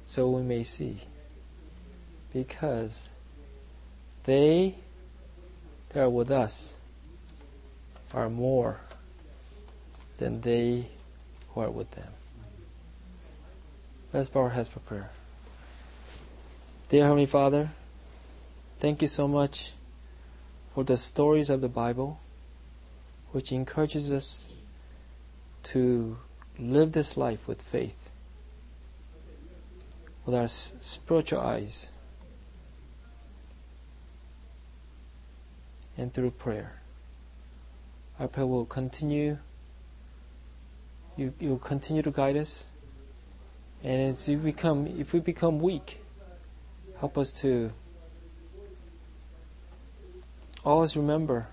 so 0.06 0.30
we 0.30 0.42
may 0.42 0.64
see. 0.64 1.00
Because 2.34 3.10
they 4.24 4.76
are 5.98 6.10
with 6.10 6.32
us 6.32 6.76
are 8.14 8.30
more 8.30 8.80
than 10.18 10.42
they 10.42 10.88
who 11.50 11.62
are 11.62 11.70
with 11.70 11.92
them. 11.92 12.08
Let's 14.14 14.30
bow 14.30 14.42
our 14.42 14.50
heads 14.50 14.70
for 14.70 14.80
prayer. 14.80 15.10
Dear 16.90 17.04
Heavenly 17.04 17.26
Father, 17.26 17.72
thank 18.80 19.02
you 19.02 19.08
so 19.08 19.28
much 19.28 19.74
for 20.74 20.84
the 20.84 20.96
stories 20.96 21.50
of 21.50 21.60
the 21.62 21.68
Bible, 21.68 22.20
which 23.32 23.52
encourages 23.52 24.12
us 24.12 24.48
to 25.64 26.18
live 26.58 26.94
this 26.94 27.18
life 27.18 27.48
with 27.48 27.62
faith, 27.62 28.10
with 30.26 30.34
our 30.34 30.48
spiritual 30.48 31.42
eyes, 31.42 31.92
and 35.98 36.14
through 36.14 36.32
prayer. 36.32 36.74
Our 38.20 38.28
prayer 38.28 38.48
will 38.48 38.66
continue. 38.66 39.38
You 41.16 41.34
you'll 41.40 41.58
continue 41.58 42.04
to 42.04 42.12
guide 42.12 42.38
us, 42.38 42.66
and 43.84 44.14
as 44.14 44.28
you 44.30 44.38
become, 44.38 44.86
if 44.88 45.14
we 45.14 45.20
become 45.20 45.60
weak, 45.60 46.00
help 47.00 47.18
us 47.18 47.32
to 47.42 47.72
always 50.64 50.96
remember 50.96 51.48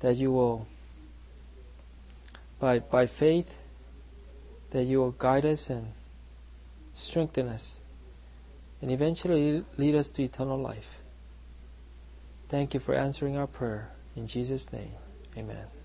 that 0.00 0.16
you 0.16 0.32
will, 0.32 0.66
by 2.58 2.80
by 2.80 3.06
faith, 3.06 3.56
that 4.70 4.84
you 4.84 4.98
will 4.98 5.12
guide 5.12 5.46
us 5.46 5.70
and 5.70 5.92
strengthen 6.92 7.46
us, 7.46 7.78
and 8.82 8.90
eventually 8.90 9.64
lead 9.76 9.94
us 9.94 10.10
to 10.10 10.24
eternal 10.24 10.58
life. 10.58 11.05
Thank 12.48 12.74
you 12.74 12.80
for 12.80 12.94
answering 12.94 13.36
our 13.36 13.46
prayer. 13.46 13.90
In 14.14 14.26
Jesus' 14.26 14.72
name, 14.72 14.94
amen. 15.36 15.75